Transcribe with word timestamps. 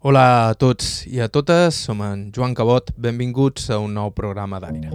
Hola 0.00 0.48
a 0.48 0.52
tots 0.56 1.02
i 1.12 1.18
a 1.20 1.26
totes, 1.28 1.76
som 1.76 1.98
en 2.00 2.30
Joan 2.32 2.54
Cabot, 2.56 2.86
benvinguts 2.96 3.66
a 3.68 3.76
un 3.84 3.92
nou 3.92 4.14
programa 4.16 4.56
d'aire. 4.56 4.88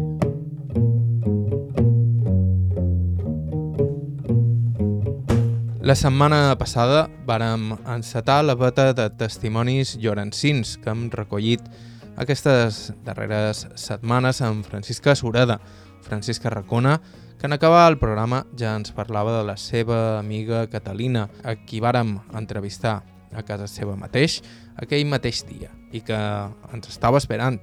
La 5.86 5.94
setmana 5.94 6.58
passada 6.58 7.06
vàrem 7.30 7.76
encetar 7.86 8.40
la 8.48 8.58
beta 8.58 8.96
de 8.98 9.06
testimonis 9.14 9.94
llorencins 10.02 10.74
que 10.82 10.90
hem 10.90 11.12
recollit 11.14 11.62
aquestes 12.18 12.90
darreres 13.06 13.68
setmanes 13.78 14.42
amb 14.42 14.66
Francisca 14.66 15.14
Sureda, 15.14 15.60
Francisca 16.02 16.50
Racona, 16.50 16.98
que 17.38 17.46
en 17.46 17.54
acabar 17.54 17.92
el 17.92 18.02
programa 18.02 18.48
ja 18.58 18.74
ens 18.74 18.90
parlava 18.90 19.38
de 19.38 19.46
la 19.54 19.62
seva 19.62 20.18
amiga 20.18 20.66
Catalina, 20.66 21.30
a 21.46 21.54
qui 21.62 21.78
vàrem 21.78 22.18
entrevistar 22.34 23.04
a 23.36 23.44
casa 23.48 23.68
seva 23.68 23.96
mateix 24.00 24.42
aquell 24.82 25.06
mateix 25.08 25.44
dia 25.48 25.72
i 25.92 26.02
que 26.06 26.18
ens 26.74 26.90
estava 26.92 27.22
esperant 27.22 27.60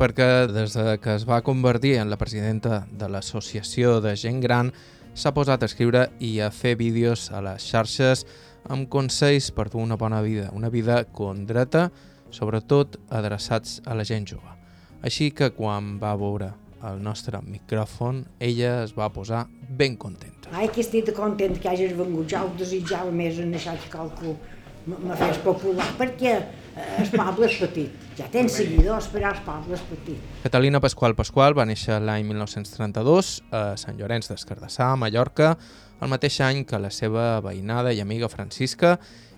perquè 0.00 0.48
des 0.48 0.76
que 1.02 1.14
es 1.14 1.26
va 1.28 1.42
convertir 1.44 1.98
en 2.00 2.08
la 2.08 2.16
presidenta 2.16 2.86
de 2.90 3.08
l'Associació 3.08 3.98
de 4.00 4.14
Gent 4.16 4.40
Gran 4.40 4.72
s'ha 5.14 5.34
posat 5.36 5.62
a 5.62 5.68
escriure 5.68 6.06
i 6.24 6.38
a 6.40 6.50
fer 6.54 6.76
vídeos 6.80 7.28
a 7.34 7.42
les 7.44 7.66
xarxes 7.66 8.24
amb 8.68 8.88
consells 8.92 9.50
per 9.56 9.68
dur 9.68 9.82
una 9.82 9.96
bona 10.00 10.20
vida, 10.22 10.50
una 10.52 10.70
vida 10.70 11.02
condreta, 11.04 11.90
sobretot 12.30 12.98
adreçats 13.10 13.80
a 13.86 13.96
la 13.96 14.04
gent 14.04 14.28
jove. 14.28 14.56
Així 15.02 15.30
que 15.32 15.50
quan 15.56 15.96
va 16.00 16.14
veure 16.16 16.52
el 16.86 17.02
nostre 17.02 17.40
micròfon, 17.44 18.24
ella 18.40 18.82
es 18.84 18.94
va 18.96 19.10
posar 19.12 19.46
ben 19.68 19.96
contenta. 19.96 20.52
Ai, 20.52 20.68
que 20.72 20.80
estic 20.84 21.12
content 21.16 21.58
que 21.60 21.68
hagis 21.68 21.92
vengut, 21.96 22.28
ja 22.30 22.44
ho 22.44 22.52
desitjava 22.56 23.12
més 23.12 23.38
en 23.40 23.52
això 23.56 23.76
que 23.76 23.92
qualcú 23.92 24.36
me 24.86 25.16
fes 25.18 25.38
popular, 25.44 25.86
perquè 25.98 26.32
eh, 26.38 27.02
el 27.02 27.10
poble 27.12 27.48
és 27.48 27.58
petit. 27.60 28.08
Ja 28.18 28.28
tens 28.32 28.56
seguidors, 28.60 29.10
però 29.12 29.32
el 29.34 29.42
poble 29.46 29.76
és 29.76 29.84
petit. 29.90 30.28
Catalina 30.44 30.80
Pasqual 30.82 31.16
Pasqual 31.18 31.56
va 31.58 31.66
néixer 31.68 32.00
l'any 32.00 32.26
1932 32.28 33.32
a 33.52 33.62
Sant 33.80 34.00
Llorenç 34.00 34.30
d'Escardassà, 34.30 34.90
a 34.92 34.98
Mallorca, 35.00 35.54
el 36.00 36.12
mateix 36.12 36.40
any 36.44 36.64
que 36.64 36.80
la 36.80 36.92
seva 36.94 37.40
veïnada 37.44 37.92
i 37.92 38.00
amiga 38.00 38.30
Francisca, 38.32 38.96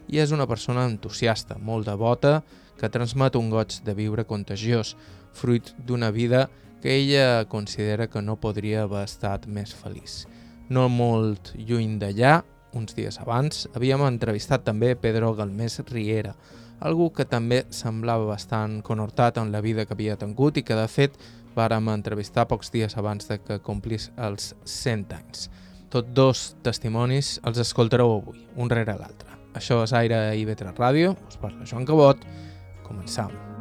i 0.09 0.19
és 0.23 0.33
una 0.35 0.47
persona 0.51 0.87
entusiasta, 0.87 1.59
molt 1.59 1.89
devota, 1.89 2.41
que 2.79 2.91
transmet 2.91 3.37
un 3.39 3.51
goig 3.51 3.79
de 3.87 3.95
viure 3.95 4.25
contagiós, 4.27 4.97
fruit 5.33 5.73
d'una 5.79 6.11
vida 6.11 6.49
que 6.83 6.97
ella 6.99 7.45
considera 7.49 8.09
que 8.11 8.23
no 8.23 8.37
podria 8.43 8.83
haver 8.85 9.05
estat 9.07 9.47
més 9.47 9.71
feliç. 9.75 10.25
No 10.69 10.89
molt 10.91 11.53
lluny 11.55 11.99
d'allà, 12.03 12.41
uns 12.75 12.97
dies 12.97 13.19
abans, 13.21 13.67
havíem 13.77 14.03
entrevistat 14.07 14.65
també 14.67 14.95
Pedro 14.97 15.33
Galmés 15.39 15.81
Riera, 15.91 16.35
algú 16.81 17.11
que 17.15 17.27
també 17.29 17.63
semblava 17.71 18.27
bastant 18.33 18.81
conhortat 18.83 19.39
en 19.39 19.53
la 19.53 19.63
vida 19.63 19.87
que 19.87 19.95
havia 19.95 20.19
tingut 20.19 20.59
i 20.59 20.65
que, 20.67 20.77
de 20.79 20.89
fet, 20.91 21.19
vàrem 21.57 21.91
entrevistar 21.93 22.49
pocs 22.49 22.73
dies 22.73 22.97
abans 22.97 23.29
de 23.29 23.39
que 23.43 23.61
complís 23.63 24.11
els 24.17 24.55
100 24.65 25.15
anys. 25.19 25.47
Tots 25.93 26.15
dos 26.17 26.45
testimonis 26.65 27.37
els 27.47 27.61
escoltareu 27.61 28.17
avui, 28.17 28.41
un 28.57 28.73
rere 28.73 28.97
l'altre. 28.97 29.29
Això 29.55 29.83
és 29.85 29.93
Aire 29.93 30.25
i 30.41 30.47
Vetre 30.49 30.73
Ràdio, 30.73 31.15
us 31.29 31.41
parla 31.41 31.69
Joan 31.69 31.89
Cabot, 31.89 32.29
començam. 32.89 33.52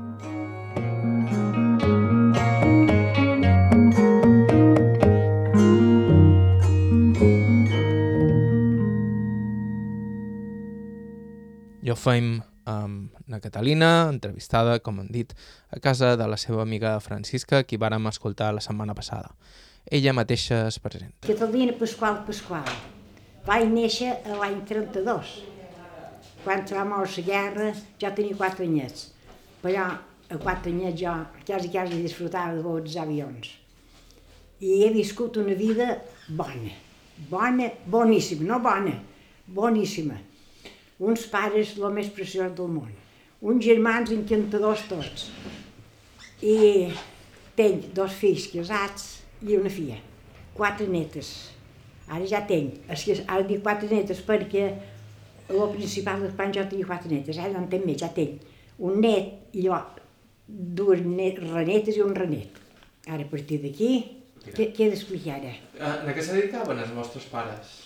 Jo 11.92 11.98
feim 12.00 12.38
amb 12.72 13.12
na 13.28 13.42
Catalina, 13.44 14.08
entrevistada, 14.08 14.78
com 14.80 15.02
han 15.02 15.10
dit, 15.12 15.34
a 15.76 15.80
casa 15.84 16.14
de 16.16 16.28
la 16.30 16.38
seva 16.40 16.62
amiga 16.64 16.94
Francisca, 17.04 17.66
qui 17.68 17.80
vàrem 17.82 18.08
escoltar 18.08 18.54
la 18.56 18.64
setmana 18.64 18.96
passada. 18.96 19.34
Ella 19.92 20.14
mateixa 20.16 20.62
es 20.70 20.78
presenta. 20.80 21.26
Catalina 21.28 21.76
Pasqual 21.76 22.22
Pasqual. 22.30 22.72
Vaig 23.44 23.68
néixer 23.74 24.14
l'any 24.38 24.62
32. 24.70 25.34
Quan 26.46 26.64
va 26.72 26.88
moure 26.94 27.12
la 27.18 27.28
guerra 27.28 27.68
ja 28.00 28.14
tenia 28.16 28.40
4 28.40 28.70
anyets. 28.70 29.10
Però 29.66 29.90
a 29.92 30.40
4 30.48 30.72
anyets 30.72 31.02
jo 31.02 31.18
quasi 31.44 31.76
quasi 31.76 32.00
disfrutava 32.06 32.56
de 32.56 32.64
els 32.78 32.98
avions. 33.04 33.52
I 34.62 34.86
he 34.86 34.94
viscut 34.96 35.44
una 35.44 35.60
vida 35.60 35.98
bona. 36.30 36.72
Bona, 37.30 37.68
boníssima, 37.86 38.48
no 38.48 38.64
bona, 38.64 38.96
boníssima 39.46 40.31
uns 41.02 41.26
pares 41.32 41.74
el 41.80 41.96
més 41.96 42.12
preciós 42.14 42.54
del 42.58 42.70
món, 42.70 42.92
uns 43.42 43.66
germans 43.66 44.14
encantadors 44.14 44.86
tots. 44.90 45.30
I 46.46 46.92
tenc 47.58 47.90
dos 47.98 48.14
fills 48.18 48.48
casats 48.54 49.08
i 49.42 49.58
una 49.58 49.72
filla, 49.74 49.98
quatre 50.58 50.88
netes. 50.90 51.34
Ara 52.12 52.26
ja 52.30 52.44
tenc, 52.48 52.82
ara 52.92 53.42
dic 53.48 53.64
quatre 53.66 53.90
netes 53.90 54.22
perquè 54.28 54.66
el 55.52 55.62
principal 55.74 56.24
és 56.28 56.38
quan 56.38 56.54
jo 56.54 56.64
tenia 56.70 56.88
quatre 56.88 57.12
netes, 57.12 57.40
ara 57.42 57.54
no 57.56 57.66
en 57.66 57.70
tenc 57.72 57.88
més, 57.88 58.00
ja 58.02 58.12
tenc 58.14 58.46
un 58.82 59.02
net 59.02 59.56
i 59.58 59.66
jo 59.68 59.78
dues 60.48 61.02
net, 61.06 61.40
renetes 61.42 61.98
i 61.98 62.04
un 62.06 62.16
renet. 62.18 62.58
Ara 63.08 63.26
a 63.26 63.30
partir 63.30 63.62
d'aquí, 63.64 63.92
què, 64.42 64.72
què 64.74 64.86
he 64.86 64.92
d'explicar 64.94 65.40
ara? 65.40 65.54
A 65.82 66.14
què 66.14 66.22
se 66.22 66.36
dedicaven 66.38 66.82
els 66.82 66.94
vostres 66.98 67.26
pares? 67.32 67.81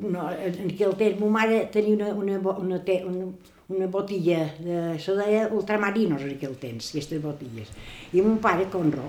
No, 0.00 0.28
en 0.32 0.70
aquell 0.70 0.94
temps 0.98 1.20
ma 1.20 1.30
mare 1.38 1.66
tenia 1.72 1.94
una, 1.96 2.12
una, 2.14 2.38
una, 2.56 2.80
una, 2.80 3.26
una 3.68 3.86
botilla, 3.86 4.44
de, 4.58 4.98
se 4.98 5.14
deia 5.16 5.48
ultramarinos 5.52 6.24
en 6.24 6.34
aquell 6.36 6.56
temps, 6.60 6.90
aquestes 6.92 7.22
botilles. 7.22 7.72
I 8.12 8.24
mon 8.24 8.38
pare 8.42 8.68
Conro, 8.72 9.08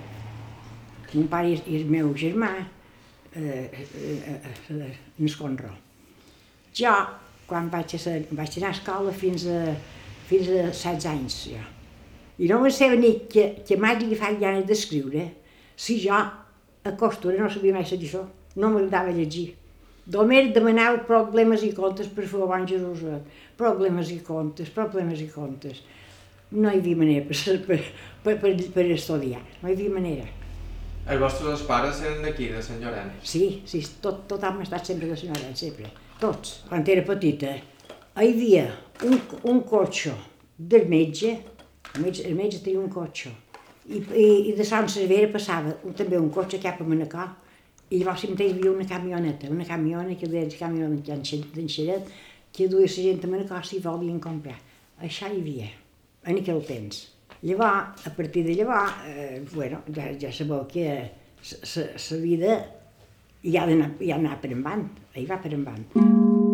mon 1.14 1.30
pare 1.32 1.56
i 1.56 1.80
el 1.80 1.90
meu 1.92 2.14
germà, 2.18 2.52
eh, 3.36 3.70
eh, 3.72 4.18
eh, 4.36 4.92
eh, 4.92 5.34
Conro. 5.38 5.74
Jo, 6.74 6.94
quan 7.48 7.70
vaig, 7.70 7.96
a 7.96 8.02
ser, 8.02 8.20
vaig 8.32 8.60
anar 8.60 8.74
a 8.74 8.78
escola 8.78 9.14
fins 9.14 9.48
a, 9.48 9.76
fins 10.28 10.50
a 10.50 10.68
16 10.74 11.10
anys, 11.12 11.40
ja. 11.54 11.64
I 12.42 12.48
no 12.50 12.60
me 12.64 12.72
sabia 12.74 12.98
ni 12.98 13.12
que, 13.30 13.44
que 13.64 13.78
m'hagi 13.78 14.08
agafat 14.10 14.40
ganes 14.42 14.66
d'escriure 14.66 15.28
si 15.78 16.00
jo 16.02 16.16
a 16.18 16.94
costura 16.98 17.38
no 17.38 17.50
sabia 17.50 17.76
mai 17.76 17.86
dir 17.86 18.08
això, 18.08 18.24
no 18.58 18.72
m'agradava 18.74 19.14
llegir. 19.14 19.52
Només 20.12 20.52
demanava 20.52 21.00
problemes 21.08 21.64
i 21.64 21.72
comptes 21.76 22.10
per 22.12 22.26
fer 22.28 22.42
abans 22.44 22.70
Jesús. 22.70 23.04
Problemes 23.60 24.10
i 24.12 24.20
comptes, 24.26 24.72
problemes 24.76 25.22
i 25.24 25.30
comptes. 25.32 25.80
No 26.52 26.70
hi 26.70 26.82
havia 26.82 27.00
manera 27.00 27.26
per, 27.30 27.38
per, 27.68 27.78
per, 28.24 28.34
per, 28.42 28.56
per 28.76 28.88
estudiar, 28.92 29.40
no 29.62 29.70
hi 29.70 29.78
havia 29.78 29.94
manera. 29.94 30.26
Els 31.04 31.20
vostres 31.20 31.64
pares 31.68 32.02
eren 32.04 32.22
d'aquí, 32.24 32.50
de 32.52 32.62
Sant 32.64 32.80
Llorenç? 32.84 33.24
Sí, 33.28 33.46
sí, 33.68 33.82
tot, 34.04 34.22
tot 34.30 34.44
hem 34.48 34.62
estat 34.64 34.92
sempre 34.92 35.10
de 35.10 35.18
Sant 35.20 35.34
Llorenç, 35.34 35.64
sempre. 35.66 35.90
Tots. 36.22 36.60
Quan 36.70 36.84
era 36.88 37.04
petita, 37.08 37.56
hi 38.20 38.28
havia 38.28 38.68
un, 39.08 39.18
un 39.52 39.64
cotxe 39.68 40.14
del 40.58 40.86
metge, 40.92 41.34
el 41.96 42.06
metge, 42.06 42.28
el 42.30 42.38
metge 42.38 42.62
tenia 42.64 42.84
un 42.84 42.92
cotxe, 42.92 43.34
i, 43.88 44.00
i, 44.00 44.28
i 44.52 44.54
de 44.56 44.68
Sant 44.68 44.88
Cervera 44.92 45.32
passava 45.34 45.74
també 45.98 46.20
un 46.20 46.30
cotxe 46.32 46.62
cap 46.64 46.80
a 46.80 46.88
Manacor, 46.88 47.34
i 47.90 48.04
sempre 48.18 48.46
hi 48.46 48.52
havia 48.52 48.72
una 48.72 48.86
camioneta, 48.86 49.50
una 49.50 49.66
camiona 49.66 50.16
que 50.16 50.28
deia 50.28 50.50
camió 50.60 50.90
d'enxeret, 50.90 52.08
que 52.54 52.68
duia 52.68 52.88
la 52.88 52.94
gent 52.94 53.24
a 53.24 53.28
Manacor 53.28 53.66
si 53.66 53.80
volien 53.80 54.20
comprar. 54.20 54.60
Això 55.02 55.28
hi 55.28 55.42
havia, 55.42 55.68
en 56.26 56.38
aquell 56.38 56.64
temps. 56.66 57.10
Llavors, 57.44 58.08
a 58.08 58.16
partir 58.16 58.46
de 58.46 58.56
llavors, 58.56 59.04
eh, 59.08 59.44
bueno, 59.54 59.82
ja, 59.94 60.14
ja 60.20 60.32
sabeu 60.32 60.66
que 60.68 60.88
la 61.60 62.18
vida 62.22 62.58
hi 63.44 63.58
ha 63.58 63.68
d'anar 63.68 64.40
per 64.40 64.54
endavant, 64.54 64.90
hi 65.16 65.28
va 65.28 65.42
per 65.44 65.54
endavant. 65.54 66.53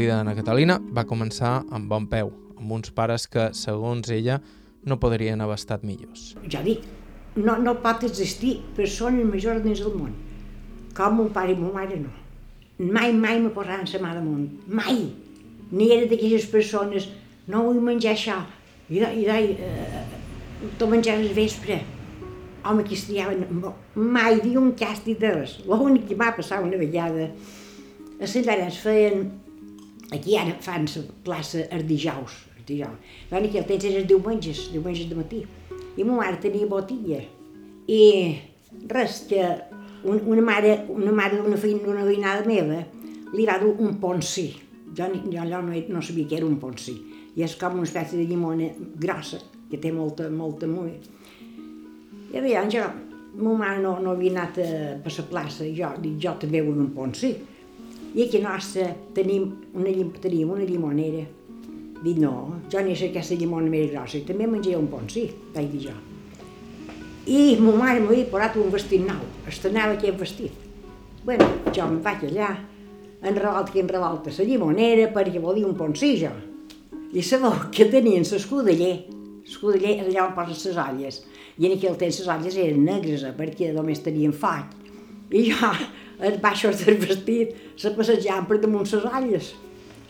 Vida 0.00 0.16
d'Anna 0.16 0.34
Catalina 0.38 0.78
va 0.96 1.06
començar 1.08 1.62
amb 1.74 1.88
bon 1.90 2.06
peu, 2.10 2.30
amb 2.58 2.74
uns 2.78 2.92
pares 2.94 3.26
que, 3.30 3.50
segons 3.56 4.10
ella, 4.14 4.38
no 4.86 4.98
podrien 5.02 5.40
haver 5.40 5.58
estat 5.58 5.84
millors. 5.86 6.32
Ja 6.50 6.62
dic, 6.64 6.84
no, 7.36 7.56
no 7.58 7.76
pot 7.84 8.04
existir 8.06 8.58
persones 8.76 9.26
majors 9.28 9.62
dins 9.64 9.82
del 9.82 9.94
món, 9.96 10.14
com 10.96 11.18
mon 11.18 11.30
pare 11.34 11.54
i 11.54 11.58
mon 11.58 11.74
mare 11.74 11.98
no. 12.00 12.12
Mai, 12.82 13.12
mai 13.12 13.38
me 13.40 13.52
posaran 13.54 13.86
la 13.86 14.00
mà 14.02 14.14
damunt, 14.16 14.48
mai! 14.66 15.12
Ni 15.72 15.88
era 15.94 16.08
d'aquelles 16.10 16.44
persones, 16.52 17.08
no 17.48 17.62
vull 17.64 17.80
menjar 17.80 18.12
això, 18.12 18.42
i, 18.90 18.98
i, 19.00 19.24
i 19.24 19.54
eh, 19.56 20.02
tot 20.78 20.90
menjar 20.90 21.16
al 21.16 21.30
vespre. 21.36 21.80
Home, 22.62 22.84
que 22.86 22.94
estriaven, 22.94 23.46
mai 23.96 24.40
di 24.42 24.52
un 24.56 24.72
càstig 24.78 25.18
de 25.18 25.32
res. 25.34 25.56
L'únic 25.66 26.04
que 26.10 26.18
m'ha 26.18 26.30
passat 26.36 26.62
una 26.62 26.78
vegada, 26.78 27.30
a 28.22 28.28
Sant 28.30 28.44
Llorenç 28.46 28.78
feien 28.78 29.24
Aquí 30.12 30.36
ara 30.36 30.56
fan 30.60 30.86
la 30.92 31.02
plaça 31.24 31.66
els 31.72 31.86
dijous, 31.88 32.34
dir 32.66 32.82
jo. 32.82 32.90
Jo 33.30 33.38
en 33.38 33.46
aquell 33.48 33.66
temps 33.68 33.84
eren 33.88 34.08
diumenges, 34.08 34.66
diumenges 34.72 35.08
de 35.10 35.18
matí. 35.18 35.42
I 35.96 36.04
ma 36.04 36.18
mare 36.20 36.40
tenia 36.40 36.68
botilla. 36.68 37.20
I 37.88 38.02
res, 38.88 39.22
que 39.28 39.42
un, 40.04 40.20
una 40.26 40.42
mare, 40.42 40.74
una 40.92 41.12
mare 41.12 41.38
d'una 41.40 41.58
una 41.92 42.04
veïnada 42.04 42.46
meva 42.46 42.82
li 43.32 43.46
va 43.48 43.58
dur 43.58 43.74
un 43.80 43.98
poncí. 44.00 44.50
Jo, 44.92 45.08
jo 45.32 45.40
allò 45.40 45.62
no, 45.62 45.72
no 45.88 46.02
sabia 46.02 46.28
que 46.28 46.36
era 46.36 46.46
un 46.46 46.58
poncí. 46.60 46.96
I 47.36 47.44
és 47.46 47.56
com 47.56 47.78
una 47.78 47.88
espècie 47.88 48.18
de 48.18 48.26
llimona 48.28 48.68
grossa, 49.00 49.40
que 49.70 49.80
té 49.80 49.92
molta, 49.92 50.28
molta 50.28 50.68
mulla. 50.68 50.98
I 52.32 52.40
llavors 52.40 52.74
jo, 52.74 52.84
ma 53.40 53.54
mare 53.56 53.80
no, 53.80 53.96
no 54.04 54.12
havia 54.12 54.34
anat 54.34 54.60
a, 54.60 54.68
per 55.00 55.12
la 55.16 55.24
plaça, 55.30 55.64
i 55.64 55.72
jo 55.76 55.94
dic, 56.00 56.18
jo 56.20 56.36
també 56.40 56.60
vull 56.64 56.80
un 56.84 56.92
poncí. 56.92 57.32
I 58.14 58.26
aquí 58.26 58.42
nostra 58.44 58.90
tenim 59.16 59.46
una, 59.72 59.92
tenim 60.20 60.50
una 60.52 60.64
llimonera. 60.68 61.24
Dic, 62.02 62.18
no, 62.18 62.58
jo 62.68 62.82
n'he 62.82 62.96
aquesta 63.08 63.36
llimona 63.38 63.70
més 63.70 63.92
grossa, 63.92 64.18
i 64.18 64.26
també 64.26 64.48
menjaré 64.50 64.76
un 64.76 64.88
poncí, 64.90 65.28
vaig 65.54 65.70
dir 65.70 65.84
jo. 65.86 65.94
I 67.30 67.56
ma 67.62 67.76
mare 67.78 68.02
m'havia 68.02 68.26
posat 68.28 68.58
un 68.58 68.72
vestit 68.74 69.04
nou, 69.06 69.22
estrenava 69.48 69.94
aquest 69.94 70.18
vestit. 70.18 70.68
Bueno, 71.22 71.46
jo 71.70 71.86
em 71.86 72.00
vaig 72.02 72.24
allà, 72.26 72.50
en 73.22 73.36
revolta 73.38 73.72
que 73.72 73.80
en 73.80 73.88
revolta 73.88 74.34
la 74.36 74.44
llimonera 74.44 75.12
perquè 75.14 75.40
volia 75.40 75.68
un 75.68 75.76
poncí 75.78 76.16
jo. 76.18 76.32
I 77.12 77.22
sabeu 77.22 77.54
que 77.70 77.86
tenien 77.92 78.26
l'escudeller, 78.26 78.94
l'escudeller 79.46 79.96
era 80.00 80.08
allà 80.08 80.26
on 80.26 80.34
posen 80.34 80.72
les 80.72 80.82
olles, 80.84 81.22
i 81.58 81.68
en 81.68 81.76
aquell 81.76 81.96
temps 82.00 82.18
les 82.18 82.30
olles 82.34 82.56
eren 82.58 82.84
negres 82.84 83.22
eh, 83.22 83.32
perquè 83.36 83.70
només 83.76 84.02
tenien 84.02 84.32
foc. 84.34 84.74
I 85.30 85.46
jo, 85.52 85.70
en 86.22 86.38
baixos 86.42 86.84
del 86.84 87.00
vestit, 87.02 87.56
se 87.76 87.92
passejava 87.96 88.46
per 88.48 88.60
damunt 88.62 88.86
les 88.86 89.06
olles. 89.10 89.52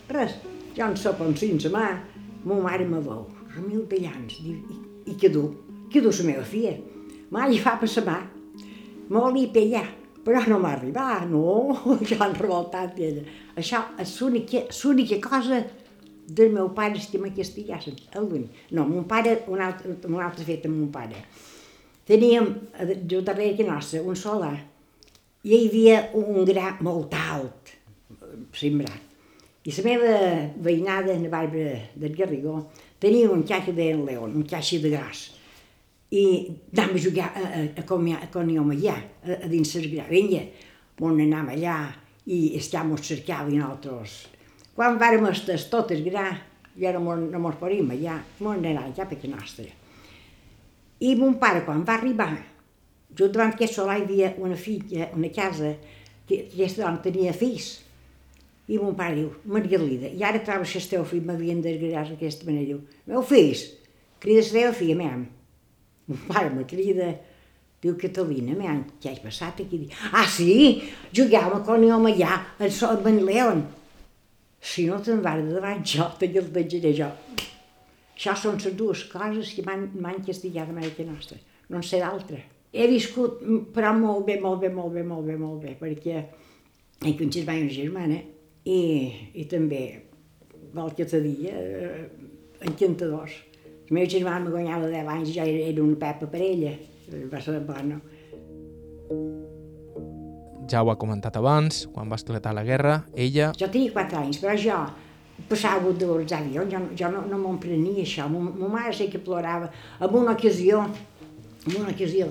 Res, 0.09 0.37
jo 0.77 0.85
en 0.85 1.17
poncí 1.17 1.51
en 1.51 1.61
la 1.65 1.73
mà, 1.73 1.87
ma 2.45 2.59
mare 2.67 2.85
me 2.85 3.01
veu, 3.01 3.25
Ramil 3.55 3.83
de 3.89 3.99
llans, 4.01 4.39
i, 4.41 4.55
i, 5.05 5.17
què 5.19 5.29
du? 5.29 5.43
Què 5.93 6.01
du 6.01 6.09
la 6.09 6.29
meva 6.29 6.45
filla? 6.45 6.77
Ma 7.29 7.45
li 7.47 7.59
fa 7.61 7.79
la 7.81 8.05
mà, 8.07 8.17
me 9.09 9.19
volia 9.19 9.51
pellar 9.53 9.87
però 10.23 10.41
no 10.47 10.59
m'ha 10.63 10.73
arribat, 10.77 11.25
no, 11.27 11.75
ja 12.07 12.17
han 12.23 12.35
revoltat 12.37 12.99
ella. 13.03 13.23
Això 13.59 13.81
és 13.99 14.13
l'única 14.21 15.19
cosa 15.23 15.59
del 16.23 16.53
meu 16.53 16.69
pare 16.75 16.95
estima 16.95 17.31
que 17.35 17.43
estiguessin, 17.43 17.97
l'únic. 18.15 18.61
No, 18.71 18.87
mon 18.87 19.03
pare, 19.09 19.41
un 19.51 19.61
altre, 19.61 19.97
un 20.07 20.21
altre 20.23 20.45
fet 20.47 20.69
amb 20.69 20.79
mon 20.79 20.91
pare. 20.93 21.25
Teníem, 22.07 22.47
jo 23.09 23.21
darrere 23.23 23.57
que 23.57 23.67
nostra, 23.67 24.01
un 24.01 24.15
solar, 24.19 24.55
hi 25.43 25.57
havia 25.67 25.97
un 26.15 26.45
gra 26.47 26.77
molt 26.85 27.13
alt, 27.19 27.73
sembrat. 28.55 29.11
I 29.63 29.71
la 29.77 29.83
meva 29.85 30.15
veïnada, 30.63 31.15
la 31.19 31.29
Bàrbara 31.31 31.77
del 31.95 32.15
Garrigó, 32.15 32.57
tenia 32.99 33.31
un 33.31 33.45
xaixo 33.47 33.71
de 33.75 33.93
León, 33.95 34.35
un 34.35 34.47
xaixo 34.47 34.79
de 34.83 34.91
gras 34.91 35.29
i 36.13 36.23
anàvem 36.75 36.99
a 36.99 37.01
jugar 37.01 37.29
a, 37.33 37.41
a, 37.41 37.61
a, 37.73 37.81
a 37.81 37.83
com 37.87 38.05
hi 38.05 38.13
allà, 38.75 38.95
a, 39.23 39.37
a 39.39 39.47
dins 39.49 39.71
les 39.75 39.87
gravenja, 39.91 40.43
on 41.01 41.19
anàvem 41.19 41.55
allà 41.55 41.77
i 42.29 42.55
estàvem 42.59 42.99
cercant 43.01 43.49
nosaltres. 43.49 44.17
Quan 44.75 44.99
vàrem 45.01 45.25
estar 45.31 45.57
totes 45.71 46.03
gra, 46.05 46.27
ja 46.79 46.93
no, 46.95 47.15
no 47.17 47.41
mos 47.41 47.57
podíem 47.59 47.91
allà, 47.95 48.19
mos 48.39 48.59
anàvem 48.59 48.93
ja 48.95 49.07
perquè 49.09 49.31
nostra. 49.31 49.65
I 51.03 51.15
mon 51.19 51.39
pare, 51.41 51.63
quan 51.65 51.83
va 51.87 51.97
arribar, 51.97 52.31
jo 53.17 53.29
davant 53.29 53.55
que 53.57 53.67
sola 53.69 53.97
hi 53.97 54.05
havia 54.05 54.33
una 54.41 54.57
filla, 54.59 55.09
una 55.17 55.29
casa, 55.33 55.75
que 56.27 56.45
aquesta 56.47 56.85
dona 56.85 57.01
tenia 57.03 57.33
fills. 57.35 57.75
I 58.71 58.79
mon 58.79 58.95
pare 58.95 59.17
diu, 59.17 59.29
Margalida, 59.51 60.07
i 60.07 60.23
ara 60.23 60.39
trobes 60.45 60.71
que 60.71 60.79
el 60.79 60.89
teu 60.93 61.05
fill 61.07 61.25
m'havien 61.27 61.61
desgraciat 61.61 62.13
d'aquesta 62.13 62.47
manera. 62.47 62.69
Diu, 62.71 62.79
meu 63.11 63.25
fills, 63.27 63.65
crides 64.23 64.53
la 64.53 64.61
teva 64.61 64.73
filla, 64.77 64.95
mem, 65.01 65.25
mon 66.07 66.25
pare 66.29 66.53
me 66.53 66.63
crida, 66.69 67.11
diu 67.83 67.97
Catalina, 67.99 68.55
me 68.55 68.77
què 69.03 69.11
has 69.11 69.23
passat 69.23 69.59
aquí? 69.65 69.83
Dic, 69.83 69.97
ah, 70.15 70.27
sí, 70.31 70.81
jugàvem 71.15 71.65
con 71.67 71.83
home 71.83 72.13
allà, 72.13 72.39
en 72.59 72.71
sol 72.71 73.03
Ben 73.03 73.19
León. 73.27 73.65
Si 74.63 74.87
no 74.87 75.01
te'n 75.03 75.19
vas 75.19 75.43
de 75.43 75.51
davant, 75.51 75.83
jo 75.83 76.07
te 76.19 76.31
el 76.31 76.47
deixaré 76.55 76.93
jo. 76.95 77.11
Això 78.15 78.37
són 78.39 78.61
les 78.63 78.75
dues 78.79 79.03
coses 79.11 79.51
que 79.57 79.65
m'han 79.67 80.23
castigat 80.23 80.69
a 80.69 80.71
Amèrica 80.71 81.03
Nostra. 81.03 81.35
No 81.67 81.81
en 81.81 81.83
sé 81.83 81.99
d'altra. 81.99 82.39
He 82.73 82.87
viscut, 82.89 83.41
però 83.73 83.91
molt 83.93 84.25
bé, 84.25 84.39
molt 84.41 84.63
bé, 84.63 84.69
molt 84.73 84.95
bé, 84.95 85.03
molt 85.05 85.27
bé, 85.27 85.35
molt 85.37 85.61
bé, 85.61 85.75
perquè 85.77 86.15
he 87.03 87.11
coneixit 87.19 87.45
mai 87.45 87.61
una 87.61 87.73
germana 87.73 88.17
i, 88.65 88.79
i 89.37 89.45
també, 89.51 89.83
vol 90.73 90.95
que 90.97 91.05
te 91.05 91.19
digui, 91.21 91.51
eh, 91.53 92.07
encantadors. 92.65 93.35
El 93.83 93.93
meu 93.99 94.09
germà 94.09 94.39
me 94.41 94.49
guanyava 94.49 94.89
10 94.89 95.13
anys 95.13 95.29
i 95.29 95.37
jo 95.37 95.45
era, 95.45 95.69
era 95.69 95.83
una 95.83 95.99
pepa 96.01 96.31
per 96.33 96.41
ella. 96.41 96.73
Va 97.29 97.41
ser 97.43 97.59
bona. 97.67 97.99
Ja 100.71 100.81
ho 100.81 100.89
ha 100.89 100.97
comentat 100.97 101.37
abans, 101.37 101.83
quan 101.93 102.09
va 102.09 102.17
esclatar 102.17 102.55
la 102.57 102.63
guerra, 102.65 103.01
ella... 103.13 103.51
Jo 103.59 103.69
tenia 103.69 103.93
4 103.93 104.21
anys, 104.23 104.41
però 104.41 104.57
jo 104.57 104.81
passava 105.49 105.91
de 105.91 106.05
dels 106.07 106.33
avions, 106.33 106.71
jo, 106.71 106.79
jo 106.97 107.09
no, 107.11 107.25
no 107.29 107.37
m'ho 107.41 107.53
prenia 107.61 108.05
això. 108.05 108.29
Ma 108.31 108.69
mare 108.71 108.93
sé 108.95 109.09
que 109.11 109.21
plorava. 109.21 109.69
En 109.99 110.15
una 110.15 110.33
ocasió, 110.37 110.85
en 111.65 111.75
una 111.79 111.91
ocasió, 111.91 112.29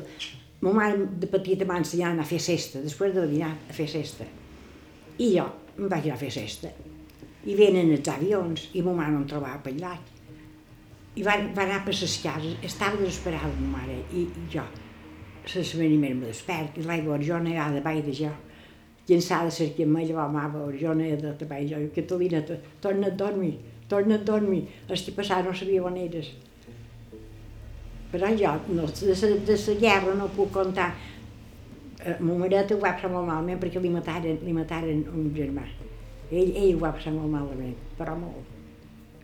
ma 0.63 0.73
mare 0.77 1.09
de 1.19 1.29
petita 1.31 1.67
m'ha 1.67 1.81
ensenyat 1.83 2.21
a 2.23 2.29
fer 2.29 2.41
cesta, 2.41 2.83
després 2.85 3.15
de 3.17 3.27
dinar 3.31 3.53
a 3.57 3.77
fer 3.77 3.89
cesta. 3.91 4.29
I 5.19 5.35
jo 5.37 5.49
em 5.79 5.89
vaig 5.89 6.07
anar 6.07 6.17
a 6.19 6.23
fer 6.23 6.33
cesta. 6.33 6.71
I 7.43 7.59
venen 7.59 7.91
els 7.91 8.09
avions 8.09 8.69
i 8.79 8.83
ma 8.87 8.95
mare 8.95 9.17
no 9.17 9.25
em 9.25 9.31
trobava 9.31 9.59
per 9.65 9.73
allà 9.75 9.97
i 11.15 11.25
va, 11.25 11.35
va 11.57 11.65
anar 11.67 11.83
per 11.85 11.93
les 11.93 12.15
cases, 12.25 12.55
estava 12.65 12.97
desesperada 12.97 13.53
ma 13.61 13.79
mare, 13.79 13.99
i, 14.17 14.23
i 14.25 14.45
jo, 14.53 14.63
setmana 15.45 15.99
me 16.01 16.15
despert, 16.23 16.79
i 16.79 16.87
l'aigua 16.87 17.19
orjona 17.19 17.53
era 17.53 17.83
baix 17.85 18.01
de 18.07 18.15
jo, 18.17 18.31
llançada 19.09 19.51
a 19.51 19.57
cercar 19.59 19.85
amb 19.89 20.01
ella, 20.01 20.23
la 20.23 20.29
mava 20.33 20.63
orjona 20.71 21.11
de 21.21 21.35
treball, 21.41 21.69
jo, 21.69 21.83
Catalina, 21.97 22.41
torna 22.81 23.11
a 23.11 23.17
dormir, 23.25 23.59
torna 23.91 24.17
a 24.17 24.25
dormir, 24.25 24.63
el 24.89 25.05
que 25.05 25.13
passava 25.19 25.45
no 25.49 25.55
sabia 25.55 25.85
on 25.85 25.99
eres. 26.01 26.33
Però 28.13 28.29
jo, 28.37 28.53
no, 28.77 28.87
de, 28.87 29.15
la, 29.17 29.35
de 29.49 29.57
la 29.57 29.77
guerra 29.81 30.15
no 30.19 30.29
puc 30.37 30.53
contar, 30.53 30.91
eh, 32.05 32.17
mon 32.21 32.43
marit 32.43 32.75
ho 32.75 32.81
va 32.81 32.93
passar 32.93 33.13
molt 33.13 33.29
malament 33.29 33.61
perquè 33.63 33.81
li 33.81 33.93
mataren, 33.93 34.43
li 34.45 34.57
mataren 34.57 35.07
un 35.13 35.31
germà. 35.37 35.65
Ell, 36.31 36.53
ell 36.53 36.75
ho 36.75 36.83
va 36.83 36.93
passar 36.97 37.15
molt 37.17 37.33
malament, 37.33 37.79
però 37.97 38.17
molt 38.19 38.53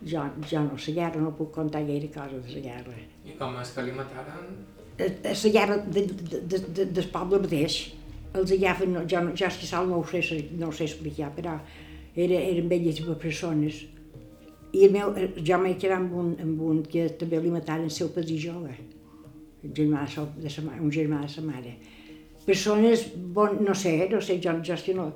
jo, 0.01 0.23
jo 0.47 0.59
no, 0.59 0.77
la 0.87 0.93
guerra 0.93 1.21
no 1.21 1.31
puc 1.35 1.51
contar 1.51 1.83
gaire 1.85 2.09
coses 2.13 2.43
de 2.45 2.55
la 2.55 2.61
guerra. 2.65 2.97
I 3.25 3.35
com 3.39 3.57
és 3.59 3.71
que 3.75 3.83
li 3.83 3.95
mataren? 3.95 4.49
A, 4.97 5.05
eh, 5.05 5.35
la 5.43 5.53
guerra 5.55 5.77
de, 5.77 6.05
de, 6.07 6.41
de, 6.41 6.59
de, 6.79 6.85
del 6.97 7.09
poble 7.13 7.41
mateix, 7.43 7.79
els 8.33 8.53
agafen, 8.55 8.93
no, 8.95 9.05
jo, 9.09 9.21
jo 9.35 9.47
és 9.47 9.59
que 9.59 9.67
sol 9.67 9.89
no 9.89 9.99
ho 9.99 10.05
sé, 10.07 10.41
no 10.57 10.69
ho 10.69 10.75
sé 10.75 10.87
explicar, 10.87 11.31
però 11.35 11.57
era, 12.15 12.39
eren 12.39 12.69
velles 12.71 13.01
persones. 13.21 13.83
I 14.71 14.85
el 14.85 14.93
meu, 14.93 15.13
eh, 15.17 15.31
jo 15.45 15.57
m'he 15.57 15.75
quedat 15.81 15.97
amb 15.97 16.13
un, 16.13 16.33
amb 16.43 16.61
un 16.61 16.83
que 16.85 17.07
també 17.19 17.39
li 17.41 17.53
mataren 17.53 17.87
el 17.89 17.93
seu 17.93 18.11
padrí 18.13 18.37
jove, 18.41 18.75
un 19.65 19.73
germà 19.75 20.05
de 20.05 20.51
sa, 20.53 20.63
un 20.79 20.91
germà 20.93 21.23
de 21.23 21.31
sa 21.33 21.41
mare. 21.41 21.75
Persones, 22.45 23.07
bon, 23.15 23.57
no 23.65 23.73
sé, 23.73 23.95
no 24.11 24.21
sé, 24.21 24.39
jo, 24.43 24.53
jo 24.65 24.77
que 24.85 24.95
no, 24.97 25.09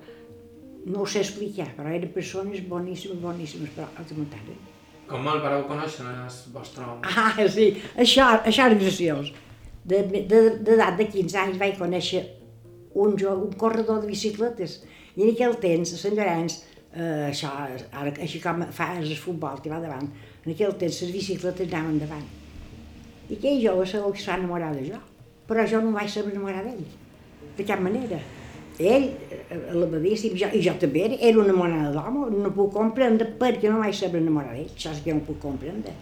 no 0.86 1.01
ho 1.01 1.07
sé 1.07 1.22
explicar, 1.22 1.69
però 1.77 1.93
eren 1.93 2.12
persones 2.13 2.65
boníssimes, 2.67 3.22
boníssimes, 3.22 3.72
però 3.77 3.88
els 4.01 4.13
mataren. 4.17 4.60
Com 5.07 5.27
el 5.29 5.41
vareu 5.43 5.65
conèixer 5.69 6.05
el 6.07 6.38
vostre 6.55 6.86
home? 6.88 7.05
Ah, 7.05 7.33
sí, 7.51 7.69
això, 8.00 8.29
això 8.41 8.69
és 8.72 8.77
graciós. 8.81 9.33
D'edat 9.83 10.29
de, 10.31 10.41
de, 10.63 10.77
de 10.98 11.07
15 11.12 11.39
anys 11.41 11.60
vaig 11.60 11.77
conèixer 11.77 12.24
un, 12.93 13.17
jo, 13.19 13.33
un 13.36 13.51
corredor 13.60 14.01
de 14.01 14.07
bicicletes. 14.07 14.79
I 15.15 15.25
en 15.25 15.33
aquell 15.33 15.57
temps, 15.62 15.93
a 15.93 16.00
Sant 16.00 16.15
Llorenç, 16.17 16.62
eh, 16.95 17.29
això, 17.29 17.51
ara, 17.53 18.13
així 18.21 18.41
com 18.43 18.63
fa 18.71 18.93
el 19.00 19.12
futbol 19.19 19.59
que 19.63 19.71
va 19.73 19.81
davant, 19.83 20.07
en 20.43 20.53
aquell 20.53 20.77
temps 20.79 21.01
les 21.03 21.12
bicicletes 21.15 21.73
anaven 21.73 22.00
davant. 22.03 22.29
I 23.29 23.38
aquell 23.38 23.59
jove 23.63 23.88
segur 23.89 24.13
que 24.13 24.21
s'ha 24.21 24.38
enamorat 24.39 24.77
de 24.77 24.88
jo, 24.91 25.01
però 25.47 25.65
jo 25.69 25.81
no 25.81 25.91
vaig 25.95 26.09
saber 26.12 26.33
enamorar 26.35 26.63
d'ell, 26.67 26.85
de 27.57 27.67
cap 27.67 27.81
manera 27.83 28.21
ell, 28.79 29.12
elevadíssim, 29.69 30.33
jo, 30.38 30.50
i 30.53 30.62
jo 30.65 30.73
també 30.81 31.03
era, 31.07 31.17
era 31.21 31.41
una 31.43 31.53
monada 31.53 31.91
d'home, 31.93 32.29
no 32.41 32.53
puc 32.55 32.73
comprendre 32.73 33.29
perquè 33.39 33.69
no 33.69 33.83
vaig 33.83 33.93
saber 33.97 34.21
enamorar 34.21 34.55
d'ell, 34.55 34.71
això 34.73 34.93
és 34.93 35.03
que 35.05 35.13
no 35.13 35.25
puc 35.27 35.39
comprendre. 35.43 35.93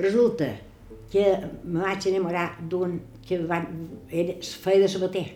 Resulta 0.00 0.50
que 1.12 1.26
me 1.64 1.82
vaig 1.82 2.06
enamorar 2.10 2.48
d'un 2.70 2.98
que 3.26 3.38
va, 3.46 3.60
era, 4.10 4.34
feia 4.42 4.82
de 4.82 4.88
sabater 4.90 5.26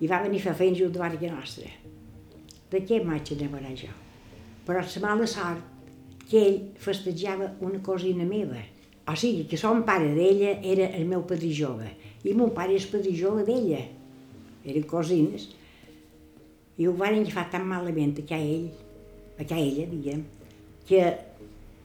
i 0.00 0.08
va 0.10 0.22
venir 0.24 0.40
a 0.40 0.48
fer 0.48 0.56
feina 0.58 0.90
davant 0.90 1.18
de 1.20 1.30
nostra. 1.30 1.70
De 2.70 2.82
què 2.86 3.00
em 3.00 3.08
vaig 3.10 3.32
enamorar 3.34 3.74
jo? 3.78 3.92
Però 4.66 4.82
la 4.82 5.02
mala 5.04 5.28
sort 5.30 6.26
que 6.30 6.42
ell 6.42 6.58
festejava 6.78 7.52
una 7.66 7.80
cosina 7.82 8.26
meva. 8.26 8.60
O 9.10 9.16
sigui, 9.18 9.46
que 9.50 9.58
son 9.58 9.82
pare 9.86 10.12
d'ella 10.14 10.58
era 10.62 10.90
el 10.96 11.08
meu 11.10 11.24
padrí 11.26 11.50
jove 11.56 11.88
i 12.22 12.34
mon 12.36 12.52
pare 12.54 12.76
és 12.76 12.86
padrí 12.86 13.16
jove 13.18 13.42
d'ella. 13.48 13.80
Eren 14.64 14.86
cosines 14.86 15.48
i 16.78 16.86
ho 16.86 16.92
van 16.96 17.18
agafar 17.18 17.48
tan 17.50 17.66
malament 17.66 18.20
a 18.22 18.38
ell, 18.38 18.68
a 19.40 19.44
ella, 19.56 19.88
diguem, 19.90 20.22
que 20.86 21.00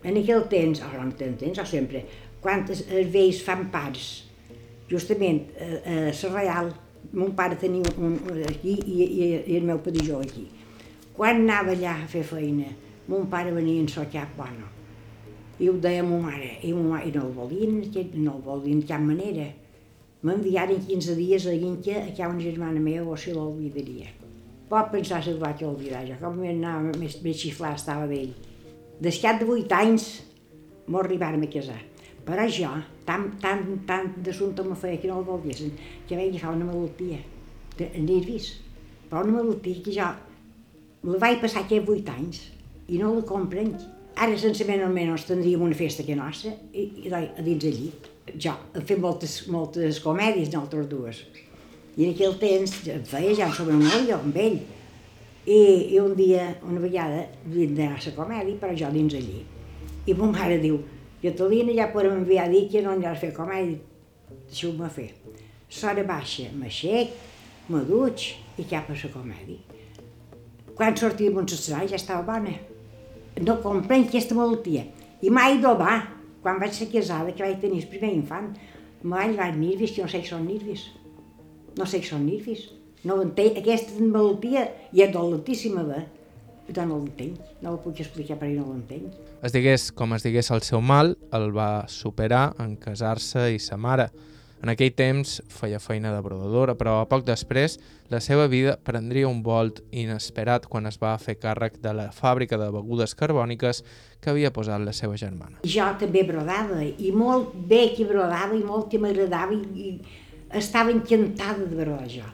En 0.06 0.20
aquell 0.22 0.44
temps, 0.50 0.82
o 0.86 1.02
en 1.02 1.12
temps, 1.18 1.60
o 1.60 1.66
sempre, 1.66 2.04
quan 2.42 2.66
els, 2.70 2.84
els 2.94 3.08
vells 3.14 3.40
fan 3.42 3.64
pares, 3.74 4.10
justament 4.92 5.48
a, 5.58 5.70
a 6.12 6.34
Real, 6.36 6.70
mon 7.14 7.32
pare 7.38 7.58
tenia 7.58 7.90
un, 7.98 8.20
un 8.30 8.44
aquí 8.46 8.76
i, 8.86 8.98
i, 9.02 9.30
i 9.54 9.58
el 9.58 9.66
meu 9.66 9.82
padijó 9.82 10.20
aquí. 10.22 10.46
Quan 11.16 11.46
anava 11.46 11.72
allà 11.72 11.94
a 12.02 12.08
fer 12.12 12.26
feina, 12.28 12.68
mon 13.08 13.30
pare 13.32 13.54
venia 13.56 13.80
en 13.80 13.86
so 13.88 14.04
cap, 14.12 14.34
bueno, 14.36 14.68
i 15.64 15.70
ho 15.72 15.78
deia 15.80 16.02
a 16.04 16.08
ma 16.08 16.18
mare, 16.26 16.50
i, 16.60 16.74
ma 16.76 16.82
mare, 16.90 17.08
i 17.08 17.14
no 17.16 17.22
el 17.30 17.32
volien, 17.38 17.78
no 18.20 18.34
el 18.36 18.42
volien 18.44 18.82
de 18.82 18.90
cap 18.90 19.00
manera. 19.00 19.46
M'enviaren 20.28 20.82
15 20.84 21.16
dies 21.16 21.46
a 21.48 21.54
Inca, 21.56 22.02
a 22.02 22.12
casa 22.12 22.34
una 22.34 22.44
germana 22.44 22.84
meva, 22.84 23.08
o 23.14 23.16
si 23.16 23.32
l'olvidaria. 23.32 24.12
Pot 24.68 24.92
pensar 24.92 25.22
si 25.24 25.32
el 25.32 25.40
vaig 25.40 25.64
oblidar, 25.64 26.04
jo 26.10 26.20
com 26.20 26.44
anava 26.44 26.92
més, 27.00 27.16
més 27.24 27.40
xiflar 27.40 27.76
estava 27.80 28.12
d'ell. 28.12 28.36
Descat 29.00 29.40
de 29.40 29.48
8 29.48 29.80
anys 29.80 30.10
m'ho 30.90 31.00
arribaren 31.00 31.48
a 31.48 31.52
casar. 31.56 31.80
Però 32.28 32.44
jo, 32.52 32.76
tant, 33.08 33.30
tant, 33.40 33.64
tant 33.88 34.12
d'assumpte 34.26 34.68
me 34.68 34.76
feia 34.76 35.00
que 35.00 35.08
no 35.08 35.22
el 35.22 35.28
volguessin, 35.32 35.72
que 36.10 36.20
vaig 36.20 36.34
agafar 36.34 36.58
una 36.58 36.68
malaltia, 36.74 37.24
de 37.80 37.92
nervis, 38.04 38.56
però 39.08 39.24
una 39.24 39.38
malaltia 39.40 39.84
que 39.86 39.96
jo 39.96 40.14
la 41.06 41.20
vaig 41.22 41.42
passar 41.42 41.62
aquests 41.66 41.92
8 41.94 42.14
anys 42.16 42.42
i 42.90 42.98
no 42.98 43.14
la 43.14 43.24
comprenc. 43.30 43.82
Ara, 44.16 44.38
sense 44.40 44.66
menys 44.66 44.94
menys, 44.94 45.26
tindríem 45.28 45.62
una 45.66 45.78
festa 45.78 46.06
que 46.08 46.16
nostra 46.18 46.54
i, 46.74 46.86
i 47.06 47.12
a 47.14 47.22
dins 47.46 47.66
el 47.68 47.76
llit. 47.82 48.08
Jo 48.42 48.56
fent 48.74 49.02
moltes, 49.04 49.36
moltes 49.54 50.00
comèdies, 50.02 50.50
nosaltres 50.50 50.88
dues. 50.90 51.20
I 51.96 52.08
en 52.08 52.16
aquell 52.16 52.40
temps 52.42 52.74
feia 53.12 53.36
ja 53.38 53.52
sobre 53.54 53.76
un 53.78 53.86
olio 53.86 54.18
amb 54.18 54.40
ell. 54.42 54.58
I, 55.46 55.60
I 55.94 56.00
un 56.02 56.16
dia, 56.18 56.48
una 56.66 56.82
vegada, 56.82 57.28
vam 57.46 57.76
anar 57.76 57.92
a 57.94 58.02
la 58.02 58.16
comèdia, 58.16 58.58
però 58.64 58.74
jo 58.82 58.90
dins 58.96 59.14
llit. 59.14 59.54
I 60.10 60.18
ma 60.18 60.32
mare 60.32 60.58
diu, 60.64 60.80
Catalina 61.22 61.74
ja 61.74 61.92
podem 61.94 62.18
enviar 62.20 62.48
a 62.48 62.52
dir 62.52 62.66
que 62.72 62.82
no 62.86 62.96
aniràs 62.96 63.18
a 63.18 63.22
fer 63.28 63.32
comèdia. 63.36 63.78
Deixeu-me 64.50 64.90
fer. 64.94 65.12
S'hora 65.70 66.06
baixa, 66.08 66.50
m'aixec, 66.58 67.14
me 67.70 67.86
duig 67.86 68.32
i 68.58 68.66
cap 68.70 68.90
a 68.90 68.98
la 68.98 69.14
comèdia. 69.14 69.65
Quan 70.76 70.96
sortíem 71.00 71.38
un 71.40 71.48
l'escenari 71.50 71.92
ja 71.92 72.00
estava 72.00 72.26
bona 72.28 72.56
no 73.44 73.58
comprenc 73.62 74.10
aquesta 74.10 74.36
malaltia. 74.36 74.86
I 75.22 75.32
mai 75.34 75.60
do 75.64 75.74
va, 75.80 76.00
quan 76.44 76.60
vaig 76.62 76.76
ser 76.76 76.88
casada, 76.92 77.34
que 77.36 77.44
vaig 77.44 77.60
tenir 77.60 77.84
el 77.84 77.90
primer 77.92 78.14
infant, 78.16 78.54
mai 79.04 79.36
vaig 79.36 79.58
nervis, 79.60 79.96
que 79.96 80.04
no 80.04 80.12
sé 80.12 80.22
què 80.24 80.30
són 80.30 80.46
nervis. 80.48 80.86
No 81.76 81.88
sé 81.90 82.00
què 82.00 82.10
són 82.10 82.26
nervis. 82.28 82.70
No 83.06 83.20
entenc, 83.22 83.60
aquesta 83.60 84.00
malaltia 84.02 84.68
i 84.96 85.04
és 85.04 85.12
dolentíssima, 85.14 85.84
bé. 85.86 86.06
Però 86.66 86.86
no 86.88 86.98
l'entenc, 86.98 87.42
no 87.62 87.76
la 87.76 87.82
puc 87.82 88.00
explicar 88.02 88.40
perquè 88.40 88.56
no 88.58 88.72
l'entenc. 88.72 89.12
Es 89.46 89.54
digués 89.54 89.92
com 89.94 90.16
es 90.16 90.24
digués 90.26 90.50
el 90.56 90.64
seu 90.66 90.82
mal, 90.82 91.14
el 91.36 91.52
va 91.54 91.86
superar 91.92 92.56
en 92.64 92.74
casar-se 92.82 93.52
i 93.54 93.60
sa 93.62 93.78
mare. 93.78 94.08
En 94.64 94.72
aquell 94.72 94.94
temps 94.96 95.40
feia 95.52 95.80
feina 95.84 96.14
de 96.16 96.22
brodadora, 96.26 96.74
però 96.80 97.00
a 97.02 97.08
poc 97.10 97.26
després 97.28 97.76
la 98.10 98.22
seva 98.24 98.48
vida 98.50 98.78
prendria 98.88 99.28
un 99.28 99.42
volt 99.46 99.82
inesperat 99.92 100.66
quan 100.72 100.88
es 100.90 100.98
va 101.02 101.14
fer 101.22 101.36
càrrec 101.42 101.78
de 101.84 101.94
la 101.94 102.08
fàbrica 102.16 102.58
de 102.62 102.70
begudes 102.74 103.14
carbòniques 103.20 103.84
que 104.22 104.32
havia 104.32 104.54
posat 104.56 104.82
la 104.82 104.94
seva 104.96 105.20
germana. 105.20 105.60
Jo 105.68 105.90
també 106.00 106.24
brodava, 106.26 106.82
i 106.82 107.12
molt 107.12 107.54
bé 107.70 107.90
que 107.98 108.08
brodava, 108.10 108.56
i 108.56 108.64
molt 108.64 108.90
que 108.92 109.02
m'agradava, 109.02 109.54
i, 109.54 109.90
i 109.90 110.58
estava 110.58 110.94
encantada 110.94 111.66
de 111.66 111.76
brodar 111.76 112.10
jo. 112.10 112.26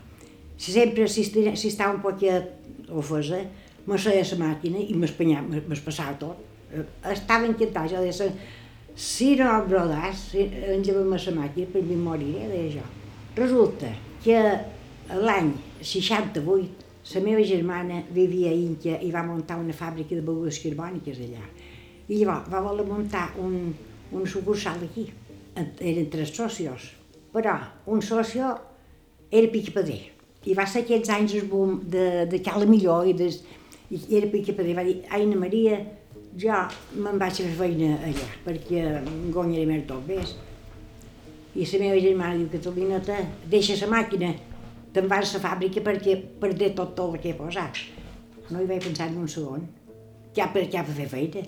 Sempre, 0.61 1.07
si, 1.09 1.25
si 1.25 1.67
estava 1.67 1.95
un 1.95 2.01
poc 2.05 2.21
ofesa, 2.91 3.41
me 3.87 3.97
seia 3.97 4.23
la 4.23 4.39
màquina 4.45 4.79
i 4.79 4.93
m'espassava 4.95 6.15
tot. 6.21 6.47
Estava 7.11 7.49
encantada, 7.49 7.89
jo 7.91 8.03
deia, 8.05 8.31
si 8.95 9.36
no 9.39 9.50
el 9.55 9.67
brodàs, 9.69 10.27
si 10.31 10.45
engegem 10.75 11.13
a 11.13 11.19
la 11.25 11.36
màquina, 11.39 11.71
per 11.74 11.81
mi 11.83 11.95
moriré, 11.95 12.48
deia 12.51 12.69
jo. 12.77 12.86
Resulta 13.38 13.91
que 14.24 14.39
l'any 15.12 15.53
68 15.81 16.89
la 17.13 17.21
meva 17.21 17.43
germana 17.43 18.03
vivia 18.12 18.51
a 18.51 18.53
Inca 18.53 18.98
i 19.01 19.10
va 19.12 19.24
muntar 19.25 19.57
una 19.60 19.74
fàbrica 19.74 20.15
de 20.15 20.21
begudes 20.21 20.60
carbòniques 20.62 21.17
allà. 21.25 21.43
I 22.07 22.19
llavors 22.19 22.50
va 22.51 22.62
voler 22.62 22.86
muntar 22.86 23.31
un, 23.41 23.74
un 24.12 24.27
sucursal 24.27 24.83
aquí. 24.86 25.07
Eren 25.55 26.10
tres 26.13 26.31
socios. 26.36 26.91
Però 27.33 27.55
un 27.88 28.01
socio 28.01 28.51
era 29.31 29.50
picapader. 29.51 30.01
I 30.45 30.53
va 30.57 30.67
ser 30.67 30.83
aquests 30.86 31.10
anys 31.15 31.36
el 31.39 31.50
boom 31.50 31.81
de, 31.89 32.27
de 32.29 32.41
Cala 32.43 32.67
Millor 32.69 33.07
i, 33.07 33.15
de, 33.17 33.31
i 33.89 34.01
era 34.19 34.29
picapader. 34.31 34.77
Va 34.77 34.86
dir, 34.86 35.00
Aina 35.10 35.39
Maria, 35.39 35.79
jo 36.39 36.55
me'n 36.95 37.19
vaig 37.19 37.33
a 37.41 37.43
fer 37.43 37.55
feina 37.57 37.97
allà, 38.07 38.27
perquè 38.45 38.85
guanyaré 39.33 39.65
més 39.67 39.85
tot 39.88 40.05
bé. 40.07 40.21
I 41.51 41.65
la 41.67 41.79
meva 41.81 42.00
germana 42.00 42.38
diu, 42.39 42.47
Catalineta, 42.51 43.17
deixa 43.51 43.75
la 43.81 43.89
màquina, 43.91 44.31
te'n 44.95 45.09
vas 45.11 45.33
a 45.33 45.38
la 45.38 45.43
fàbrica 45.43 45.83
perquè 45.83 46.15
perdé 46.39 46.71
tot, 46.75 46.95
tot 46.95 47.15
el 47.15 47.23
que 47.23 47.33
he 47.33 47.38
posat. 47.38 47.81
No 48.51 48.61
hi 48.61 48.69
vaig 48.69 48.83
pensar 48.83 49.09
ni 49.11 49.19
un 49.19 49.27
segon, 49.31 49.65
cap, 50.35 50.55
cap 50.55 50.88
a 50.88 50.95
fer 50.95 51.09
feina. 51.11 51.43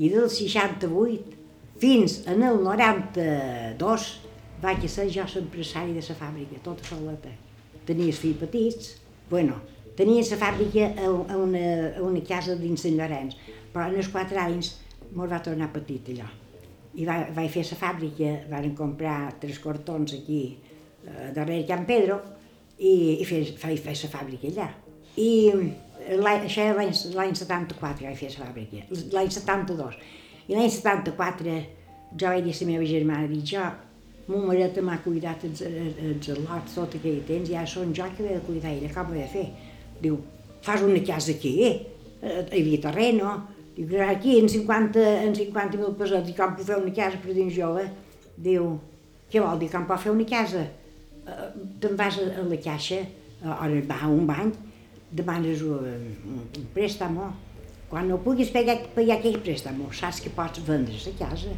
I 0.00 0.08
del 0.10 0.30
68 0.30 1.38
fins 1.80 2.20
en 2.30 2.42
el 2.46 2.58
92 2.64 4.08
vaig 4.60 4.88
ser 4.90 5.06
jo 5.12 5.24
l'empresari 5.34 5.94
de 5.94 6.02
la 6.04 6.16
fàbrica, 6.18 6.58
tota 6.64 6.84
soleta. 6.88 7.30
Tenia 7.86 8.10
els 8.10 8.18
fills 8.20 8.42
petits, 8.42 8.96
bueno, 9.30 9.56
tenia 9.96 10.26
la 10.26 10.38
fàbrica 10.40 10.90
a 10.98 11.08
una, 11.38 11.64
a 11.96 12.02
una 12.04 12.20
casa 12.26 12.58
dins 12.58 12.82
Sant 12.84 12.98
Llorenç, 12.98 13.38
però 13.72 13.88
en 13.88 13.98
els 14.00 14.10
quatre 14.12 14.40
anys 14.42 14.74
mos 15.14 15.30
va 15.30 15.42
tornar 15.44 15.70
petit 15.74 16.12
allò. 16.14 16.28
I 16.98 17.06
va, 17.06 17.20
vaig 17.34 17.50
fer 17.54 17.64
la 17.68 17.78
fàbrica, 17.78 18.30
van 18.50 18.72
comprar 18.78 19.16
tres 19.42 19.60
cortons 19.62 20.14
aquí 20.16 20.42
eh, 20.50 21.30
darrere 21.34 21.66
Can 21.68 21.86
Pedro 21.86 22.18
i, 22.78 23.20
i 23.20 23.26
fer, 23.28 23.44
vaig 23.62 23.82
fer 23.84 23.94
la 24.02 24.12
fàbrica 24.16 24.50
allà. 24.50 24.70
I 25.20 25.30
això 26.08 26.64
era 26.64 26.78
l'any 26.78 27.36
74 27.36 28.06
vaig 28.06 28.18
fer 28.18 28.32
la 28.32 28.48
fàbrica, 28.48 28.86
l'any 29.14 29.30
72. 29.30 30.00
I 30.48 30.56
l'any 30.56 30.72
74 30.72 31.54
jo 32.18 32.26
vaig 32.26 32.44
dir 32.44 32.54
a 32.54 32.60
la 32.60 32.68
meva 32.72 32.88
germana, 32.88 33.28
dic, 33.30 33.44
jo, 33.52 33.62
mon 34.30 34.46
marit 34.46 34.78
m'ha 34.82 34.98
cuidat 35.04 35.44
els, 35.46 35.62
els 35.62 36.28
lots 36.42 36.74
tot 36.74 36.96
aquell 36.98 37.22
temps, 37.26 37.50
ja 37.50 37.64
són 37.66 37.94
jo 37.94 38.06
que 38.16 38.26
he 38.26 38.34
de 38.34 38.42
cuidar 38.46 38.74
ella, 38.74 38.90
com 38.94 39.10
ho 39.10 39.16
he 39.16 39.22
de 39.24 39.30
fer? 39.30 39.46
Diu, 40.02 40.18
fas 40.62 40.82
una 40.86 41.02
casa 41.06 41.34
aquí, 41.36 41.54
eh? 41.66 41.74
Hi 42.20 42.60
havia 42.60 42.82
terreno, 42.82 43.34
Dic, 43.76 43.92
aquí 44.02 44.38
en 44.40 44.48
50, 44.48 45.02
en 45.24 45.34
50 45.34 45.78
mil 45.78 45.94
pesats, 45.98 46.30
i 46.30 46.36
com 46.36 46.56
puc 46.56 46.66
fer 46.66 46.78
una 46.80 46.94
casa 46.94 47.20
per 47.22 47.34
dins 47.36 47.54
jove? 47.54 47.86
Diu, 48.40 48.72
què 49.30 49.42
vol 49.42 49.60
dir, 49.60 49.70
com 49.72 49.86
pot 49.88 50.02
fer 50.02 50.12
una 50.14 50.26
casa? 50.28 50.66
Uh, 51.20 51.46
Te'n 51.82 51.96
vas 51.98 52.18
a, 52.18 52.26
la 52.50 52.58
caixa, 52.64 53.04
on 53.44 53.78
va 53.88 54.00
a 54.02 54.10
un 54.10 54.26
banc, 54.28 54.58
demanes 55.10 55.62
un, 55.66 56.10
un 56.58 56.66
préstec, 56.74 57.16
quan 57.90 58.06
no 58.06 58.20
puguis 58.22 58.50
pagar, 58.54 58.76
pagar 58.94 59.18
aquell 59.18 59.40
préstec, 59.42 59.78
saps 59.98 60.20
que 60.24 60.34
pots 60.34 60.62
vendre 60.66 60.98
la 61.06 61.14
casa. 61.18 61.54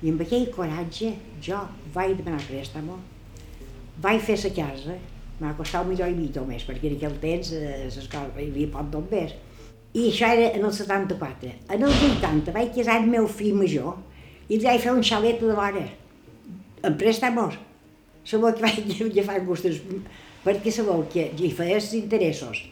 I 0.00 0.12
amb 0.12 0.24
aquell 0.24 0.48
coratge 0.52 1.12
jo 1.44 1.60
vaig 1.94 2.16
demanar 2.16 2.40
préstec, 2.48 2.88
vaig 4.00 4.20
fer 4.24 4.38
la 4.44 4.52
casa, 4.56 4.96
m'ha 5.40 5.54
costat 5.56 5.84
un 5.84 5.92
milió 5.92 6.08
i 6.08 6.16
mig 6.16 6.36
més, 6.48 6.64
perquè 6.68 6.90
en 6.90 6.96
aquell 6.96 7.16
temps 7.20 7.52
eh, 7.56 7.88
hi 7.88 8.48
havia 8.48 8.72
poc 8.72 8.90
bombers. 8.92 9.36
I 9.92 10.06
això 10.12 10.28
era 10.30 10.52
en 10.54 10.64
el 10.64 10.72
74. 10.72 11.50
En 11.74 11.82
el 11.82 11.90
80 11.90 12.52
vaig 12.54 12.70
casar 12.76 13.00
el 13.00 13.08
meu 13.10 13.26
fill 13.26 13.56
major 13.58 13.96
i 14.46 14.58
li 14.58 14.62
vaig 14.62 14.82
fer 14.84 14.92
un 14.94 15.02
xalet 15.02 15.40
de 15.42 15.54
vora, 15.56 15.82
en 16.86 16.96
préstamos. 17.00 17.56
Sabeu 18.24 18.54
que 18.54 18.62
vaig 18.62 19.02
agafar 19.08 19.40
gustos, 19.46 19.80
perquè 20.44 20.70
sabeu 20.74 21.02
que 21.10 21.26
hi 21.34 21.50
feia 21.50 21.80
els 21.80 21.90
interessos. 21.98 22.62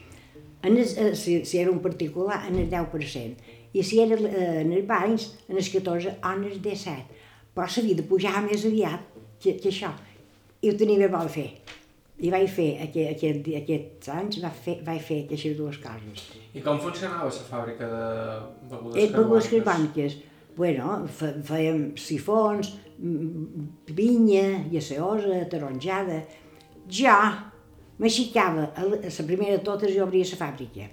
En 0.62 0.76
el, 0.76 0.86
eh, 0.86 1.14
si, 1.14 1.44
si 1.44 1.58
era 1.58 1.70
un 1.70 1.80
particular, 1.82 2.44
en 2.48 2.58
el 2.58 2.70
10%, 2.70 3.54
i 3.74 3.82
si 3.82 4.00
era 4.02 4.18
eh, 4.18 4.62
en 4.62 4.72
els 4.72 4.86
bancs, 4.86 5.28
en 5.48 5.58
el 5.58 5.70
14 5.72 6.16
o 6.22 6.32
en 6.34 6.44
el 6.44 6.62
17. 6.62 7.18
Però 7.54 7.66
s'havia 7.66 7.98
de 7.98 8.06
pujar 8.06 8.42
més 8.46 8.66
aviat 8.66 9.02
que, 9.42 9.56
que 9.58 9.72
això. 9.72 9.90
I 10.62 10.70
ho 10.70 10.78
tenia 10.78 11.10
vol 11.10 11.30
fer. 11.30 11.50
I 12.18 12.32
vaig 12.34 12.48
fer, 12.50 12.70
aquest, 12.82 13.12
aquest, 13.14 13.50
aquests 13.60 14.10
anys, 14.10 14.40
vaig 14.42 14.56
fer, 14.64 14.74
vaig 14.86 15.02
fer 15.06 15.20
aquestes 15.24 15.54
dues 15.58 15.78
coses. 15.82 16.24
I 16.50 16.64
com 16.64 16.80
funcionava 16.82 17.28
la 17.28 17.46
fàbrica 17.52 17.90
de 17.92 18.02
begudes 18.72 19.12
carbòniques? 19.12 19.14
Begudes 19.14 19.50
carbòniques. 19.52 20.18
Bueno, 20.58 20.96
fèiem 21.46 21.84
sifons, 21.94 22.72
vinya, 23.94 24.46
llaceosa, 24.72 25.44
taronjada. 25.52 26.24
Jo 26.90 27.14
m'aixicava, 28.02 28.72
a 28.74 28.86
la 28.88 29.26
primera 29.28 29.54
de 29.54 29.62
totes 29.62 29.94
jo 29.94 30.02
obria 30.08 30.26
la 30.26 30.40
fàbrica. 30.40 30.88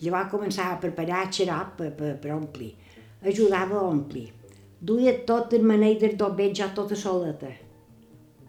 Llavors 0.00 0.30
començava 0.32 0.78
a 0.78 0.80
preparar 0.80 1.26
xarop 1.28 1.74
per, 1.76 1.90
per, 1.96 2.14
per 2.22 2.32
omplir. 2.32 2.72
Ajudava 3.20 3.76
a 3.76 3.88
omplir. 3.90 4.30
Duia 4.80 5.12
tot 5.28 5.52
el 5.52 5.66
manell 5.68 5.98
del 6.00 6.16
dobet 6.16 6.56
jo 6.56 6.70
tota 6.72 6.96
soleta. 6.96 7.50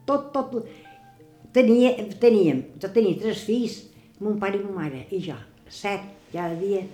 Tot, 0.07 0.31
tot 0.31 0.55
Tenia, 1.51 1.96
teníem, 2.22 2.63
jo 2.79 2.89
tenia 2.96 3.20
tres 3.20 3.43
fills, 3.43 3.81
mon 4.24 4.38
pare 4.39 4.60
i 4.60 4.63
ma 4.63 4.86
mare, 4.86 5.05
i 5.12 5.20
jo, 5.20 5.36
set, 5.67 6.05
cada 6.31 6.55
dia 6.55 6.86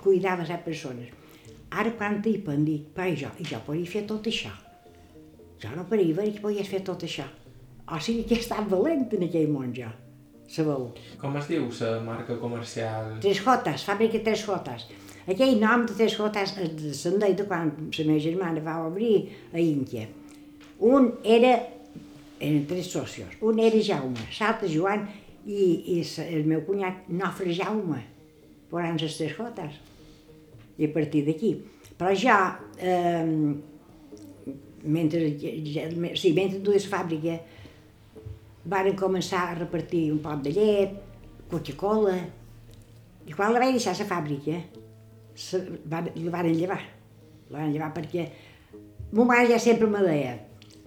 cuidava 0.00 0.46
set 0.48 0.64
persones. 0.64 1.12
Ara 1.70 1.92
quan 1.98 2.18
t'hi 2.24 2.38
pen 2.42 2.64
dic, 2.66 2.88
però 2.96 3.12
jo, 3.14 3.28
jo 3.46 3.60
podria 3.66 3.90
fer 3.90 4.06
tot 4.08 4.26
això. 4.26 4.50
Jo 5.60 5.74
no 5.76 5.84
veure 5.90 6.32
que 6.32 6.40
podies 6.40 6.68
fer 6.68 6.80
tot 6.86 7.04
això. 7.04 7.26
O 7.90 7.98
sigui 8.00 8.24
que 8.24 8.38
he 8.38 8.40
estat 8.40 8.68
valent 8.70 9.08
en 9.12 9.26
aquell 9.26 9.50
món 9.52 9.74
jo, 9.76 9.90
sabeu. 10.48 10.88
Com 11.20 11.36
es 11.36 11.50
diu 11.50 11.66
la 11.80 12.00
marca 12.06 12.38
comercial? 12.40 13.18
Tres 13.20 13.42
Jotes, 13.44 13.84
fàbrica 13.84 14.22
Tres 14.24 14.46
Jotes. 14.46 14.86
Aquell 15.28 15.60
nom 15.60 15.84
de 15.86 15.96
Tres 15.98 16.16
Jotes 16.16 16.54
se'n 16.96 17.18
deia 17.20 17.36
de 17.36 17.46
quan 17.50 17.74
la 17.76 18.06
meva 18.08 18.22
germana 18.24 18.64
va 18.64 18.78
obrir 18.86 19.28
a 19.52 19.60
Índia. 19.60 20.06
Un 20.80 21.10
era, 21.24 21.52
eren 22.40 22.66
tres 22.66 22.88
socios, 22.90 23.36
un 23.44 23.60
era 23.60 23.80
Jaume, 23.84 24.24
l'altre 24.38 24.70
Joan 24.72 25.04
i, 25.44 25.60
i 25.92 26.00
el 26.24 26.48
meu 26.48 26.64
cunyat 26.64 27.08
Nofre 27.12 27.52
Jaume, 27.56 28.00
posant 28.70 28.98
les 29.00 29.16
Tres 29.18 29.36
Jotes. 29.36 29.78
I 30.80 30.88
a 30.88 30.92
partir 30.94 31.26
d'aquí. 31.26 31.52
Però 32.00 32.14
jo, 32.16 32.36
eh, 32.80 33.26
mentre, 34.88 35.26
sí, 36.16 36.32
mentre 36.32 36.62
dues 36.64 36.86
fàbriques, 36.88 37.58
varen 38.64 38.96
començar 38.96 39.42
a 39.50 39.56
repartir 39.58 40.06
un 40.14 40.20
pot 40.24 40.40
de 40.44 40.54
llet, 40.56 40.96
Coca-Cola, 41.50 42.16
i 43.26 43.36
quan 43.36 43.52
la 43.52 43.60
vaig 43.60 43.76
deixar 43.76 43.96
la 43.98 44.08
fàbrica, 44.08 44.60
se, 45.34 45.60
van, 45.84 46.08
la 46.16 46.32
van 46.32 46.48
llevar. 46.54 46.80
La 47.50 47.64
van 47.64 47.74
llevar 47.74 47.92
perquè 47.92 48.30
mon 49.12 49.26
mare 49.26 49.48
ja 49.50 49.58
sempre 49.58 49.88
me 49.90 50.00
deia 50.06 50.36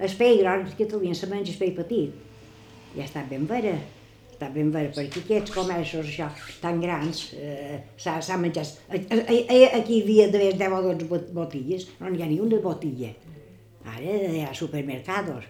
el 0.03 0.15
peix 0.19 0.39
gros 0.41 0.73
que 0.75 0.85
Catalunya 0.85 1.15
se 1.15 1.29
menja 1.31 1.53
el 1.53 1.59
peix 1.59 1.75
petit. 1.77 2.15
Ja 2.93 3.05
està 3.07 3.23
ben 3.29 3.47
vera, 3.49 3.73
està 4.33 4.49
ben 4.53 4.69
vera, 4.73 4.91
perquè 4.93 5.23
aquests 5.23 5.53
comerços 5.55 6.09
això, 6.11 6.27
tan 6.61 6.81
grans 6.83 7.25
eh, 7.37 7.79
s'ha 7.97 8.37
menjat. 8.41 8.75
Aquí 8.91 9.97
hi 9.97 10.03
havia 10.03 10.29
d'haver 10.33 10.53
10 10.59 10.77
o 10.77 10.95
12 11.01 11.33
botilles, 11.33 11.87
no 11.99 12.11
n'hi 12.11 12.23
ha 12.23 12.29
ni 12.29 12.39
una 12.43 12.61
botilla. 12.61 13.13
Ara 13.95 14.17
hi 14.29 14.45
ha 14.45 14.53
supermercados. 14.55 15.49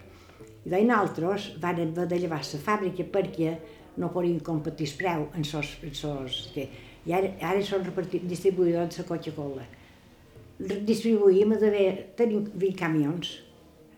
I 0.64 0.72
de 0.72 0.82
nosaltres 0.88 1.52
van 1.60 1.82
haver 1.82 2.08
de 2.08 2.20
llevar 2.20 2.40
la 2.40 2.60
fàbrica 2.68 3.06
perquè 3.12 3.58
no 3.98 4.10
podien 4.14 4.40
competir 4.40 4.88
el 4.88 4.98
preu 4.98 5.26
en 5.36 5.44
sos, 5.46 5.78
en 5.84 5.94
sos, 5.94 6.50
que, 6.54 6.68
i 7.06 7.14
ara, 7.14 7.34
ara 7.42 7.64
són 7.66 7.84
distribuïdors 7.84 9.02
de 9.02 9.06
Coca-Cola. 9.08 9.66
Distribuïm 10.88 11.54
a 11.56 11.60
d'haver, 11.60 11.90
tenim 12.18 12.46
20 12.54 12.80
camions. 12.80 13.34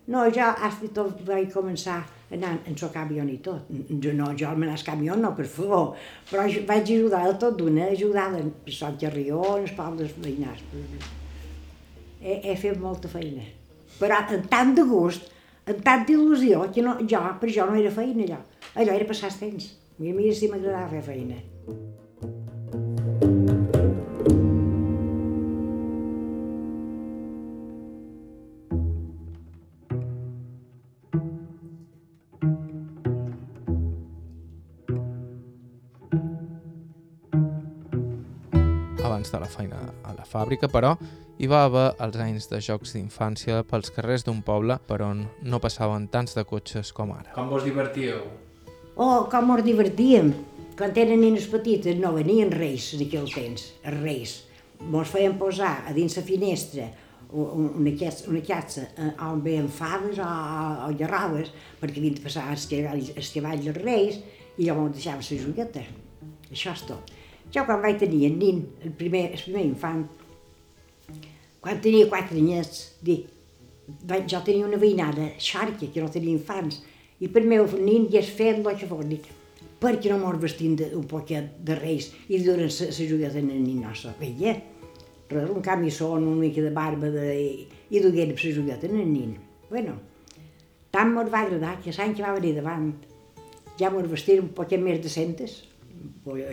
No, 0.07 0.27
jo 0.29 0.47
fins 0.77 0.93
tot 0.93 1.21
vaig 1.25 1.49
començar 1.53 2.03
anar 2.35 2.51
en 2.67 2.75
el 2.75 2.89
camió 2.93 3.25
i 3.25 3.37
tot. 3.41 3.69
Jo 4.03 4.13
no, 4.13 4.31
jo 4.37 4.49
al 4.49 4.57
menar 4.61 4.77
camió 4.85 5.15
no, 5.17 5.31
per 5.37 5.45
favor, 5.49 5.95
però 6.29 6.45
vaig 6.67 6.91
ajudar 6.95 7.23
a 7.29 7.37
tot 7.41 7.57
d'una, 7.57 7.89
ajudar 7.93 8.27
a 8.33 8.43
Sant 8.71 8.99
Carrió, 9.01 9.41
els 9.57 9.73
pobles 9.77 10.13
veïnats. 10.17 10.61
He, 12.21 12.41
he 12.41 12.55
fet 12.57 12.77
molta 12.81 13.09
feina. 13.09 13.45
Però 13.99 14.21
amb 14.21 14.49
tant 14.51 14.75
de 14.77 14.85
gust, 14.89 15.29
amb 15.65 15.81
tanta 15.85 16.13
il·lusió, 16.13 16.67
que 16.73 16.85
no, 16.85 16.97
jo, 17.01 17.21
per 17.41 17.49
jo 17.49 17.65
no 17.69 17.77
era 17.81 17.93
feina 17.93 18.25
allò. 18.25 18.41
Allò 18.75 18.93
era 18.93 19.09
passar 19.09 19.31
el 19.31 19.41
temps. 19.41 19.71
Mira, 19.97 20.17
mira 20.17 20.35
si 20.35 20.49
m'agradava 20.51 20.91
fer 20.91 21.05
feina. 21.13 21.41
Fàbrica, 40.35 40.69
però 40.71 40.95
hi 41.39 41.47
va 41.51 41.65
haver 41.67 41.85
els 42.03 42.17
anys 42.23 42.49
de 42.51 42.61
jocs 42.63 42.95
d'infància 42.95 43.63
pels 43.67 43.91
carrers 43.95 44.23
d'un 44.27 44.41
poble 44.45 44.77
per 44.87 45.01
on 45.03 45.25
no 45.43 45.61
passaven 45.63 46.09
tants 46.11 46.35
de 46.37 46.45
cotxes 46.47 46.91
com 46.95 47.15
ara. 47.15 47.31
Com 47.35 47.49
vos 47.51 47.65
divertíeu? 47.67 48.21
Oh, 48.95 49.25
com 49.31 49.55
ens 49.55 49.65
divertíem! 49.65 50.33
Quan 50.75 50.91
eren 50.99 51.21
nens 51.23 51.47
petites 51.47 51.95
no 51.99 52.11
venien 52.15 52.51
reis 52.51 52.89
d'aquell 52.99 53.27
temps, 53.31 53.69
els 53.87 53.99
reis. 54.01 54.35
Mos 54.91 55.07
feien 55.07 55.37
posar 55.39 55.85
a 55.87 55.93
dins 55.95 56.17
la 56.19 56.23
finestra 56.27 56.89
una, 57.35 57.91
una 58.29 58.41
catxa 58.47 58.85
eh, 58.95 59.11
on 59.23 59.41
veien 59.43 59.67
faves 59.71 60.19
o, 60.19 60.27
o 60.87 60.89
llarraues 60.95 61.51
perquè 61.81 61.99
havien 61.99 62.17
de 62.17 62.23
passar 62.23 62.49
els 62.51 62.67
cavalls, 62.71 63.11
els 63.15 63.31
cavalls 63.35 63.65
dels 63.65 63.81
reis 63.81 64.19
i 64.57 64.67
llavors 64.67 64.95
deixaven 64.95 65.23
la 65.23 65.39
jogueta. 65.45 65.85
Això 66.51 66.75
és 66.75 66.83
tot. 66.87 67.11
Jo 67.53 67.65
quan 67.67 67.81
vaig 67.83 67.99
tenir 68.01 68.25
el 68.29 68.37
nin, 68.39 68.61
el 68.83 68.93
primer, 68.99 69.25
el 69.33 69.41
primer 69.41 69.65
infant, 69.67 70.05
quan 71.65 71.79
tenia 71.81 72.05
quatre 72.05 72.37
anyets, 72.37 72.81
dic, 73.01 73.25
jo 74.29 74.41
tenia 74.45 74.67
una 74.67 74.77
veïnada, 74.77 75.31
xarca, 75.41 75.87
que 75.89 76.03
no 76.03 76.11
tenia 76.13 76.37
infants, 76.37 76.83
i 77.17 77.29
per 77.31 77.41
meu 77.41 77.65
nin 77.79 78.05
ja 78.13 78.21
feien 78.21 78.61
el 78.61 78.77
que 78.77 78.85
fos, 78.85 79.01
dic, 79.09 79.25
per 79.81 79.95
què 79.97 80.11
no 80.11 80.19
mos 80.21 80.37
vestim 80.43 80.75
de, 80.77 80.91
un 80.93 81.07
poquet 81.09 81.57
de 81.65 81.79
reis 81.79 82.11
i 82.29 82.43
donen 82.45 82.69
la 82.69 83.09
jogueta 83.09 83.41
al 83.41 83.49
nin 83.49 83.81
nostre? 83.81 84.13
Veia, 84.21 84.53
però 85.25 85.47
un 85.55 85.65
camissón, 85.65 86.29
una 86.29 86.45
mica 86.45 86.61
de 86.61 86.69
barba 86.69 87.09
de, 87.09 87.33
i 87.89 88.05
dugueren 88.05 88.37
la 88.37 88.55
jogueta 88.59 88.85
al 88.85 89.01
nin. 89.01 89.33
Bueno, 89.73 89.97
tant 90.93 91.17
mos 91.17 91.33
va 91.33 91.47
agradar 91.47 91.79
que 91.81 91.97
l'any 91.97 92.13
que 92.13 92.29
va 92.29 92.37
venir 92.37 92.53
davant 92.61 92.91
ja 93.81 93.89
mos 93.89 94.05
vestim 94.13 94.45
un 94.45 94.53
poquet 94.53 94.77
més 94.77 95.01
decentes, 95.01 95.63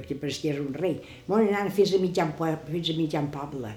que 0.09 0.17
pareixia 0.17 0.57
un 0.57 0.73
rei. 0.73 1.03
M'on 1.29 1.53
anant 1.53 1.69
fins 1.69 1.93
a 1.93 2.01
mitjan, 2.01 2.33
fins 2.65 2.97
a 2.97 2.97
mitjan 2.97 3.29
poble. 3.29 3.77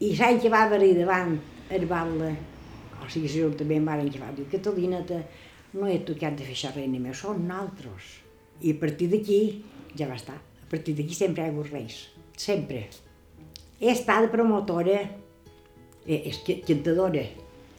I 0.00 0.14
l'any 0.16 0.38
que 0.40 0.48
va 0.48 0.62
venir 0.70 0.94
davant 0.96 1.34
el 1.76 1.82
batle, 1.88 2.30
o 3.04 3.08
sigui, 3.12 3.28
l'Ajuntament 3.28 3.84
va 3.84 3.98
va 4.00 4.30
dir, 4.32 4.46
Catalina, 4.48 5.02
te, 5.04 5.18
no 5.76 5.86
he 5.86 5.98
tocat 6.08 6.38
de 6.38 6.46
fer 6.46 6.54
això 6.56 6.70
reina 6.72 6.98
meu, 6.98 7.12
són 7.12 7.44
naltros. 7.48 8.06
I 8.64 8.72
a 8.72 8.78
partir 8.80 9.10
d'aquí 9.12 9.40
ja 9.98 10.08
va 10.08 10.16
estar. 10.16 10.38
A 10.38 10.70
partir 10.70 10.94
d'aquí 10.96 11.14
sempre 11.14 11.42
hi 11.44 11.50
ha 11.50 11.52
hagut 11.52 11.68
reis. 11.68 11.98
Sempre. 12.36 12.86
He 13.80 13.92
estat 13.92 14.30
promotora, 14.32 14.96
eh, 16.06 16.22
és 16.32 16.40
cantadora, 16.48 17.26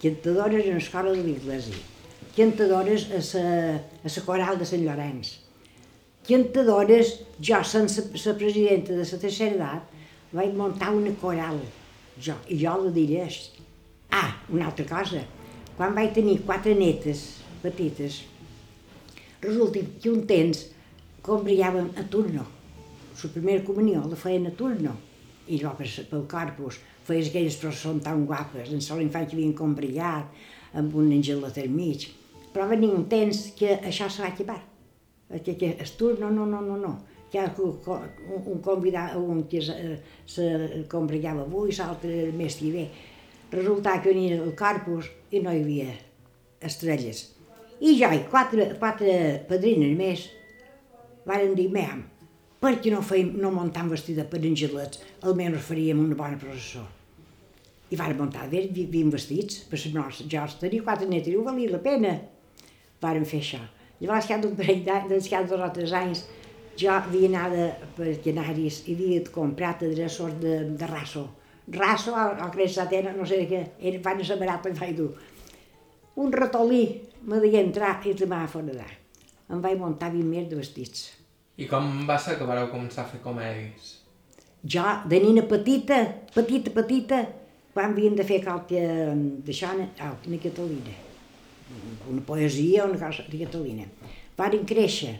cantadora 0.01 0.61
en 0.61 0.77
l'escola 0.77 1.17
de 1.17 1.25
l'Iglesi, 1.25 1.73
cantadores 2.37 3.09
a 3.09 3.25
la, 3.41 3.75
a 4.05 4.13
la 4.13 4.25
coral 4.29 4.61
de 4.61 4.69
Sant 4.69 4.85
Llorenç, 4.85 5.35
cantadores, 6.29 7.17
jo, 7.41 7.65
sense 7.65 8.11
la 8.13 8.37
presidenta 8.37 8.93
de 8.93 9.05
la 9.09 9.21
tercera 9.25 9.55
edat, 9.57 10.01
vaig 10.37 10.53
muntar 10.53 10.93
una 10.93 11.17
coral, 11.21 11.61
jo, 12.21 12.35
i 12.47 12.57
jo 12.61 12.75
la 12.83 12.91
diré. 12.95 13.27
Ah, 14.11 14.35
una 14.51 14.67
altra 14.69 14.85
cosa, 14.85 15.23
quan 15.77 15.95
vaig 15.95 16.13
tenir 16.15 16.41
quatre 16.45 16.75
netes 16.75 17.41
petites, 17.61 18.21
resulta 19.41 19.83
que 20.01 20.11
un 20.11 20.25
temps 20.27 20.65
combriàvem 21.25 21.93
a 21.97 22.07
turno. 22.11 22.47
La 23.21 23.29
primera 23.29 23.63
comunió 23.63 24.01
la 24.09 24.17
feien 24.17 24.47
a 24.49 24.55
turno. 24.57 24.95
I 25.51 25.59
jo, 25.61 25.71
pel 25.77 26.25
corpus, 26.29 26.79
feies 27.05 27.29
aquelles 27.29 27.57
processons 27.59 28.03
tan 28.05 28.25
guapes, 28.25 28.71
en 28.71 28.81
sol 28.81 29.01
infant 29.03 29.27
que 29.27 29.37
havien 29.37 29.53
combriat, 29.57 30.29
amb 30.77 30.95
un 30.95 31.11
angelet 31.11 31.57
al 31.61 31.71
mig. 31.73 32.07
Però 32.51 32.67
venia 32.69 32.93
un 32.95 33.07
temps 33.11 33.49
que 33.57 33.77
això 33.79 34.09
se 34.09 34.23
va 34.23 34.31
acabar 34.31 34.59
que, 35.39 35.55
que 35.57 35.77
es 35.79 35.95
turno, 35.97 36.29
no, 36.29 36.45
no, 36.45 36.61
no, 36.61 36.77
no. 36.77 36.99
Que 37.31 37.45
un, 37.63 37.75
un 38.41 38.59
convidat, 38.63 39.15
un 39.15 39.45
que 39.47 39.61
se, 39.63 39.75
se 40.27 40.47
congregava 40.91 41.45
avui, 41.45 41.71
l'altre 41.77 42.31
mes 42.35 42.57
que 42.59 42.71
ve. 42.73 42.87
Resulta 43.51 43.97
que 44.01 44.11
venia 44.11 44.39
el 44.41 44.55
corpus 44.59 45.07
i 45.31 45.39
no 45.43 45.53
hi 45.53 45.61
havia 45.63 45.93
estrelles. 46.61 47.29
I 47.81 47.95
jo 47.97 48.11
i 48.13 48.23
quatre, 48.29 48.73
quatre 48.79 49.13
padrines 49.49 49.95
més 49.97 50.27
varen 51.25 51.55
dir, 51.57 51.69
mem, 51.73 52.03
per 52.61 52.75
què 52.81 52.91
no, 52.93 53.01
feim, 53.01 53.31
no 53.41 53.49
muntam 53.53 53.89
vestida 53.89 54.25
per 54.29 54.41
angelets, 54.45 55.01
almenys 55.25 55.63
faríem 55.65 56.01
una 56.03 56.17
bona 56.17 56.37
processó. 56.41 56.83
I 57.91 57.97
van 57.99 58.13
muntar 58.19 58.45
bé, 58.51 58.67
ben 58.71 59.09
vestits, 59.11 59.63
per 59.67 59.79
les 59.79 59.95
nostres. 59.95 60.29
Jo 60.31 60.45
tenia 60.61 60.85
quatre 60.85 61.09
netes 61.09 61.33
i 61.33 61.35
ho 61.35 61.43
valia 61.43 61.73
la 61.73 61.81
pena. 61.83 62.13
Varen 63.01 63.25
fer 63.27 63.41
això. 63.41 63.59
Llavors, 63.99 64.29
cada 64.29 64.47
un 64.47 64.55
parell 64.57 64.85
d'anys, 64.85 65.27
cada 65.29 65.49
dos 65.49 65.65
o 65.65 65.71
tres 65.73 65.91
anys, 65.97 66.21
jo 66.81 66.91
havia 66.93 67.29
anat 67.29 67.85
per 67.97 68.15
Canaris 68.23 68.81
i 68.87 68.95
havia 68.95 69.21
comprat 69.33 69.83
adreços 69.87 70.33
de, 70.41 70.55
de 70.77 70.89
raso. 70.89 71.27
Raso 71.71 72.15
o, 72.17 72.23
o 72.45 72.49
cresta 72.53 72.87
tena, 72.89 73.13
no 73.15 73.25
sé 73.27 73.43
què, 73.49 73.61
era, 73.79 74.01
van 74.03 74.21
a 74.21 74.37
la 74.39 74.57
i 74.69 74.73
vaig 74.79 74.95
dur. 74.97 75.11
Un 76.21 76.33
ratolí 76.33 76.83
me 77.23 77.39
deia 77.39 77.61
entrar 77.61 77.99
i 78.05 78.15
tornar 78.17 78.43
a 78.45 78.49
fora 78.51 78.71
d'allà. 78.71 78.89
Em 79.51 79.61
vaig 79.61 79.77
muntar 79.79 80.11
20 80.11 80.27
més 80.27 80.49
de 80.49 80.57
vestits. 80.57 81.11
I 81.57 81.67
com 81.67 82.07
va 82.07 82.17
ser 82.17 82.37
que 82.39 82.47
vareu 82.47 82.71
començar 82.71 83.05
a 83.05 83.11
fer 83.11 83.21
comèdies? 83.21 83.93
Jo, 84.63 84.83
de 85.05 85.19
nina 85.21 85.45
petita, 85.49 86.01
petita, 86.33 86.73
petita, 86.73 87.21
quan 87.73 87.93
havien 87.93 88.17
de 88.17 88.25
fer 88.27 88.41
qualque 88.43 88.81
d'això, 89.45 89.71
oh, 89.77 90.17
una 90.27 90.41
Catalina 90.43 90.99
una 92.09 92.21
poesia, 92.21 92.85
una 92.85 92.99
cosa 92.99 93.23
de 93.27 93.45
Catalina. 93.45 93.85
Varen 94.37 94.65
créixer. 94.65 95.19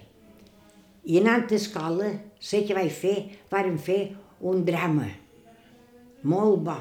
I 1.05 1.17
anant 1.17 1.49
a 1.49 1.57
escola, 1.57 2.11
sé 2.39 2.61
que 2.67 2.77
vaig 2.77 2.91
fer, 2.93 3.17
varen 3.49 3.77
fer 3.81 4.01
un 4.45 4.65
drama, 4.65 5.09
molt 6.23 6.61
bo, 6.65 6.77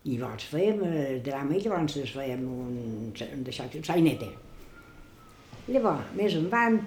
I 0.00 0.16
llavors 0.16 0.46
fèiem 0.48 0.78
el 0.88 1.18
drama 1.24 1.56
i 1.56 1.60
llavors 1.60 1.98
fèiem 2.14 2.44
un, 2.48 2.76
un 3.12 3.42
d'això, 3.44 3.66
un 3.76 3.84
sainete. 3.84 4.30
Llavors, 5.68 6.14
més 6.16 6.36
endavant, 6.38 6.78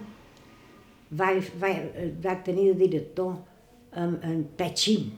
vaig, 1.13 1.51
vaig, 1.61 1.91
vaig 2.23 2.41
tenir 2.47 2.71
de 2.71 2.79
director 2.79 3.35
en, 3.93 4.17
en 4.25 4.41
Petxim. 4.57 5.11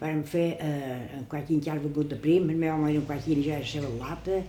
Vam 0.00 0.22
fer 0.26 0.48
eh, 0.62 1.18
en 1.18 1.26
qualquin 1.30 1.62
que 1.62 1.70
ha 1.70 1.78
vingut 1.78 2.10
de 2.10 2.18
prim, 2.22 2.50
el 2.50 2.58
meu 2.58 2.74
home 2.74 2.90
era 2.90 3.00
en 3.02 3.06
qualquin 3.06 3.42
ja 3.46 3.60
era 3.60 3.70
seva 3.70 3.90
lota. 3.94 4.42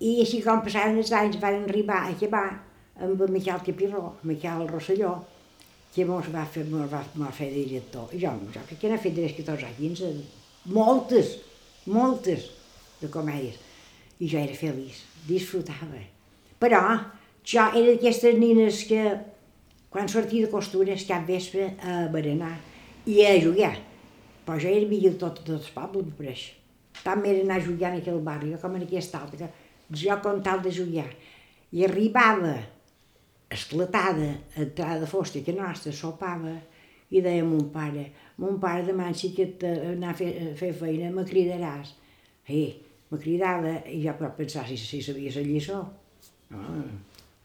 I 0.00 0.14
així 0.24 0.40
com 0.44 0.64
passaven 0.64 1.00
els 1.00 1.12
anys 1.16 1.36
van 1.40 1.62
arribar 1.68 2.00
a 2.00 2.14
acabar 2.16 2.46
amb 3.00 3.22
en 3.22 3.32
Miquel 3.32 3.62
Capiró, 3.66 4.14
Miquel 4.22 4.68
Rosselló, 4.68 5.14
que 5.94 6.04
mos 6.06 6.26
va 6.34 6.44
fer, 6.46 6.64
mos 6.70 6.90
va, 6.90 7.02
mos 7.18 7.34
fer 7.34 7.50
director. 7.54 8.10
I 8.14 8.20
jo, 8.22 8.32
jo 8.54 8.62
crec 8.68 8.80
que 8.82 8.90
n'he 8.90 8.98
fet 9.02 9.14
des 9.16 9.34
14 9.36 9.70
anys, 9.70 10.02
moltes, 10.70 11.36
moltes 11.86 12.48
de 13.00 13.10
comèdies. 13.10 13.60
I 14.18 14.30
jo 14.30 14.40
era 14.40 14.58
feliç, 14.58 15.02
disfrutava. 15.28 16.02
Però 16.62 16.82
jo 17.44 17.64
era 17.64 17.86
d'aquestes 17.90 18.38
nines 18.38 18.84
que 18.88 19.02
quan 19.94 20.10
sortia 20.10 20.46
de 20.46 20.50
costures 20.50 21.06
cap 21.06 21.26
vespre 21.28 21.74
a 21.82 22.04
berenar 22.10 22.56
i 23.06 23.20
a 23.26 23.34
jugar. 23.42 23.74
Però 24.44 24.58
jo 24.60 24.70
era 24.70 24.88
millor 24.90 25.14
de 25.14 25.20
tot, 25.22 25.42
tot 25.46 25.56
el 25.58 25.74
poble, 25.74 26.10
per 26.18 26.30
això. 26.32 26.60
Tant 27.04 27.20
m'era 27.20 27.42
anar 27.42 27.58
a 27.58 27.64
jugar 27.64 27.90
en 27.92 28.00
aquell 28.00 28.22
barri 28.22 28.54
com 28.62 28.74
en 28.78 28.84
aquesta 28.86 29.20
altra, 29.22 29.48
jo 29.90 30.16
com 30.22 30.42
tal 30.42 30.62
de 30.62 30.70
jugar. 30.72 31.08
I 31.74 31.84
arribava 31.86 32.54
esclatada, 33.54 34.30
entrada 34.56 35.00
de 35.00 35.08
fosca 35.10 35.42
que 35.44 35.54
nostra, 35.56 35.92
sopava, 35.92 36.54
i 37.10 37.22
deia 37.22 37.44
a 37.44 37.46
mon 37.46 37.68
pare, 37.74 38.08
mon 38.42 38.58
pare 38.60 38.82
demà 38.86 39.12
si 39.14 39.32
que 39.36 39.52
anar 39.62 40.12
a 40.12 40.18
fer, 40.18 40.30
a 40.50 40.54
fer 40.58 40.72
feina 40.76 41.12
me 41.14 41.24
cridaràs. 41.28 41.94
I 42.50 42.62
me 43.10 43.18
cridava 43.20 43.78
i 43.90 44.02
jo 44.04 44.14
per 44.18 44.32
pensar 44.36 44.66
si, 44.68 44.76
si 44.80 45.02
sabia 45.02 45.32
la 45.34 45.44
lliçó. 45.46 45.82
No. 46.50 46.78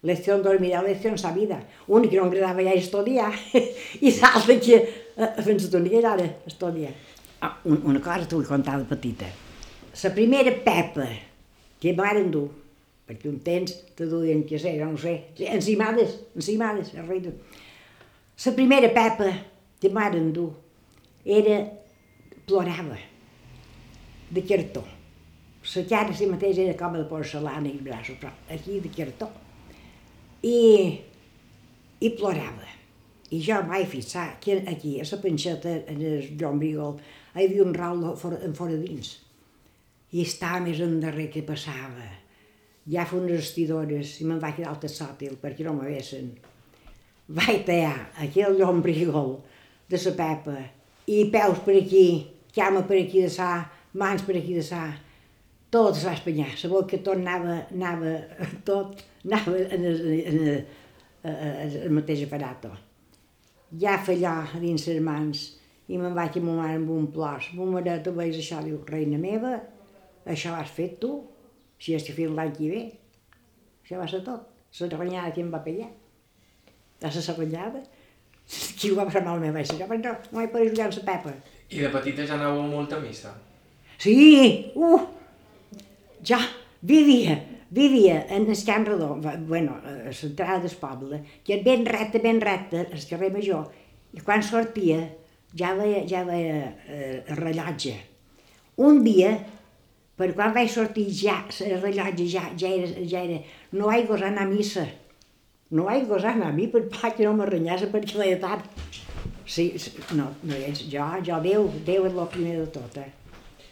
Lección 0.01 0.41
dormirà, 0.41 0.81
lección 0.81 1.17
sabida. 1.17 1.59
Un 1.87 2.07
que 2.07 2.15
no 2.15 2.23
em 2.23 2.31
agradava 2.31 2.63
ja 2.63 2.73
estudiar 2.79 3.33
i 4.05 4.13
l'altre 4.15 4.55
que 4.63 4.77
eh, 4.79 5.31
fins 5.43 5.67
a 5.67 5.71
tornar 5.73 6.03
ara 6.13 6.27
estudiar. 6.47 6.93
Ah, 7.41 7.57
un, 7.65 7.81
una 7.83 7.99
cosa 7.99 8.27
t'ho 8.27 8.39
contar 8.47 8.77
de 8.79 8.87
petita. 8.87 9.27
La 9.99 10.11
primera 10.15 10.53
pepa 10.63 11.07
que 11.79 11.93
m'han 11.95 12.31
dur, 12.31 12.47
perquè 13.09 13.25
un 13.25 13.39
temps 13.41 13.73
te 13.97 14.05
duien, 14.05 14.43
que 14.45 14.59
sé, 14.61 14.75
no 14.77 14.97
sé, 15.01 15.15
encimades, 15.49 16.19
encimades, 16.37 16.93
de... 16.93 17.33
La 18.45 18.53
primera 18.55 18.89
pepa 18.93 19.31
que 19.81 19.89
m'han 19.89 20.29
dur 20.31 20.51
era, 21.25 21.57
plorava, 22.45 22.99
de 24.29 24.43
cartó. 24.45 24.85
La 25.75 25.83
cara 25.89 26.13
si 26.15 26.29
mateix 26.29 26.61
era 26.61 26.77
com 26.77 26.93
de 26.95 27.03
porcelana 27.09 27.67
i 27.67 27.81
braços, 27.81 28.17
però 28.21 28.31
aquí 28.53 28.79
de 28.79 28.93
cartó. 28.93 29.27
I, 30.45 31.01
i 31.99 32.13
plorava. 32.15 32.69
I 33.29 33.41
jo 33.45 33.57
em 33.59 33.67
vaig 33.73 33.89
fixar 33.89 34.29
que 34.41 34.61
aquí, 34.69 34.95
a 35.01 35.09
la 35.09 35.21
panxeta, 35.21 35.75
en 35.89 36.05
el 36.13 36.31
llombrigol, 36.37 37.01
hi 37.35 37.43
havia 37.43 37.65
un 37.65 37.75
rau 37.75 38.15
fora, 38.17 38.39
en 38.45 38.55
fora 38.57 38.77
dins. 38.77 39.17
I 40.13 40.23
estava 40.23 40.63
més 40.63 40.79
endarrer 40.81 41.27
que 41.33 41.45
passava. 41.45 42.18
Ja 42.89 43.05
fa 43.05 43.19
unes 43.19 43.43
estidores 43.43 44.15
i 44.21 44.25
me'n 44.25 44.41
vaig 44.41 44.57
quedar 44.57 44.73
al 44.73 44.89
sòtil 44.89 45.37
perquè 45.41 45.65
no 45.65 45.75
m'avessin. 45.77 46.31
Vaig 47.37 47.61
tallar 47.67 48.09
aquell 48.25 48.57
llombrigol 48.57 49.35
de 49.89 49.99
la 50.05 50.13
pepa 50.17 50.57
i 51.09 51.25
peus 51.33 51.61
per 51.65 51.75
aquí, 51.77 52.07
cama 52.55 52.81
per 52.89 52.97
aquí 53.03 53.21
de 53.25 53.29
sa, 53.29 53.51
mans 53.93 54.25
per 54.25 54.35
aquí 54.37 54.57
de 54.57 54.65
sa, 54.65 54.83
tot 55.69 55.97
es 55.97 56.05
va 56.05 56.15
espanyar, 56.17 56.49
la 56.63 56.69
boca 56.69 56.97
tot 56.97 57.17
anava, 57.17 57.55
anava, 57.73 58.13
tot 58.69 59.01
anava 59.25 59.57
en 59.57 59.85
el, 59.85 60.03
en 60.19 60.39
el, 60.43 60.61
en 61.23 61.79
el 61.83 61.97
mateix 61.97 62.25
aparato. 62.25 62.73
Ja 63.81 63.99
fallà 64.01 64.35
dins 64.57 64.87
les 64.89 65.01
mans 65.05 65.43
i 65.89 65.97
me'n 65.97 66.13
vaig 66.17 66.37
a 66.37 66.41
ma 66.45 66.55
mare 66.61 66.77
amb 66.77 66.89
un 66.93 67.09
plors. 67.13 67.51
Ma 67.57 67.65
mare, 67.69 67.99
tu 68.05 68.13
veus 68.17 68.37
això? 68.37 68.61
Diu, 68.65 68.81
reina 68.89 69.17
meva, 69.21 69.55
això 70.29 70.55
has 70.57 70.69
fet 70.73 70.97
tu, 71.01 71.15
si 71.79 71.95
has 71.95 72.05
de 72.07 72.15
fer 72.15 72.27
l'any 72.29 72.51
que 72.55 72.69
ve. 72.71 72.81
Això 73.83 74.01
va 74.01 74.07
ser 74.07 74.21
tot. 74.25 74.47
La 74.79 74.97
renyada 74.97 75.33
que 75.33 75.41
em 75.41 75.49
va 75.53 75.63
pegar. 75.65 75.89
La 77.01 77.11
serranyada. 77.11 77.81
Qui 78.49 78.89
ho 78.91 78.97
va 78.97 79.05
passar 79.05 79.21
malament 79.25 79.53
va 79.55 79.63
ser 79.65 79.77
jo, 79.77 79.85
però 79.89 79.99
no, 80.01 80.15
no 80.31 80.41
vaig 80.41 80.51
poder 80.53 80.69
jugar 80.71 80.89
amb 80.89 80.97
la 80.97 81.05
Pepa. 81.11 81.33
I 81.69 81.83
de 81.85 81.89
petita 81.93 82.25
ja 82.25 82.35
anàveu 82.39 82.65
molt 82.65 82.95
a 82.95 82.99
missa? 83.01 83.35
Sí, 84.01 84.15
uh, 84.73 85.03
ja 86.25 86.39
vivia, 86.81 87.35
vivia 87.69 88.23
en 88.29 88.47
el 88.49 88.63
Camp 88.65 88.87
Redó, 88.87 89.09
bueno, 89.47 89.77
a 89.83 90.09
l'entrada 90.09 90.59
del 90.63 90.75
poble, 90.81 91.21
que 91.45 91.53
era 91.53 91.63
ben 91.63 91.85
recte, 91.85 92.19
ben 92.19 92.41
recte, 92.41 92.87
al 92.87 93.05
carrer 93.09 93.31
Major, 93.35 93.67
i 94.13 94.23
quan 94.25 94.41
sortia 94.41 95.03
ja 95.53 95.75
veia, 95.77 96.05
ja 96.09 96.23
veia 96.25 96.57
eh, 96.87 97.23
el 97.27 97.37
rellotge. 97.37 97.95
Un 98.79 99.03
dia, 99.03 99.35
per 100.19 100.33
quan 100.35 100.51
vaig 100.51 100.67
sortir 100.71 101.05
ja, 101.15 101.37
el 101.63 101.77
rellotge 101.79 102.25
ja, 102.27 102.49
ja, 102.59 102.67
era, 102.67 103.05
ja 103.07 103.21
era, 103.23 103.37
no 103.71 103.87
vaig 103.87 104.07
gosar 104.09 104.33
anar 104.33 104.49
a 104.49 104.51
missa, 104.51 104.83
no 105.71 105.85
vaig 105.87 106.09
gosar 106.09 106.33
anar 106.35 106.49
a 106.51 106.55
mi 106.55 106.65
per 106.71 106.81
pa 106.91 107.13
que 107.15 107.23
no 107.23 107.37
m'arrenyés 107.37 107.85
perquè 107.93 108.17
feia 108.17 108.39
tard. 108.41 108.65
Sí, 109.49 109.71
no, 110.13 110.27
no 110.45 110.57
és, 110.57 110.83
jo, 110.91 111.05
jo, 111.25 111.37
Déu, 111.41 111.69
Déu 111.87 112.03
és 112.05 112.13
el 112.13 112.27
primer 112.33 112.57
de 112.59 112.65
tot, 112.73 112.99
eh? 113.01 113.07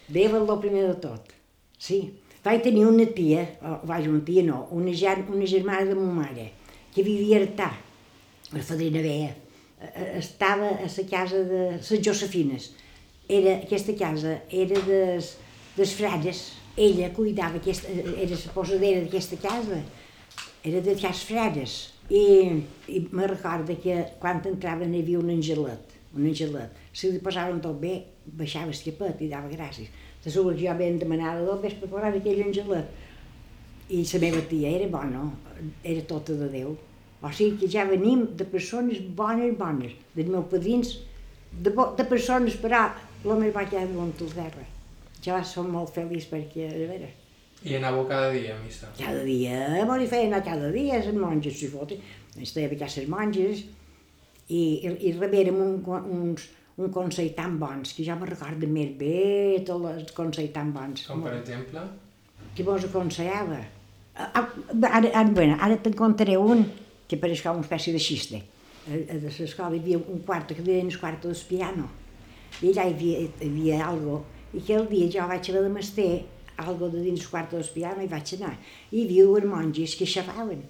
Déu 0.08 0.32
és 0.32 0.38
el 0.40 0.62
primer 0.64 0.86
de 0.88 0.96
tot, 1.04 1.36
sí. 1.78 2.00
Vaig 2.46 2.62
tenir 2.64 2.86
una 2.88 3.04
tia, 3.12 3.44
o 3.60 3.74
vaja, 3.90 4.08
una 4.08 4.24
tia 4.24 4.46
no, 4.48 4.62
una, 4.72 4.94
ger, 4.96 5.18
una 5.28 5.46
germana 5.52 5.90
de 5.90 5.98
ma 6.00 6.08
mare, 6.22 6.46
que 6.96 7.04
vivia 7.04 7.42
a 7.42 7.44
Artà, 7.44 7.68
a 8.56 8.64
Fadrina 8.64 9.04
Vea. 9.04 9.34
Estava 10.16 10.70
a 10.80 10.88
la 10.88 11.06
casa 11.12 11.44
de 11.50 11.66
les 11.76 12.06
Josefines. 12.08 12.72
Era, 13.28 13.58
aquesta 13.66 13.98
casa 14.00 14.38
era 14.48 14.80
des, 14.88 15.34
des 15.78 15.94
frares. 15.98 16.48
Ella 16.78 17.10
cuidava, 17.14 17.58
aquesta, 17.62 17.90
era 17.90 18.36
la 18.36 18.54
posadera 18.54 19.04
d'aquesta 19.06 19.40
casa. 19.42 19.82
Era 20.66 20.82
de 20.82 20.98
les 20.98 21.22
frares. 21.30 21.78
I, 22.10 22.26
i 22.88 23.00
me 23.12 23.28
recorda 23.28 23.76
que 23.84 23.96
quan 24.22 24.44
entraven 24.48 24.94
hi 24.96 25.02
havia 25.04 25.20
un 25.20 25.32
angelet, 25.34 25.96
un 26.16 26.28
angelet. 26.30 26.76
Si 26.96 27.12
li 27.12 27.24
posaven 27.24 27.60
tot 27.64 27.80
bé, 27.82 27.98
baixava 28.28 28.72
el 28.72 28.84
capet 28.84 29.26
i 29.26 29.32
dava 29.32 29.52
gràcies 29.52 29.90
de 30.28 30.32
que 30.32 30.66
jo 30.68 30.74
ben 30.78 31.00
demanava 31.00 31.46
dos 31.46 31.62
vés 31.62 31.74
per 31.74 32.04
aquell 32.04 32.44
angelet. 32.44 32.88
I 33.90 34.04
la 34.04 34.20
meva 34.20 34.42
tia 34.50 34.70
era 34.70 34.88
bona, 34.88 35.32
era 35.84 36.02
tota 36.02 36.34
de 36.34 36.50
Déu. 36.50 36.78
O 37.22 37.32
sigui 37.32 37.58
que 37.58 37.68
ja 37.72 37.86
venim 37.86 38.26
de 38.36 38.46
persones 38.46 39.00
bones, 39.16 39.58
bones, 39.58 39.94
dels 40.16 40.28
meus 40.30 40.50
padrins, 40.52 41.00
de, 41.52 41.72
de 41.72 42.04
persones, 42.04 42.58
però 42.60 42.92
la 43.24 43.36
meva 43.36 43.62
va 43.62 43.70
quedar 43.70 43.88
a 43.88 44.34
terra. 44.36 44.77
Jo 45.28 45.40
som 45.44 45.72
molt 45.74 45.92
feliç 45.96 46.30
perquè, 46.32 46.70
de 46.72 46.86
veure. 46.88 47.10
I 47.68 47.76
anàveu 47.80 48.06
cada 48.08 48.30
dia 48.32 48.54
a 48.56 48.60
missa? 48.62 48.88
Cada 48.98 49.24
dia, 49.26 49.58
bon, 49.90 50.00
i 50.00 50.08
feien 50.08 50.32
anar 50.32 50.46
cada 50.46 50.70
dia, 50.72 51.02
les 51.02 51.18
monges, 51.18 51.58
si 51.60 51.68
fot, 51.72 51.96
ens 52.38 52.54
deia 52.56 52.70
que 52.70 52.78
les 52.86 53.10
monges, 53.12 53.64
i, 54.48 54.62
i, 54.88 54.92
i 55.10 55.14
rebérem 55.18 55.58
un, 55.60 55.80
uns, 55.84 56.48
un 56.78 56.92
consell 56.94 57.34
tan 57.36 57.58
bons, 57.60 57.96
que 57.98 58.06
jo 58.06 58.16
me 58.20 58.30
recordo 58.30 58.70
més 58.72 58.94
bé 59.00 59.64
tots 59.68 59.90
els 59.92 60.14
consells 60.16 60.54
tan 60.56 60.70
bons. 60.76 61.08
Com 61.10 61.26
per 61.26 61.34
exemple? 61.40 61.84
Qui 62.56 62.66
vos 62.68 62.86
aconsellava? 62.88 63.64
Ara, 64.18 64.46
ara, 64.90 65.24
bueno, 65.30 65.58
ara 65.62 65.78
te'n 65.82 65.98
contaré 65.98 66.38
un 66.38 66.64
que 67.10 67.20
pareix 67.22 67.42
com 67.44 67.60
una 67.60 67.66
espècie 67.66 67.94
de 67.94 68.02
xiste. 68.02 68.42
A, 68.88 68.94
a 68.94 69.18
l'escola 69.20 69.76
hi 69.76 69.82
havia 69.82 70.00
un 70.00 70.24
quarto 70.26 70.56
que 70.56 70.66
deien 70.66 70.90
el 70.94 71.00
quarto 71.02 71.34
del 71.34 71.44
piano. 71.50 71.90
I 72.62 72.72
allà 72.72 72.88
hi 72.88 72.96
havia, 72.96 73.26
hi 73.26 73.50
havia 73.50 73.82
algo. 73.90 74.22
I 74.54 74.62
aquell 74.62 74.88
dia 74.90 75.10
jo 75.12 75.28
vaig 75.28 75.50
haver 75.50 75.64
de 75.66 75.72
mester 75.74 76.12
algo 76.58 76.90
de 76.90 77.02
dins 77.04 77.28
quarto 77.28 77.58
del 77.58 77.70
piano 77.74 78.02
i 78.02 78.12
vaig 78.12 78.34
anar. 78.38 78.56
I 78.92 79.06
dues 79.10 79.46
monges 79.46 79.96
que 79.96 80.06
xerraven. 80.06 80.64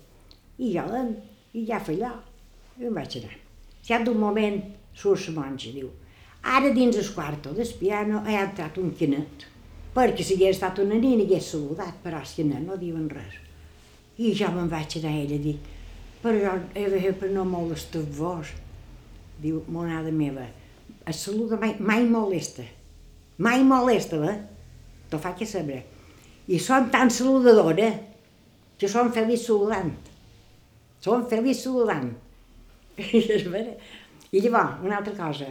I 0.58 0.74
jo, 0.74 1.04
i 1.54 1.66
ja 1.66 1.80
feia 1.80 2.10
allò. 2.12 2.24
I 2.78 2.90
em 2.90 2.94
vaig 2.94 3.20
anar. 3.22 3.38
Si 3.82 3.98
d'un 4.04 4.20
moment 4.20 4.60
surt 4.94 5.30
la 5.30 5.40
monja, 5.40 5.72
diu, 5.72 5.90
ara 6.44 6.70
dins 6.76 6.98
el 6.98 7.08
quarto 7.13 7.54
del 7.56 7.70
piano 7.80 8.24
ha 8.26 8.42
entrat 8.44 8.78
un 8.82 8.92
canet, 9.00 9.46
perquè 9.96 10.26
si 10.26 10.36
hagués 10.36 10.58
estat 10.58 10.82
una 10.84 11.00
nina 11.00 11.24
hagués 11.24 11.52
saludat, 11.54 12.02
però 12.04 12.20
els 12.20 12.36
canets 12.38 12.66
no 12.66 12.78
diuen 12.78 13.08
res. 13.10 13.38
I 14.18 14.34
jo 14.36 14.50
me'n 14.54 14.70
vaig 14.70 14.98
anar 15.00 15.13
a 15.13 15.22
ella 15.22 15.38
a 15.38 15.44
dir, 15.46 15.56
però 16.22 16.58
de 16.74 17.02
fer 17.06 17.13
per 17.22 17.30
no 17.32 17.46
molestar-vos. 17.46 18.54
Diu, 19.38 19.62
monada 19.70 20.12
meva, 20.12 20.48
a 21.06 21.13
saluda 21.13 21.60
mai, 21.62 21.76
mai 21.80 22.06
molesta, 22.10 22.66
mai 23.38 23.63
molesta, 23.63 24.19
eh? 24.26 24.38
T'ho 25.10 25.19
fa 25.21 25.34
que 25.38 25.45
saber. 25.47 25.84
I 26.47 26.60
són 26.63 26.89
tan 26.91 27.12
saludadora 27.12 27.89
que 28.80 28.89
són 28.91 29.12
feliç 29.15 29.45
saludant. 29.47 29.91
Són 31.04 31.26
feliç 31.30 31.63
saludant. 31.63 32.12
I 32.97 34.41
llavors, 34.43 34.82
una 34.84 34.97
altra 35.00 35.13
cosa, 35.15 35.47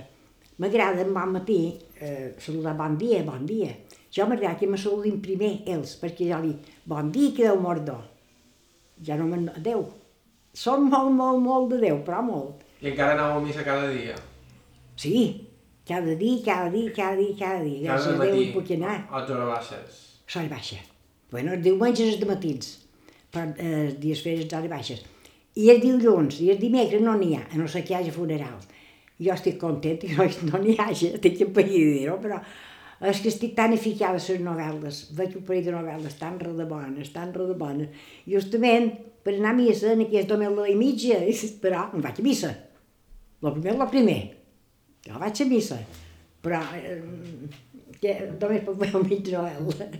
m'agrada 0.60 1.04
en 1.04 1.12
bon 1.14 1.32
matí 1.38 1.60
eh, 2.00 2.34
saludar 2.42 2.74
bon 2.76 2.96
dia, 2.98 3.22
bon 3.24 3.46
dia. 3.48 3.70
Jo 4.12 4.26
m'agrada 4.28 4.58
que 4.58 4.66
me 4.66 4.78
saludin 4.80 5.20
primer 5.22 5.62
ells, 5.68 5.96
perquè 6.00 6.28
jo 6.30 6.40
li 6.42 6.52
bon 6.84 7.10
dia, 7.12 7.32
que 7.36 7.46
Déu 7.48 7.60
mordó. 7.60 8.00
Ja 9.04 9.16
no 9.16 9.28
me'n... 9.30 9.48
Déu. 9.64 9.86
Som 10.56 10.88
molt, 10.88 11.12
molt, 11.12 11.42
molt 11.44 11.72
de 11.72 11.80
Déu, 11.84 12.00
però 12.04 12.22
molt. 12.24 12.64
I 12.80 12.90
encara 12.92 13.16
aneu 13.16 13.38
a 13.38 13.42
missa 13.44 13.64
cada 13.64 13.88
dia? 13.92 14.16
Sí, 14.96 15.45
cada 15.86 16.14
dia, 16.18 16.42
cada 16.44 16.70
dia, 16.70 16.92
cada 16.92 17.16
dia, 17.16 17.34
cada 17.38 17.62
dia. 17.64 17.80
Gràcies 17.86 18.12
Cada 18.12 18.24
a 18.24 18.30
Déu 18.30 18.42
hi 18.42 18.52
puc 18.54 18.70
anar. 18.76 18.96
a 19.10 19.22
hores 19.22 19.50
baixes. 19.52 20.02
Hora 20.34 20.48
baixa. 20.50 20.78
Bueno, 21.30 21.52
els 21.54 21.62
diumenges 21.64 22.20
de 22.20 22.26
matins, 22.26 22.72
però 23.32 23.50
eh, 23.56 23.72
els 23.86 23.98
dies 24.02 24.22
feres 24.22 24.52
hora 24.52 24.70
baixes. 24.70 25.02
I 25.56 25.70
els 25.72 25.82
dilluns 25.82 26.40
i 26.44 26.50
els 26.52 26.60
dimecres 26.60 27.02
no 27.02 27.16
n'hi 27.16 27.34
ha, 27.36 27.46
a 27.50 27.56
no 27.58 27.66
ser 27.68 27.84
que 27.84 27.94
hi 27.94 28.00
hagi 28.00 28.12
funeral. 28.14 28.58
Jo 29.18 29.32
estic 29.32 29.56
content 29.58 29.98
que 30.02 30.12
no, 30.12 30.26
no 30.50 30.60
n'hi 30.62 30.76
hagi, 30.78 31.14
estic 31.16 31.38
dir-ho, 31.40 32.18
però 32.20 32.40
és 33.00 33.20
que 33.20 33.28
estic 33.28 33.54
tan 33.56 33.72
eficada 33.72 34.16
a 34.16 34.20
les 34.20 34.40
novel·les, 34.40 35.00
veig 35.16 35.34
un 35.36 35.44
parell 35.44 35.64
de 35.64 35.72
novel·les 35.74 36.14
tan 36.20 36.38
redebones, 36.40 37.10
tan 37.12 37.32
redebones, 37.34 37.88
justament 38.28 38.92
per 39.24 39.34
anar 39.36 39.52
a 39.52 39.58
missa 39.58 39.92
en 39.92 40.04
aquest 40.06 40.28
domel 40.28 40.62
i 40.70 40.76
mitja, 40.78 41.18
però 41.60 41.90
em 41.92 42.04
vaig 42.04 42.20
a 42.20 42.24
missa. 42.24 42.52
Lo 43.42 43.52
primer, 43.52 43.76
lo 43.76 43.88
primer. 43.90 44.35
Jo 45.06 45.20
vaig 45.22 45.40
a 45.42 45.46
missa, 45.46 45.78
però 46.42 46.60
eh, 46.74 46.98
que 48.02 48.14
només 48.40 48.64
puc 48.66 48.80
veure 48.82 49.02
mig 49.06 49.28
novel·la. 49.30 49.90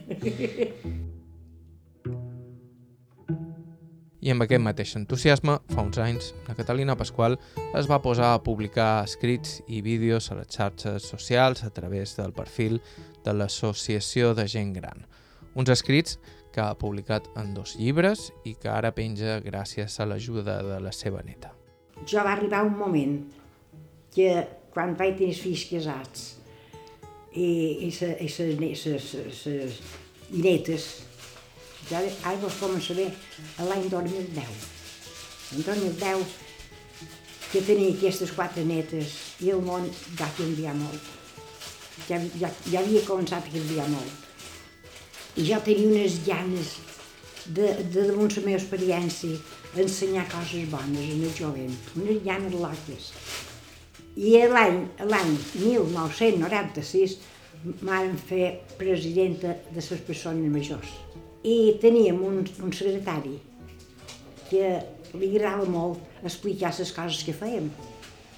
I 4.27 4.33
amb 4.33 4.43
aquest 4.43 4.63
mateix 4.65 4.97
entusiasme, 4.99 5.55
fa 5.71 5.83
uns 5.87 6.01
anys, 6.03 6.33
la 6.49 6.57
Catalina 6.59 6.97
Pasqual 6.99 7.37
es 7.79 7.87
va 7.87 8.01
posar 8.03 8.33
a 8.35 8.41
publicar 8.43 9.05
escrits 9.07 9.61
i 9.71 9.79
vídeos 9.87 10.33
a 10.33 10.39
les 10.41 10.51
xarxes 10.51 11.07
socials 11.07 11.63
a 11.63 11.71
través 11.71 12.17
del 12.19 12.35
perfil 12.35 12.81
de 13.23 13.37
l'Associació 13.37 14.33
de 14.35 14.49
Gent 14.51 14.73
Gran. 14.75 15.07
Uns 15.55 15.71
escrits 15.71 16.19
que 16.51 16.65
ha 16.65 16.75
publicat 16.75 17.29
en 17.39 17.55
dos 17.55 17.77
llibres 17.79 18.33
i 18.43 18.57
que 18.59 18.73
ara 18.73 18.91
penja 18.97 19.39
gràcies 19.45 20.01
a 20.01 20.09
l'ajuda 20.11 20.59
de 20.67 20.83
la 20.83 20.91
seva 20.91 21.23
neta. 21.23 21.53
Jo 22.03 22.27
va 22.27 22.35
arribar 22.35 22.65
un 22.67 22.75
moment 22.81 23.19
que 24.11 24.33
quan 24.77 24.93
vaig 24.93 25.15
tenir 25.17 25.33
els 25.33 25.41
fills 25.41 25.63
casats 25.71 26.25
i, 27.33 27.89
ses 28.77 29.79
netes, 30.37 30.89
ja 31.89 32.03
ara 32.03 32.37
vos 32.43 32.59
començo 32.61 32.93
a 32.93 32.99
veure 32.99 33.69
l'any 33.71 33.87
2010. 33.95 34.67
L'any 35.55 35.65
2010 35.65 36.37
que 37.53 37.63
tenia 37.65 37.95
aquestes 37.95 38.35
quatre 38.37 38.67
netes 38.69 39.17
i 39.47 39.53
el 39.55 39.65
món 39.65 39.89
va 40.21 40.29
canviar 40.37 40.77
molt. 40.77 41.13
Ja, 42.11 42.21
ja, 42.37 42.53
ja 42.69 42.83
havia 42.83 43.05
començat 43.09 43.49
a 43.49 43.57
canviar 43.57 43.89
molt. 43.89 44.25
I 45.41 45.49
jo 45.49 45.61
tenia 45.65 45.89
unes 45.89 46.21
ganes 46.29 46.77
de, 47.47 47.73
de 47.95 48.09
damunt 48.11 48.37
la 48.37 48.45
meva 48.51 48.61
experiència, 48.61 49.41
ensenyar 49.77 50.29
coses 50.33 50.69
bones 50.69 51.13
en 51.17 51.29
el 51.29 51.37
jovent, 51.39 51.77
unes 51.97 52.25
ganes 52.29 52.61
loques. 52.61 53.13
I 54.17 54.31
l'any 54.49 54.79
l'any 55.05 55.33
1996 55.61 57.19
m'han 57.85 58.15
fer 58.17 58.63
presidenta 58.79 59.53
de 59.69 59.83
les 59.83 60.01
persones 60.07 60.49
majors. 60.53 60.89
I 61.45 61.77
teníem 61.83 62.23
un, 62.25 62.41
un 62.65 62.73
secretari 62.73 63.37
que 64.49 64.71
li 65.21 65.29
agradava 65.35 65.69
molt 65.69 66.25
explicar 66.25 66.73
les 66.79 66.93
coses 66.97 67.23
que 67.27 67.37
fèiem, 67.37 67.69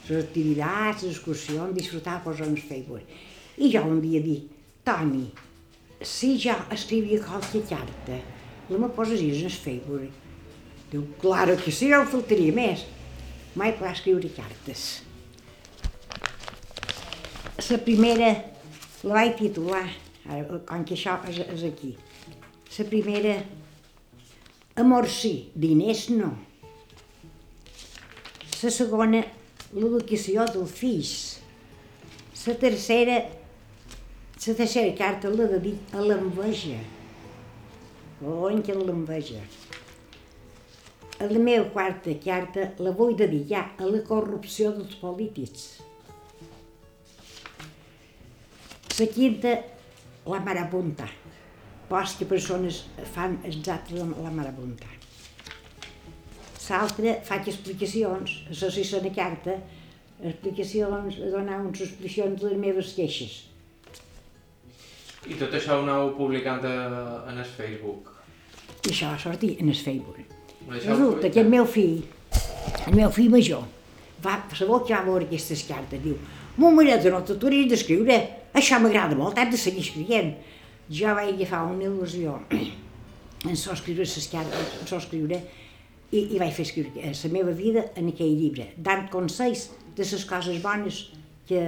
les 0.09 0.19
activitats, 0.25 1.05
les 1.05 1.15
excursions, 1.15 1.75
disfrutar, 1.77 2.25
posar-nos 2.25 2.67
Facebook. 2.67 3.07
I 3.59 3.71
jo 3.71 3.85
un 3.87 4.01
dia 4.03 4.21
dic, 4.25 4.51
Toni, 4.83 5.29
si 6.03 6.35
jo 6.43 6.55
escrivia 6.75 7.23
qualque 7.23 7.63
carta, 7.71 8.19
la 8.69 8.79
me 8.79 8.89
posaries 8.89 9.45
en 9.45 9.53
el 9.53 9.61
Facebook? 9.63 10.25
Diu, 10.91 11.05
claro 11.21 11.55
que 11.61 11.71
sí, 11.71 11.89
no 11.93 12.03
em 12.03 12.09
faltaria 12.09 12.55
més. 12.55 12.87
Mai 13.59 13.75
podrà 13.77 13.93
escriure 13.95 14.31
cartes. 14.35 15.08
La 17.59 17.77
primera 17.83 18.29
la 19.03 19.15
vaig 19.17 19.33
titular, 19.35 19.83
ara, 20.31 20.59
com 20.67 20.85
que 20.87 20.95
això 20.95 21.17
és, 21.27 21.41
és 21.43 21.65
aquí. 21.67 21.89
La 22.77 22.85
primera, 22.87 23.33
amor 24.79 25.09
sí, 25.11 25.33
diners 25.59 26.05
no. 26.15 26.29
La 28.63 28.71
segona, 28.77 29.25
l'educació 29.75 30.47
dels 30.55 30.77
fills. 30.79 31.17
La 32.45 32.55
tercera, 32.63 33.19
la 33.27 34.55
tercera 34.63 34.95
carta 35.03 35.35
la 35.35 35.51
dedic 35.51 35.99
a 35.99 36.07
l'enveja. 36.07 36.79
On 38.23 38.63
que 38.63 38.79
l'enveja. 38.79 39.43
La 41.27 41.43
meva 41.43 41.67
quarta 41.75 42.15
carta 42.23 42.71
la 42.79 42.95
vull 42.95 43.19
dedicar 43.19 43.73
a 43.75 43.91
la 43.91 44.07
corrupció 44.07 44.71
dels 44.79 44.95
polítics. 45.03 45.88
La 48.99 49.07
quinta, 49.07 49.53
la 50.27 50.41
marabunta. 50.41 51.07
Pos 51.89 52.17
que 52.19 52.27
persones 52.27 52.83
fan 53.15 53.39
exacte 53.45 53.95
la, 53.95 54.31
marabunta. 54.31 54.89
L'altra, 56.69 57.15
faig 57.25 57.47
explicacions, 57.49 58.33
la 58.51 58.71
sisena 58.75 59.13
carta, 59.15 59.55
explicacions, 60.21 61.21
donar 61.33 61.61
unes 61.63 61.85
explicacions 61.87 62.43
de 62.43 62.51
les 62.51 62.59
meves 62.61 62.91
queixes. 62.97 63.37
I 65.31 65.39
tot 65.39 65.55
això 65.55 65.79
ho 65.79 65.87
aneu 65.87 66.13
publicant 66.19 66.67
en 66.67 67.39
el 67.39 67.49
Facebook? 67.55 68.11
I 68.83 68.93
això 68.93 69.15
va 69.15 69.23
sortir 69.23 69.55
en 69.63 69.71
el 69.71 69.79
Facebook. 69.79 70.19
Això 70.69 70.91
Resulta 70.91 71.31
que 71.33 71.41
el 71.47 71.49
meu 71.55 71.65
fill, 71.65 72.03
el 72.85 72.99
meu 72.99 73.15
fill 73.15 73.31
major, 73.33 73.65
va 74.25 74.37
saber 74.53 74.83
que 74.85 74.95
va 74.95 75.07
veure 75.07 75.31
aquestes 75.31 75.65
cartes, 75.71 76.03
diu, 76.03 76.19
Mareta, 76.59 77.11
no 77.11 77.23
t'ho 77.23 77.37
hauries 77.39 77.69
d'escriure, 77.71 78.19
això 78.59 78.81
m'agrada 78.83 79.15
molt, 79.15 79.39
has 79.39 79.51
de 79.53 79.59
seguir 79.61 79.85
escrivint. 79.87 80.33
Jo 80.91 81.15
vaig 81.15 81.37
agafar 81.37 81.67
una 81.71 81.87
il·lusió 81.87 82.35
en 83.47 83.57
so 83.57 83.73
escriure 83.73 84.03
cartes, 84.33 84.73
en 84.81 84.87
so 84.89 84.97
escriure, 84.99 85.39
i, 86.11 86.19
i 86.35 86.39
vaig 86.41 86.55
fer 86.57 86.65
escriure 86.67 87.13
la 87.13 87.31
meva 87.31 87.53
vida 87.53 87.85
en 87.95 88.09
aquell 88.11 88.35
llibre, 88.41 88.73
dant 88.77 89.07
consells 89.13 89.69
de 89.95 90.03
les 90.03 90.25
coses 90.25 90.59
bones 90.63 90.99
que, 91.47 91.63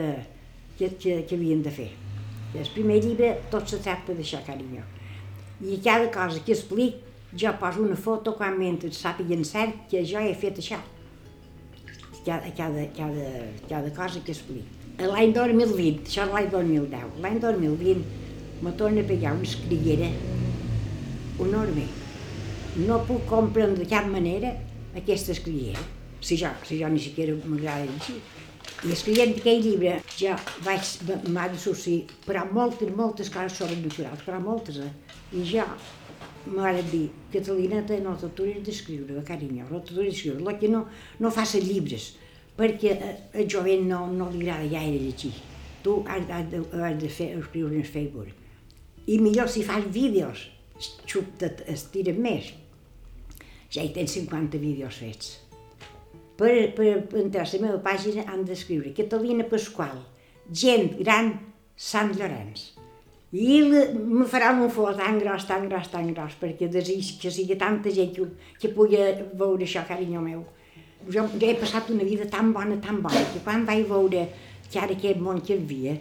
que, 0.78 0.88
que, 0.98 1.22
que 1.28 1.36
havien 1.36 1.62
de 1.62 1.70
fer. 1.70 1.90
El 2.54 2.66
primer 2.74 2.98
llibre 3.04 3.36
tot 3.52 3.70
se 3.70 3.78
tracta 3.78 4.16
d'això, 4.16 4.42
carinyo. 4.46 4.82
I 5.62 5.78
cada 5.84 6.10
cosa 6.10 6.42
que 6.42 6.56
explic, 6.56 6.98
jo 7.36 7.52
poso 7.60 7.84
una 7.84 7.94
foto 7.94 8.34
quan 8.34 8.58
mentre 8.58 8.90
sàpiguen 8.90 9.46
cert 9.46 9.86
que 9.92 10.02
jo 10.02 10.18
he 10.18 10.34
fet 10.34 10.58
això. 10.58 10.80
Cada, 12.24 12.50
cada, 12.56 12.90
cada, 12.96 13.30
cada 13.68 13.94
cosa 13.94 14.24
que 14.24 14.34
explic. 14.34 14.79
L'any 15.00 15.30
2020, 15.32 16.02
això 16.04 16.26
és 16.26 16.32
l'any 16.34 16.48
2010, 16.52 17.20
l'any 17.24 17.38
2020 17.40 18.02
me 18.60 18.72
torna 18.76 19.00
a 19.00 19.08
pegar 19.08 19.32
una 19.32 19.46
escriguera 19.48 20.10
enorme. 21.40 21.86
No 22.84 22.98
puc 23.08 23.24
comprendre 23.30 23.80
de 23.80 23.88
cap 23.88 24.10
manera 24.12 24.52
aquesta 25.00 25.32
escriguera, 25.32 25.80
si 26.20 26.36
jo, 26.36 26.52
si 26.68 26.82
jo 26.82 26.92
ni 26.92 27.00
siquiera 27.00 27.38
m'agrada 27.46 27.88
llegir. 27.88 28.18
I 28.84 28.92
escrivint 28.92 29.32
aquell 29.38 29.64
llibre 29.64 29.96
jo 30.18 30.36
vaig, 30.68 30.92
m'ha 31.32 31.48
de 31.48 31.64
sortir, 31.64 31.98
però 32.26 32.44
moltes, 32.52 32.92
moltes 32.96 33.32
coses 33.32 33.56
sobrenaturals, 33.56 34.20
però 34.26 34.40
moltes, 34.44 34.82
eh? 34.84 34.92
I 35.32 35.46
jo 35.48 35.64
m'ha 36.52 36.74
dir, 36.92 37.06
Catalineta, 37.32 37.96
no 38.04 38.18
t'atures 38.20 38.60
d'escriure, 38.68 39.24
carinyo, 39.24 39.64
no 39.70 39.80
t'atures 39.80 40.12
d'escriure, 40.12 40.44
la 40.44 40.58
que 40.60 40.68
no, 40.68 40.90
no 41.20 41.32
facis 41.32 41.64
llibres, 41.64 42.12
perquè 42.60 42.96
el 43.32 43.48
jovent 43.48 43.86
no, 43.88 44.04
no 44.12 44.28
li 44.32 44.44
agrada 44.44 44.68
gaire 44.68 45.00
llegir. 45.00 45.32
Tu 45.80 45.96
has, 46.06 46.26
has, 46.28 46.48
de, 46.52 46.60
has 46.76 46.96
de 47.00 47.08
fer, 47.08 47.30
escriure 47.40 47.76
en 47.78 47.86
Facebook. 47.88 48.34
I 49.08 49.16
millor 49.18 49.48
si 49.48 49.64
fas 49.64 49.86
vídeos, 49.88 50.48
xup, 51.08 51.40
estiren 51.72 52.20
més. 52.20 52.52
Ja 53.72 53.84
hi 53.86 53.94
tens 53.94 54.18
50 54.18 54.60
vídeos 54.60 54.98
fets. 55.00 55.38
Per, 56.40 56.52
per, 56.76 56.90
per 57.08 57.22
entrar 57.22 57.46
a 57.46 57.50
la 57.52 57.62
meva 57.64 57.80
pàgina 57.84 58.26
han 58.28 58.44
d'escriure 58.48 58.92
Catalina 58.96 59.46
Pasqual, 59.48 59.98
gent 60.52 60.94
gran, 61.00 61.34
Sant 61.80 62.12
Llorenç. 62.12 62.66
I 63.32 63.60
me 63.64 64.26
faran 64.28 64.58
un 64.60 64.72
fort 64.74 64.98
tan 64.98 65.20
gros, 65.20 65.46
tan 65.48 65.68
gros, 65.68 65.86
tan 65.88 66.08
gros, 66.12 66.34
perquè 66.40 66.68
desig 66.68 67.14
que 67.22 67.30
sigui 67.32 67.56
tanta 67.56 67.92
gent 67.94 68.10
que, 68.16 68.26
que 68.60 68.72
pugui 68.74 68.98
veure 69.38 69.64
això, 69.64 69.84
carinyo 69.88 70.20
meu. 70.24 70.42
Jo, 71.08 71.24
jo 71.40 71.46
he 71.48 71.54
passat 71.56 71.88
una 71.90 72.04
vida 72.04 72.26
tan 72.28 72.52
bona, 72.52 72.76
tan 72.80 73.00
bona, 73.02 73.22
que 73.32 73.40
quan 73.44 73.64
vaig 73.66 73.86
veure 73.88 74.26
que 74.70 74.78
ara 74.78 74.92
aquest 74.94 75.18
món 75.18 75.40
que 75.40 75.54
havia, 75.56 75.94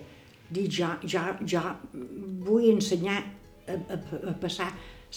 dic 0.51 0.67
jo, 0.75 0.89
jo, 1.07 1.21
jo 1.47 1.62
vull 2.45 2.67
ensenyar 2.73 3.21
a, 3.21 3.73
a, 3.73 3.95
a 4.31 4.33
passar 4.41 4.67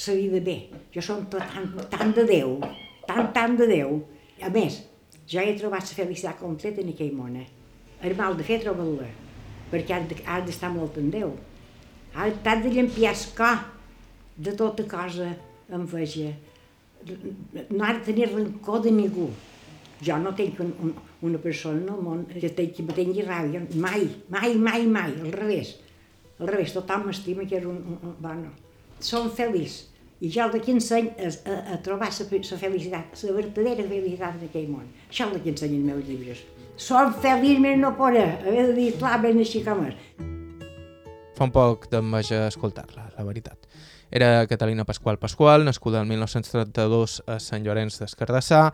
la 0.07 0.15
vida 0.15 0.41
bé. 0.41 0.57
Jo 0.95 1.03
som 1.05 1.27
tant, 1.29 1.75
tant 1.91 2.15
de 2.17 2.25
Déu, 2.29 2.55
tant, 3.09 3.33
tant 3.35 3.57
de 3.59 3.67
Déu. 3.69 3.99
A 4.43 4.49
més, 4.55 4.79
jo 5.29 5.41
he 5.43 5.57
trobat 5.59 5.83
la 5.91 5.99
felicitat 5.99 6.39
completa 6.41 6.81
en 6.81 6.89
aquell 6.95 7.13
món. 7.17 7.37
eh? 7.37 7.49
El 8.03 8.17
mal 8.19 8.37
de 8.39 8.47
fer 8.47 8.61
trobar-la, 8.63 9.11
perquè 9.73 9.99
has 9.99 10.09
de- 10.09 10.23
has 10.27 10.47
d'estar 10.47 10.71
molt 10.73 10.97
en 10.99 11.11
Déu. 11.11 11.35
T'has 12.15 12.63
de 12.65 12.71
llampiar 12.71 13.13
el 13.15 13.27
cor 13.37 13.59
de 14.37 14.53
tota 14.57 14.85
cosa 14.89 15.35
em 15.73 15.87
feia. 15.89 16.33
No 17.71 17.85
ha 17.85 17.93
de 17.95 18.05
tenir 18.05 18.29
rancor 18.33 18.83
de 18.83 18.91
ningú. 18.91 19.29
Jo 20.03 20.19
no 20.19 20.33
tinc 20.35 20.59
un, 20.65 20.73
un, 20.83 20.93
una 21.29 21.39
persona 21.39 21.95
el 21.95 22.03
món 22.03 22.25
que, 22.27 22.49
tingui, 22.49 22.73
que 22.77 22.87
me 22.89 22.97
tingui 22.97 23.25
ràbia. 23.27 23.63
Mai, 23.79 24.09
mai, 24.33 24.57
mai, 24.59 24.87
mai. 24.87 25.15
Al 25.23 25.33
revés. 25.37 25.77
Al 26.41 26.51
revés, 26.51 26.75
tothom 26.75 27.07
m'estima 27.07 27.47
que 27.47 27.61
és 27.61 27.69
un, 27.69 27.79
un, 27.79 27.99
un... 28.03 28.17
Bueno, 28.23 28.51
som 29.03 29.31
feliç. 29.31 29.85
I 30.23 30.31
jo 30.31 30.45
el 30.47 30.61
que 30.63 30.71
ensenyo 30.71 31.15
és 31.19 31.41
a, 31.47 31.57
a 31.75 31.79
trobar 31.83 32.11
la 32.11 32.59
felicitat, 32.59 33.17
la 33.27 33.33
verdadera 33.39 33.87
felicitat 33.89 34.37
d'aquell 34.43 34.69
món. 34.71 34.91
Això 35.09 35.27
és 35.27 35.35
el 35.35 35.43
que 35.43 35.51
ensenyo 35.55 35.81
els 35.81 35.89
meus 35.89 36.05
llibres. 36.07 36.45
Som 36.79 37.15
feliç 37.23 37.59
més 37.63 37.79
no 37.79 37.95
poder, 37.99 38.29
haver 38.43 38.69
de 38.71 38.77
dir 38.77 38.93
clar 38.99 39.19
ben 39.23 39.43
així 39.43 39.65
com 39.67 39.83
és. 39.89 39.99
Fa 41.35 41.49
un 41.49 41.55
poc 41.55 41.89
d'enveja 41.91 42.47
escoltar-la, 42.47 43.09
la 43.17 43.27
veritat. 43.27 43.67
Era 44.13 44.47
Catalina 44.47 44.85
Pasqual 44.85 45.19
Pasqual, 45.19 45.65
nascuda 45.65 46.03
el 46.03 46.09
1932 46.11 47.23
a 47.27 47.39
Sant 47.41 47.65
Llorenç 47.65 47.97
d'Escardassà, 48.03 48.67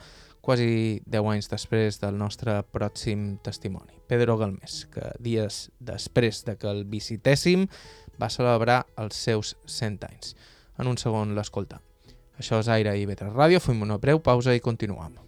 quasi 0.48 1.02
10 1.04 1.26
anys 1.28 1.50
després 1.52 1.98
del 2.00 2.16
nostre 2.16 2.54
pròxim 2.72 3.34
testimoni, 3.44 3.98
Pedro 4.08 4.38
Galmés, 4.40 4.86
que 4.88 5.10
dies 5.20 5.66
després 5.76 6.40
de 6.46 6.54
que 6.56 6.70
el 6.70 6.86
visitéssim 6.88 7.66
va 8.16 8.32
celebrar 8.32 8.78
els 8.96 9.20
seus 9.28 9.58
100 9.68 10.08
anys 10.08 10.32
en 10.80 10.88
un 10.88 10.96
segon 10.96 11.36
l'escolta. 11.36 11.82
Això 12.40 12.62
és 12.64 12.72
Aire 12.72 12.96
i 12.96 13.04
Vetre 13.04 13.28
Ràdio, 13.28 13.60
fem 13.60 13.84
una 13.84 14.00
breu 14.00 14.24
pausa 14.24 14.56
i 14.56 14.64
continuem. 14.64 15.27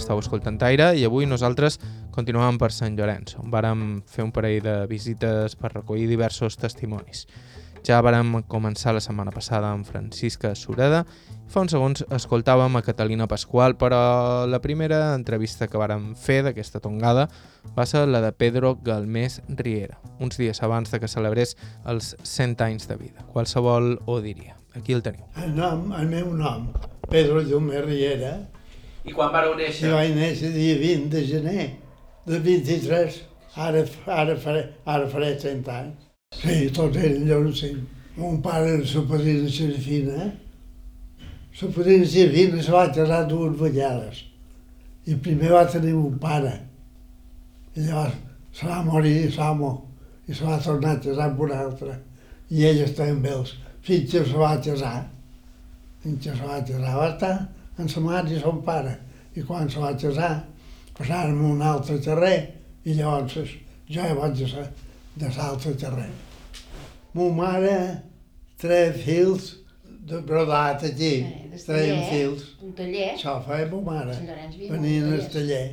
Estàu 0.00 0.20
escoltant 0.22 0.58
Aire 0.64 0.90
i 0.96 1.04
avui 1.04 1.28
nosaltres 1.28 1.78
continuem 2.14 2.58
per 2.58 2.72
Sant 2.74 2.96
Llorenç, 2.96 3.36
on 3.40 3.52
vàrem 3.52 4.00
fer 4.08 4.24
un 4.24 4.32
parell 4.34 4.62
de 4.64 4.76
visites 4.90 5.56
per 5.60 5.74
recollir 5.74 6.08
diversos 6.10 6.56
testimonis. 6.60 7.26
Ja 7.86 8.00
vàrem 8.04 8.42
començar 8.48 8.92
la 8.92 9.00
setmana 9.00 9.32
passada 9.32 9.70
amb 9.72 9.86
Francisca 9.88 10.52
Sureda 10.58 11.04
fa 11.50 11.64
uns 11.64 11.72
segons 11.74 12.04
escoltàvem 12.14 12.76
a 12.78 12.82
Catalina 12.86 13.26
Pasqual, 13.26 13.74
però 13.74 14.46
la 14.46 14.60
primera 14.62 15.16
entrevista 15.16 15.66
que 15.66 15.80
vàrem 15.80 16.12
fer 16.14 16.44
d'aquesta 16.46 16.78
tongada 16.84 17.26
va 17.74 17.86
ser 17.90 18.04
la 18.06 18.20
de 18.22 18.30
Pedro 18.30 18.76
Galmés 18.86 19.40
Riera, 19.48 19.98
uns 20.20 20.38
dies 20.38 20.62
abans 20.62 20.92
de 20.92 21.00
que 21.00 21.10
celebrés 21.10 21.56
els 21.90 22.14
100 22.22 22.62
anys 22.68 22.86
de 22.86 23.00
vida. 23.00 23.26
Qualsevol 23.32 23.96
ho 24.06 24.20
diria. 24.22 24.54
Aquí 24.78 24.94
el 24.94 25.02
teniu. 25.02 25.26
El 25.42 25.56
nom, 25.56 25.90
el 25.98 26.06
meu 26.06 26.30
nom, 26.38 26.68
Pedro 27.10 27.42
Galmés 27.42 27.84
Riera, 27.88 28.36
i 29.04 29.12
quan 29.12 29.32
vareu 29.32 29.56
néixer? 29.56 29.88
Jo 29.88 29.96
vaig 29.96 30.14
néixer 30.16 30.52
dia 30.54 30.76
20 30.80 31.08
de 31.14 31.24
gener 31.26 31.66
de 32.26 32.38
23. 32.38 33.20
Ara, 33.56 33.84
ara, 34.06 34.36
faré, 34.36 34.62
ara 34.86 35.08
faré 35.10 35.32
100 35.38 35.68
anys. 35.74 36.08
Sí, 36.38 36.70
tots 36.74 36.96
eren 36.96 37.26
llorocins. 37.26 37.82
Mon 38.16 38.40
pare 38.42 38.76
era 38.76 38.84
la 38.84 39.02
padrina 39.08 39.48
Serafina. 39.50 40.26
La 41.60 41.68
padrina 41.74 42.06
Serafina 42.06 42.62
se 42.62 42.72
va 42.72 42.84
casar 42.92 43.24
dues 43.28 43.56
vegades. 43.58 44.24
I 45.06 45.16
primer 45.16 45.50
va 45.54 45.64
tenir 45.66 45.94
un 45.98 46.18
pare. 46.22 46.52
I 47.74 47.86
llavors 47.86 48.18
se 48.52 48.66
va 48.66 48.82
morir 48.84 49.30
l'amo 49.36 49.72
i 50.28 50.34
se 50.34 50.44
va 50.44 50.60
tornar 50.62 50.96
a 50.96 51.00
casar 51.00 51.30
amb 51.30 51.40
un 51.46 51.54
altre. 51.56 51.96
I 52.50 52.66
ella 52.70 52.86
també 52.94 53.32
els 53.34 53.56
fins 53.82 54.10
que 54.12 54.24
se 54.26 54.36
va 54.36 54.52
casar. 54.62 54.98
Fins 56.02 56.22
que 56.24 56.36
se 56.36 56.44
va 56.44 56.60
casar 56.60 56.98
va 56.98 57.08
estar 57.14 57.34
en 57.80 57.88
sa 57.88 58.00
mare 58.04 58.30
i 58.34 58.40
son 58.40 58.62
pare. 58.66 58.96
I 59.36 59.42
quan 59.46 59.68
se 59.70 59.80
va 59.80 59.92
casar, 59.96 60.34
passàrem 60.96 61.38
a 61.40 61.48
un 61.54 61.62
altre 61.62 61.98
terrer 62.02 62.38
i 62.84 62.94
llavors 62.98 63.34
jo 63.36 63.46
ja 63.90 64.14
vaig 64.14 64.36
de, 64.38 64.66
de 65.20 65.30
l'altre 65.36 65.74
terrer. 65.78 66.10
Mo 67.14 67.30
mare 67.34 67.76
tres 68.60 69.00
fils 69.04 69.56
de 70.10 70.20
brodat 70.26 70.82
aquí, 70.84 71.14
Eh, 71.50 71.58
treien 71.66 72.04
fils. 72.08 72.44
Un 72.62 72.72
taller. 72.78 73.08
Això 73.16 73.34
feia 73.44 73.66
mo 73.70 73.80
mare, 73.82 74.14
venien 74.70 75.12
al 75.12 75.24
taller. 75.32 75.64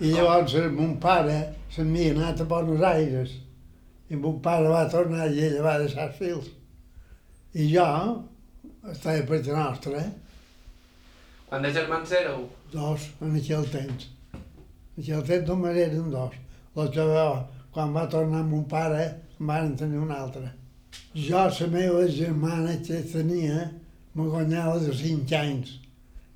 I 0.00 0.10
llavors 0.12 0.54
eh, 0.60 0.68
mon 0.68 0.96
pare 1.00 1.38
se'n 1.72 1.88
havia 1.94 2.12
anat 2.14 2.40
a 2.40 2.44
Buenos 2.44 2.82
Aires 2.84 3.32
i 4.10 4.16
mon 4.16 4.36
pare 4.44 4.68
va 4.68 4.84
tornar 4.92 5.26
i 5.32 5.40
ella 5.48 5.62
va 5.64 5.78
deixar 5.80 6.08
els 6.10 6.18
fils. 6.20 6.50
I 7.56 7.66
jo 7.72 7.86
estava 8.92 9.22
per 9.26 9.40
la 9.46 9.62
nostra, 9.64 9.98
eh? 10.04 10.12
Quan 11.48 11.62
de 11.62 11.70
germans 11.70 12.12
éreu? 12.12 12.48
dos 12.72 13.10
en 13.22 13.36
aquell 13.36 13.66
temps. 13.70 14.08
En 14.96 15.02
aquell 15.02 15.22
temps 15.28 15.48
només 15.48 15.76
eren 15.78 16.10
dos. 16.10 16.34
El 16.76 16.90
que 16.90 17.04
quan 17.72 17.92
va 17.94 18.06
tornar 18.08 18.42
mon 18.42 18.64
pare, 18.64 19.04
en 19.38 19.46
van 19.46 19.76
tenir 19.76 19.98
un 19.98 20.10
altre. 20.10 20.50
Jo, 21.14 21.44
la 21.46 21.66
meva 21.68 22.06
germana 22.08 22.76
que 22.86 23.02
tenia, 23.12 23.70
me 24.14 24.28
guanyava 24.32 24.78
de 24.80 24.92
cinc 24.92 25.32
anys. 25.32 25.78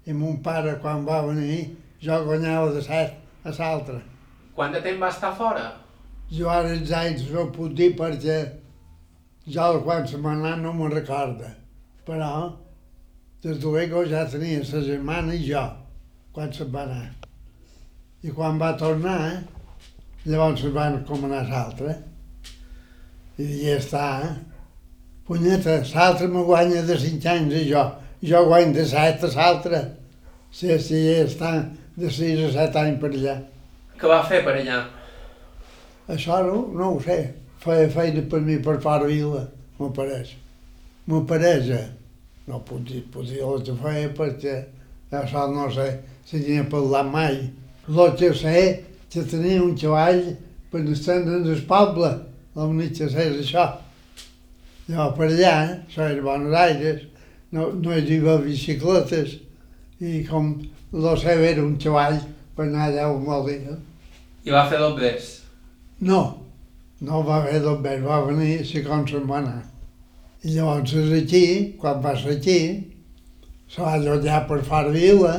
I 0.06 0.12
mon 0.12 0.36
pare, 0.42 0.76
quan 0.82 1.04
va 1.04 1.22
venir, 1.26 1.76
jo 2.00 2.22
guanyava 2.24 2.72
de 2.72 2.82
set 2.82 3.16
a 3.44 3.50
l'altre. 3.58 4.00
Quant 4.54 4.72
de 4.72 4.80
temps 4.80 5.00
va 5.00 5.08
estar 5.08 5.34
fora? 5.36 5.66
Jo 6.30 6.48
ara 6.48 6.70
els 6.76 6.92
anys 6.92 7.26
no 7.32 7.48
puc 7.50 7.74
dir 7.74 7.94
perquè 7.98 8.40
jo 9.46 9.70
quan 9.84 10.06
se 10.06 10.16
anat 10.16 10.60
no 10.60 10.72
me'n 10.72 10.92
recorda. 10.92 11.54
Però 12.06 12.30
des 13.42 13.56
de 13.58 13.64
luego 13.64 14.04
ja 14.04 14.26
tenia 14.28 14.60
la 14.60 14.82
germana 14.84 15.34
i 15.34 15.44
jo 15.46 15.62
quan 16.32 16.52
se'n 16.52 16.70
va 16.72 16.82
anar. 16.82 17.08
I 18.22 18.30
quan 18.30 18.58
va 18.60 18.74
tornar, 18.76 19.42
llavors 20.26 20.60
se'n 20.60 20.74
van 20.74 21.04
comanar 21.08 21.46
l'altre. 21.48 21.96
I 23.40 23.46
ja 23.64 23.78
està, 23.80 24.04
eh? 24.26 24.34
Punyeta, 25.26 25.78
l'altre 25.94 26.28
me 26.28 26.42
guanya 26.44 26.82
de 26.82 26.98
cinc 26.98 27.24
anys 27.26 27.54
i 27.54 27.64
jo. 27.70 27.84
Jo 28.22 28.44
guany 28.44 28.74
de 28.76 28.84
set 28.84 29.24
a 29.24 29.30
l'altre. 29.34 29.80
Sí, 30.52 30.68
sí, 30.78 30.98
ja 31.06 31.24
està 31.24 31.52
de 31.96 32.10
sis 32.10 32.40
a 32.44 32.50
set 32.52 32.76
anys 32.76 33.00
per 33.00 33.10
allà. 33.14 33.36
Què 33.96 34.08
va 34.10 34.20
fer 34.28 34.42
per 34.44 34.58
allà? 34.58 34.82
Això 36.10 36.42
no, 36.44 36.66
no 36.76 36.92
ho 36.96 37.00
sé. 37.00 37.20
Feia 37.60 37.88
feina 37.92 38.22
per 38.28 38.40
mi 38.44 38.58
per 38.64 38.78
fora 38.80 39.08
vila, 39.08 39.46
m'apareix. 39.78 40.34
M'apareix. 41.06 41.70
eh? 41.76 41.86
No 41.86 41.88
puc 41.90 41.99
dir, 42.86 43.02
puc 43.12 43.26
dir 43.26 43.42
el 43.42 43.62
que 43.64 43.74
feia 43.82 44.12
perquè 44.16 44.54
això 45.10 45.46
no 45.50 45.68
sé 45.70 45.88
si 46.26 46.38
n'hi 46.38 46.58
ha 46.60 46.68
parlat 46.70 47.06
mai. 47.10 47.38
El 47.88 48.16
que 48.16 48.32
sé 48.34 48.84
que 49.10 49.22
tenia 49.26 49.62
un 49.62 49.76
cavall 49.76 50.22
per 50.70 50.82
estendre'n 50.86 51.46
el 51.50 51.62
poble. 51.66 52.10
L'únic 52.54 52.96
que 52.98 53.08
sé 53.10 53.28
és 53.30 53.38
això. 53.44 53.66
Jo 54.90 55.06
per 55.16 55.28
allà, 55.28 55.54
eh? 55.64 55.78
això 55.86 56.06
era 56.08 56.22
Buenos 56.22 56.54
Aires, 56.58 57.02
no, 57.52 57.70
no 57.74 57.94
hi 57.94 58.02
havia 58.02 58.36
bicicletes 58.42 59.36
i 60.00 60.24
com 60.26 60.52
el 60.92 61.08
seu 61.22 61.44
era 61.46 61.62
un 61.62 61.76
cavall 61.78 62.18
per 62.56 62.66
anar 62.66 62.88
allà 62.88 63.08
on 63.12 63.24
volia. 63.26 63.76
I 64.46 64.54
va 64.54 64.64
fer 64.70 64.80
doblers. 64.82 65.36
No, 66.00 66.20
no 67.06 67.22
va 67.26 67.42
haver 67.42 67.60
d'obert, 67.62 68.02
va 68.06 68.22
venir 68.26 68.64
si 68.66 68.82
com 68.86 69.06
se'n 69.08 69.26
va 69.28 69.38
anar. 69.42 69.60
I 70.40 70.54
llavors 70.54 70.92
és 70.96 71.10
aquí, 71.18 71.44
quan 71.80 72.00
va 72.00 72.14
ser 72.16 72.38
aquí, 72.38 72.60
se 73.68 73.82
va 73.82 73.96
allotjar 73.98 74.46
per 74.48 74.62
fora 74.64 74.92
vila 74.94 75.34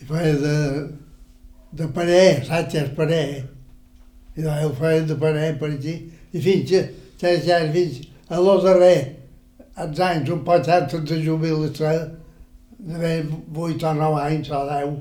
i 0.00 0.08
feia 0.08 0.32
de, 0.40 0.56
de 1.76 1.88
parer, 1.98 2.44
Sánchez 2.48 2.94
parer. 2.96 3.44
I 4.36 4.44
doncs 4.44 4.64
ell 4.64 4.74
feia 4.80 5.04
de 5.10 5.18
parer 5.20 5.50
per 5.60 5.70
aquí. 5.74 5.98
I 6.32 6.42
fins 6.46 6.72
que, 6.72 7.34
ja, 7.44 7.60
fins 7.76 8.00
a 8.32 8.40
lo 8.40 8.56
darrer, 8.64 8.98
els 9.84 10.00
anys, 10.00 10.32
un 10.32 10.42
pot 10.44 10.68
antes 10.72 11.04
de 11.08 11.20
jubilació, 11.20 11.92
d'haver 12.86 13.16
8 13.52 13.90
o 13.90 13.94
9 14.00 14.22
anys 14.24 14.52
o 14.52 14.64
10, 14.72 14.98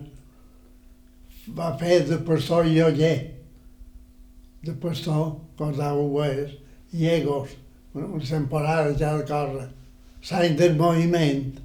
va 1.55 1.71
fer 1.79 2.01
de 2.09 2.19
pastor 2.27 2.67
i 2.67 2.81
oller 2.83 3.17
de 4.65 4.73
pastor, 4.81 5.37
com 5.57 5.71
ho 5.79 6.23
és, 6.25 6.57
i 6.91 7.07
agost, 7.11 7.64
una 8.03 8.23
temporada 8.23 8.93
ja 8.97 9.17
de 9.17 9.23
cosa. 9.23 9.69
L'any 10.29 10.55
del 10.57 10.75
moviment, 10.75 11.59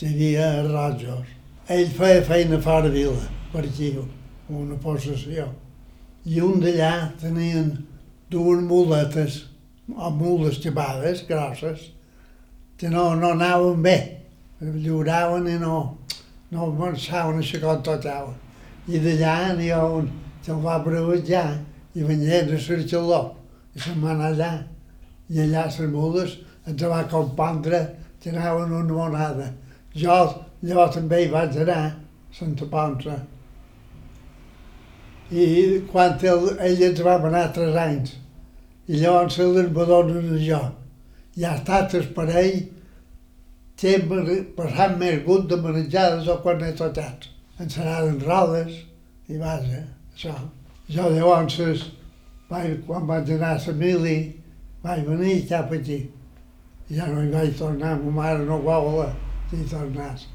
hi 0.00 0.06
havia 0.06 0.46
a 0.58 0.62
Rojos. 0.66 1.26
Ell 1.68 1.90
feia 1.98 2.22
feina 2.24 2.58
fora 2.60 2.88
vila, 2.88 3.28
per 3.52 3.64
aquí, 3.64 3.92
una 4.48 4.78
possessió. 4.82 5.46
I 6.24 6.40
un 6.40 6.58
d'allà 6.60 7.12
tenien 7.20 7.70
dues 8.30 8.62
muletes, 8.64 9.44
o 9.94 10.10
mules 10.10 10.58
xapades, 10.62 11.22
grosses, 11.28 11.92
que 12.78 12.88
no, 12.88 13.14
no 13.14 13.32
anaven 13.36 13.82
bé. 13.82 13.98
Lliuraven 14.60 15.46
i 15.46 15.58
no, 15.60 15.76
no 16.50 16.72
marxaven 16.74 17.38
així 17.38 17.60
com 17.62 17.84
tocaven. 17.84 18.34
I 18.88 18.98
d'allà 19.04 19.54
n'hi 19.54 19.70
ha 19.70 19.84
un 19.84 20.10
que 20.42 20.50
el 20.54 20.64
va 20.64 20.80
brevetjar 20.82 21.60
i 21.94 22.02
venia 22.08 22.42
de 22.48 22.58
Cercheló 22.58 23.22
i 23.76 23.84
se'n 23.84 24.02
va 24.02 24.16
anar 24.16 24.32
allà. 24.32 24.52
I 25.28 25.40
allà 25.44 25.64
les 25.66 25.80
mules 25.92 26.36
ens 26.66 26.84
va 26.92 27.02
compondre 27.10 27.80
que 28.20 28.30
anaven 28.30 28.72
una 28.72 28.94
monada. 28.94 29.50
Jo 29.94 30.18
llavors 30.62 30.96
també 30.96 31.22
hi 31.22 31.28
vaig 31.32 31.56
anar, 31.62 31.82
Santa 32.34 32.66
Ponsa. 32.70 33.18
I 35.30 35.44
quan 35.90 36.16
el, 36.24 36.48
ell 36.64 36.82
ens 36.88 37.04
va 37.04 37.18
anar 37.28 37.44
tres 37.54 37.76
anys, 37.76 38.16
i 38.88 39.00
llavors 39.02 39.36
se 39.36 39.46
les 39.46 39.70
m'adonen 39.74 40.34
a 40.34 40.40
jo. 40.42 40.60
I 41.36 41.44
ha 41.44 41.54
estat 41.60 41.94
el 41.94 42.08
parell 42.16 42.62
sempre 43.78 44.38
passant 44.56 44.96
més 44.98 45.20
gut 45.26 45.46
de 45.50 45.60
menjades 45.62 46.26
o 46.28 46.38
quan 46.42 46.64
he 46.64 46.72
tocat. 46.78 47.28
Ens 47.60 47.78
anaven 47.78 48.18
rodes 48.24 48.80
i 49.28 49.38
vaja, 49.38 49.84
això. 50.14 50.34
Jo 50.88 51.10
llavors, 51.12 51.84
quan 52.48 53.06
vaig 53.06 53.30
anar 53.36 53.54
a 53.58 53.62
la 53.66 53.74
mili, 53.76 54.18
vaig 54.82 55.04
venir 55.06 55.46
cap 55.48 55.72
aquí. 55.72 55.98
I 56.88 56.94
ja 56.96 57.06
no 57.06 57.22
hi 57.22 57.30
vaig 57.32 57.56
tornar, 57.58 57.96
ma 58.02 58.10
mare 58.10 58.44
no 58.44 58.58
vola 58.62 59.08
que 59.50 59.56
hi 59.56 59.66
tornàs. 59.68 60.26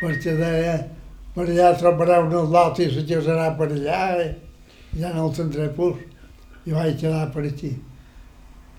Perquè 0.00 0.36
deia, 0.38 0.76
per 1.34 1.46
allà 1.46 1.74
trobarà 1.78 2.20
un 2.24 2.32
lot 2.50 2.78
i 2.80 2.88
se 2.90 3.04
casarà 3.06 3.52
per 3.58 3.68
allà 3.70 4.00
i 4.24 4.30
ja 4.98 5.12
no 5.14 5.28
el 5.28 5.36
tindré 5.36 5.68
pur. 5.76 5.94
I 6.66 6.72
vaig 6.72 6.98
quedar 7.00 7.30
per 7.32 7.44
aquí. 7.46 7.70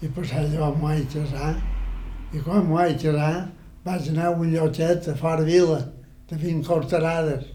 I 0.01 0.07
per 0.07 0.25
això 0.25 0.41
llavors 0.43 0.77
m'ho 0.77 0.87
vaig 0.87 1.07
casar. 1.13 1.55
I 2.33 2.41
quan 2.43 2.67
m'ho 2.67 2.77
vaig 2.79 2.97
casar, 3.01 3.47
vaig 3.85 4.09
anar 4.09 4.27
a 4.27 4.35
un 4.35 4.51
llotget 4.51 5.07
a 5.07 5.15
fora 5.15 5.45
vila, 5.47 5.79
de 6.29 6.37
20 6.37 6.67
cortarades. 6.67 7.47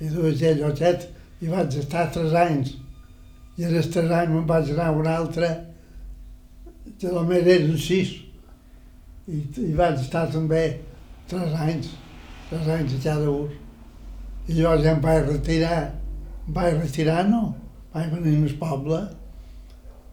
I 0.00 0.10
dues 0.10 0.40
de 0.40 0.54
llotget 0.58 1.08
i 1.40 1.48
vaig 1.52 1.78
estar 1.78 2.08
tres 2.12 2.34
anys. 2.34 2.74
I 3.58 3.66
els 3.68 3.88
tres 3.94 4.10
anys 4.10 4.34
me'n 4.34 4.46
vaig 4.46 4.70
anar 4.74 4.90
a 4.90 4.98
un 4.98 5.06
altre, 5.10 5.48
que 7.00 7.12
només 7.12 7.46
eren 7.46 7.78
sis. 7.82 8.14
I, 9.28 9.42
I 9.68 9.72
vaig 9.76 10.00
estar 10.00 10.26
també 10.32 10.64
tres 11.28 11.54
anys, 11.66 11.92
tres 12.48 12.68
anys 12.78 12.96
a 12.98 13.04
cada 13.04 13.30
un. 13.30 13.52
I 14.48 14.56
llavors 14.56 14.84
ja 14.86 14.96
em 14.96 15.04
vaig 15.04 15.24
retirar. 15.28 15.80
Em 16.46 16.52
vaig 16.56 16.78
retirar, 16.80 17.22
no? 17.28 17.54
Vaig 17.92 18.12
venir 18.14 18.36
al 18.42 18.58
poble 18.60 19.06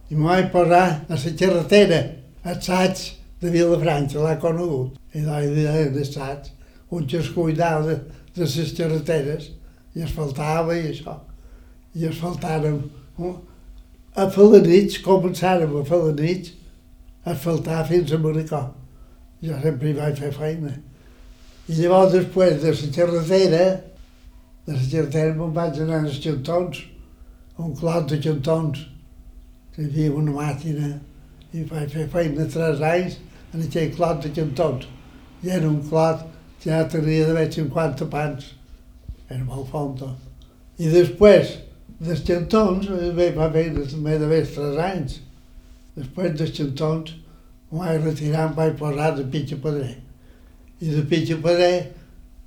i 0.10 0.16
m'ho 0.16 0.28
vaig 0.30 0.52
posar 0.54 0.84
a 1.10 1.18
la 1.18 1.32
carretera, 1.40 2.00
assaig 2.46 3.00
de 3.42 3.50
Vilafranca, 3.50 4.20
l'ha 4.22 4.36
conegut. 4.42 5.00
I 5.18 5.24
vaig 5.26 5.56
dir 5.56 5.88
d'assaig, 5.96 6.52
un 6.94 7.08
que 7.10 7.18
es 7.18 7.32
cuidava 7.34 7.88
de, 7.88 7.96
de 8.36 8.46
les 8.46 8.74
carreteres 8.78 9.50
i 9.96 10.04
es 10.06 10.14
faltava 10.14 10.76
i 10.78 10.92
això. 10.92 11.16
I 11.96 12.06
es 12.12 12.20
faltàrem. 12.22 12.84
A 14.16 14.28
fer 14.30 14.46
la 14.52 14.62
nit, 14.62 15.00
començàrem 15.02 15.74
a 15.74 15.84
fer 15.90 16.02
la 16.04 16.14
nit, 16.20 16.52
a 17.26 17.36
faltar 17.36 17.88
fins 17.88 18.14
a 18.14 18.18
Maricó. 18.18 18.62
Jo 19.42 19.58
sempre 19.62 19.90
hi 19.90 19.94
vaig 19.98 20.20
fer 20.20 20.32
feina. 20.34 20.74
I 21.68 21.78
llavors, 21.80 22.14
després 22.14 22.60
de 22.62 22.74
la 22.74 22.92
carretera, 22.98 23.64
de 24.68 24.74
la 24.74 24.86
carretera 24.92 25.34
me'n 25.40 25.56
vaig 25.56 25.80
anar 25.82 26.04
als 26.04 26.20
cantons, 26.22 26.84
un 27.58 27.74
clot 27.80 28.12
de 28.12 28.20
cantons, 28.22 28.86
que 29.74 29.82
hi 29.82 29.90
havia 29.90 30.14
una 30.22 30.36
màquina, 30.38 30.92
i 31.54 31.66
vaig 31.72 31.90
fer 31.98 32.08
feina 32.14 32.46
tres 32.46 32.86
anys 32.94 33.18
en 33.54 33.66
aquell 33.66 33.92
clot 33.98 34.22
de 34.24 34.34
cantons. 34.38 34.86
I 35.42 35.56
era 35.58 35.68
un 35.70 35.82
clot 35.90 36.22
que 36.62 36.70
ja 36.70 36.86
tenia 36.90 37.26
d'haver 37.26 37.50
50 37.58 38.10
pans. 38.14 38.54
Era 39.30 39.44
molt 39.44 39.72
fonta. 39.74 40.14
I 40.78 40.94
després 40.94 41.58
dels 41.98 42.22
cantons, 42.28 42.90
bé, 43.18 43.32
va 43.34 43.50
bé, 43.50 43.72
també 43.90 44.20
d'haver 44.22 44.44
tres 44.54 44.84
anys. 44.92 45.22
Després 45.96 46.34
dels 46.36 46.52
cantons, 46.58 47.14
em 47.72 47.80
vaig 47.80 48.02
retirar, 48.04 48.50
em 48.50 48.56
vaig 48.58 48.76
posar 48.80 49.14
de 49.16 49.24
pitxa 49.32 49.58
pedrer. 49.64 49.94
I 50.82 50.92
de 50.92 51.04
pitxa 51.12 51.38
pedrer, 51.44 51.92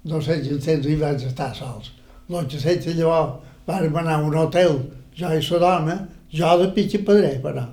no 0.05 0.21
sé 0.25 0.41
quin 0.43 0.61
temps 0.65 0.87
hi 0.87 0.97
vaig 1.01 1.25
estar 1.25 1.55
sols. 1.57 1.93
El 2.29 2.47
que 2.51 2.61
sé 2.61 2.77
que 2.85 2.93
llavors 2.93 3.41
vàrem 3.69 3.97
anar 3.97 4.19
a 4.19 4.27
un 4.27 4.37
hotel, 4.37 4.79
jo 5.17 5.33
i 5.33 5.41
la 5.49 5.59
dona, 5.65 5.97
jo 6.33 6.53
de 6.63 6.69
pitxa 6.77 7.01
pedrer, 7.09 7.39
però. 7.45 7.65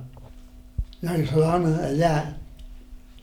Jo 1.04 1.20
i 1.20 1.28
la 1.28 1.44
dona 1.44 1.76
allà, 1.90 2.16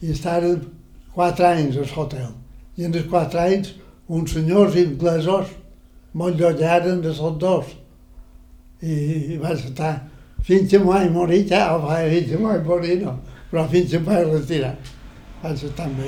i 0.02 0.12
estàvem 0.12 0.68
quatre 1.14 1.48
anys 1.48 1.80
al 1.80 1.90
hotel. 1.96 2.30
I 2.76 2.84
en 2.88 2.94
els 3.00 3.08
quatre 3.08 3.40
anys, 3.40 3.74
uns 4.08 4.32
senyors 4.36 4.76
inglesos 4.76 5.52
m'enllotjaren 6.12 7.00
de 7.00 7.12
tots 7.16 7.38
dos. 7.40 7.76
I, 8.82 8.92
i 9.34 9.36
vaig 9.40 9.60
estar 9.70 9.94
fins 10.46 10.70
que 10.70 10.78
m'ho 10.78 10.92
vaig 10.92 11.10
morir, 11.14 11.44
ja, 11.48 11.64
fins 12.10 12.30
que 12.30 12.38
m'ho 12.38 12.50
vaig 12.50 12.66
morir, 12.66 12.98
no, 13.04 13.16
però 13.50 13.66
fins 13.70 13.90
que 13.90 14.00
em 14.00 14.06
vaig 14.06 14.28
retirar. 14.30 14.74
Vaig 15.42 15.64
estar 15.68 15.88
amb. 15.88 16.02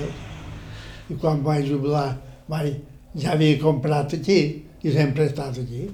I 1.10 1.18
quan 1.20 1.42
vaig 1.44 1.66
jubilar, 1.68 2.14
vaig, 2.48 2.78
ja 3.18 3.34
havia 3.34 3.58
comprat 3.60 4.14
aquí 4.16 4.38
i 4.82 4.92
sempre 4.92 5.24
he 5.24 5.32
estat 5.32 5.58
aquí, 5.60 5.88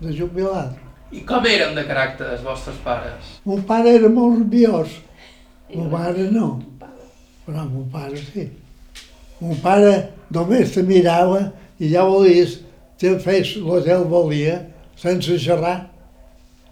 de 0.00 0.14
jubilat. 0.16 0.78
I 1.10 1.24
com 1.26 1.46
eren 1.46 1.74
de 1.74 1.82
caràcter 1.88 2.28
els 2.36 2.42
vostres 2.46 2.76
pares? 2.84 3.36
Mon 3.44 3.62
pare 3.66 3.96
era 3.98 4.08
molt 4.12 4.38
rabiós, 4.44 4.92
mon 5.74 5.90
mare 5.90 6.30
no, 6.30 6.52
però 7.46 7.66
mon 7.66 7.88
pare 7.90 8.18
sí. 8.18 8.46
Mon 9.40 9.56
pare 9.62 9.94
només 10.30 10.74
te 10.74 10.84
mirava 10.86 11.48
i 11.80 11.90
ja 11.90 12.04
volies 12.06 12.58
que 13.00 13.16
fes 13.18 13.56
el 13.58 13.82
que 13.82 13.94
ell 13.94 14.06
volia 14.06 14.60
sense 15.00 15.38
xerrar, 15.40 15.89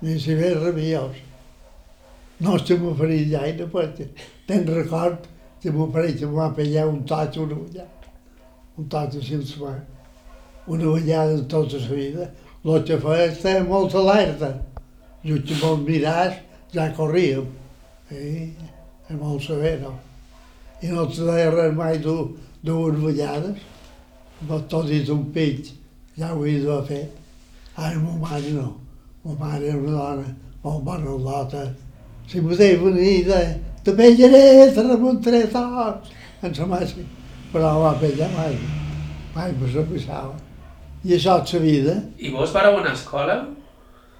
ni 0.03 0.19
si 0.21 0.35
bé 0.35 0.55
rabiós. 0.55 1.17
No 2.41 2.59
se 2.59 2.77
m'oferia 2.79 3.39
gaire 3.39 3.67
perquè 3.67 4.07
te'n 4.47 4.67
record 4.67 5.27
que 5.61 5.71
m'oferia 5.71 6.17
que 6.17 6.27
m'ho 6.27 6.39
va 6.39 6.55
pegar 6.55 6.87
un 6.87 7.05
tot 7.05 7.37
una 7.37 7.55
vegada. 7.55 8.13
Un 8.79 8.89
tot 8.89 9.15
així 9.19 9.35
ens 9.35 9.57
va. 9.59 9.75
Una 10.67 10.93
vegada 10.95 11.35
en 11.35 11.49
tota 11.49 11.81
la 11.83 11.95
vida. 11.95 12.31
El 12.65 12.85
que 12.85 12.99
feia 13.01 13.31
estava 13.33 13.65
molt 13.65 13.95
alerta. 13.95 14.53
I 15.25 15.33
el 15.35 15.43
que 15.43 15.57
me'l 15.59 15.83
miràs 15.87 16.39
ja 16.75 16.91
corríem. 16.95 17.49
Sí, 18.09 18.53
és 19.09 19.17
molt 19.19 19.43
severo. 19.43 19.97
I 20.83 20.93
no 20.95 21.09
te 21.11 21.27
deia 21.27 21.51
res 21.51 21.75
mai 21.75 21.99
du, 21.99 22.37
dues 22.63 23.01
vegades. 23.03 23.59
Va 24.49 24.61
tot 24.71 24.87
dit 24.87 25.09
un 25.11 25.25
pit, 25.35 25.73
ja 26.15 26.31
ho 26.35 26.45
he 26.47 26.61
d'haver 26.63 26.85
fet. 26.87 27.17
Ara 27.75 27.99
ma 27.99 28.15
mare 28.23 28.53
no. 28.55 28.77
Ma 29.29 29.35
mare 29.37 29.67
era 29.69 29.77
una 29.77 29.91
dona 29.93 30.29
molt 30.63 30.85
bona 30.85 31.11
lota. 31.11 31.75
Si 32.27 32.41
venir, 32.41 33.27
de, 33.27 33.61
te 33.85 33.93
pellaré, 33.93 34.73
te 34.73 34.83
remuntaré 34.83 35.47
tots. 35.53 36.11
En 36.43 36.55
sa 36.55 36.67
mare, 36.67 37.05
però 37.53 37.75
va 37.83 37.95
pellar 38.01 38.31
mai. 38.37 38.57
Mai 39.35 39.53
me 39.61 39.69
se 39.73 39.85
passava. 39.85 40.35
I 41.05 41.15
això 41.15 41.39
és 41.43 41.53
la 41.55 41.61
vida. 41.61 41.95
I 42.19 42.31
vos 42.33 42.53
vareu 42.53 42.79
anar 42.79 42.91
a 42.91 42.99
escola? 42.99 43.37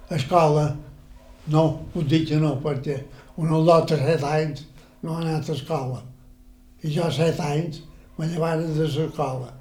Escola, 0.09 0.65
no, 1.47 1.63
us 1.95 2.05
dic 2.05 2.27
que 2.29 2.39
no, 2.39 2.55
perquè 2.63 3.01
un 3.37 3.51
lot 3.65 3.89
de 3.89 3.97
set 3.97 4.23
anys 4.23 4.65
no 5.01 5.15
ha 5.15 5.21
anat 5.23 5.49
a 5.49 5.57
escola. 5.57 6.03
I 6.83 6.93
jo 6.95 7.09
set 7.11 7.39
anys 7.43 7.81
me 8.17 8.27
llevaren 8.27 8.73
de 8.77 8.87
l'escola. 8.87 9.53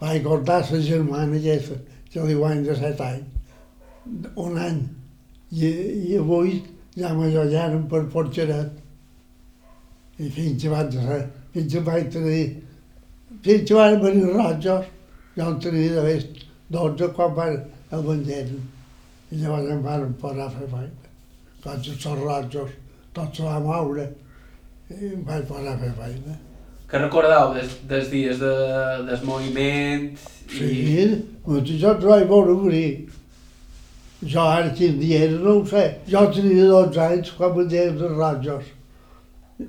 Vaig 0.00 0.22
guardar 0.22 0.62
la 0.70 0.80
germana 0.80 1.36
aquesta, 1.36 1.80
que 2.12 2.24
li 2.24 2.34
guany 2.36 2.62
de 2.64 2.76
set 2.76 3.00
anys, 3.00 3.35
un 4.36 4.58
any. 4.58 4.80
I, 5.50 5.68
i 6.10 6.18
avui 6.18 6.62
ja 6.96 7.12
me 7.14 7.30
llollaren 7.30 7.86
per 7.88 8.04
Porxeret. 8.12 8.70
I 10.18 10.30
fins 10.32 10.62
que 10.62 10.72
vaig, 10.72 10.96
fins 11.52 11.72
que 11.72 11.82
vaig 11.84 12.08
tenir, 12.12 12.44
fins 13.44 13.68
que 13.68 13.74
van 13.76 14.00
venir 14.00 14.32
rojos, 14.32 14.86
jo 15.36 15.50
en 15.50 15.58
tenia 15.60 15.92
d'haver 15.98 16.20
12 16.72 17.12
quan 17.16 17.34
van 17.36 17.58
el 17.92 18.06
vengeren. 18.06 18.62
I 19.30 19.42
llavors 19.42 19.70
em 19.74 19.82
van 19.82 20.14
posar 20.20 20.46
a 20.46 20.54
fer 20.54 20.70
feina. 20.70 21.12
Tots 21.62 21.92
els 21.92 22.22
rojos, 22.22 22.74
tot 23.12 23.34
se 23.36 23.44
va 23.44 23.58
moure 23.60 24.06
i 24.88 25.12
em 25.12 25.22
vaig 25.26 25.44
posar 25.50 25.74
a 25.74 25.80
fer 25.82 25.92
feina. 25.98 26.38
Que 26.86 27.02
recordeu 27.02 27.52
des, 27.56 27.72
dels 27.90 28.10
dies 28.12 28.38
de, 28.38 28.54
del 29.08 29.24
moviment? 29.26 30.08
Sí, 30.46 31.06
doncs 31.44 31.72
jo 31.82 31.94
vaig 32.06 32.28
veure 32.30 32.54
morir. 32.62 32.90
Jo 34.26 34.42
ara 34.42 34.70
quin 34.74 34.98
dia 35.00 35.24
era 35.26 35.38
no 35.38 35.60
ho 35.60 35.66
sé. 35.66 35.84
Jo 36.08 36.26
tenia 36.32 36.66
12 36.72 37.00
anys 37.08 37.30
quan 37.36 37.56
me 37.56 37.64
deien 37.64 37.94
els 37.94 38.16
rojos. 38.16 38.64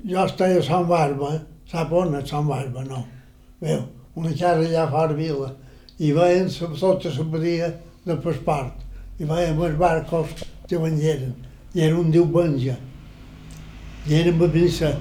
jo 0.04 0.24
estava 0.24 0.58
a 0.58 0.62
Sant 0.62 0.88
Barba, 0.88 1.30
sap 1.70 1.92
on 1.92 2.14
és 2.18 2.28
Sant 2.28 2.48
Barba, 2.48 2.84
no? 2.84 3.04
Veu, 3.60 3.82
una 4.14 4.32
casa 4.32 4.66
allà 4.66 4.86
fora 4.90 5.14
vila, 5.16 5.52
i 5.98 6.12
veien 6.12 6.48
tota 6.50 7.12
la 7.16 7.24
badia 7.32 7.68
de 8.04 8.16
Pasport, 8.24 8.84
i 9.18 9.24
veiem 9.24 9.62
els 9.62 9.78
barcos 9.78 10.44
que 10.68 10.78
vengueren, 10.78 11.34
i 11.74 11.80
era 11.86 11.96
un 11.96 12.10
diumenge, 12.10 12.76
i 14.06 14.14
érem 14.14 14.42
a 14.42 14.48
missa, 14.52 14.92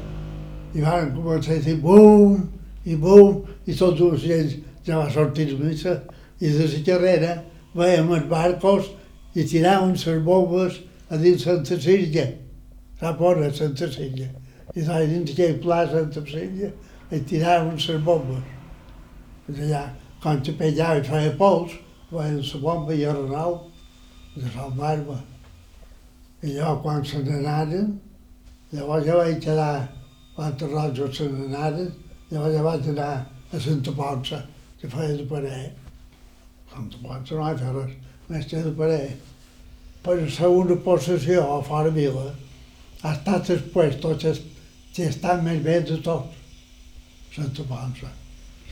i 0.73 0.81
van 0.81 1.11
començar 1.15 1.57
a 1.57 1.63
dir 1.63 1.75
bum, 1.83 2.39
i 2.85 2.95
bum, 2.95 3.43
i 3.65 3.75
tots 3.75 4.01
els 4.01 4.21
ocells 4.21 4.57
ja 4.87 5.01
va 5.01 5.11
sortir 5.11 5.51
a 5.53 5.59
missa, 5.59 5.99
i 6.39 6.53
de 6.53 6.67
la 6.71 6.83
carrera 6.87 7.35
veiem 7.75 8.11
els 8.15 8.27
barcos 8.31 8.91
i 9.37 9.45
tiraven 9.45 9.93
les 9.93 10.21
bombes 10.25 10.81
a 11.13 11.17
dins 11.21 11.43
Santa 11.45 11.77
sap 12.99 13.19
on 13.21 13.43
és 13.45 13.57
Santa 13.59 13.87
Silla, 13.93 14.27
i 14.73 14.81
allà 14.81 15.05
dins 15.05 15.31
aquell 15.33 15.59
pla 15.61 15.83
Santa 15.91 16.23
Silla 16.25 16.71
i 17.13 17.19
tiraven 17.29 17.77
les 17.77 18.01
bombes. 18.07 18.41
I 19.47 19.59
allà, 19.67 19.83
quan 20.23 20.41
te 20.41 20.55
pellava 20.57 20.97
i 20.97 21.05
feia 21.05 21.35
pols, 21.37 21.75
veien 22.09 22.41
la 22.41 22.61
bomba 22.63 22.95
i 22.95 23.03
el 23.03 23.21
renau 23.21 23.59
de 24.33 24.49
Barba. 24.79 25.19
I 26.41 26.57
jo, 26.57 26.73
quan 26.81 27.05
se 27.05 27.21
n'anaren, 27.21 27.93
llavors 28.73 29.05
jo 29.05 29.21
vaig 29.21 29.39
quedar, 29.45 29.87
quan 30.35 30.53
els 30.53 30.73
rojos 30.73 31.17
se 31.17 31.29
n'anaren, 31.29 31.93
llavors 32.31 32.57
jo 32.57 32.65
vaig 32.65 32.89
anar 32.95 33.13
a 33.53 33.59
Santa 33.59 33.93
Ponça, 34.01 34.41
que 34.81 34.89
feia 34.89 35.15
de 35.21 35.29
parer. 35.29 35.63
Santa 36.73 36.97
Ponça 37.05 37.35
no 37.35 37.45
vaig 37.45 37.61
fer 37.61 37.73
res, 37.77 37.97
més 38.29 38.45
que 38.47 38.61
de 38.61 38.73
parer. 38.75 39.15
Per 40.03 40.15
la 40.19 40.29
segona 40.31 40.75
possessió 40.83 41.43
a 41.55 41.61
fora 41.63 41.91
vila, 41.95 42.29
ha 43.03 43.13
estat 43.13 43.49
el 43.53 43.63
puesto 43.73 44.13
que, 44.19 44.33
que 44.95 45.09
està 45.11 45.37
més 45.41 45.61
bé 45.63 45.79
de 45.87 45.99
tot, 46.03 46.33
Santa 47.33 47.65
Ponça. 47.69 48.11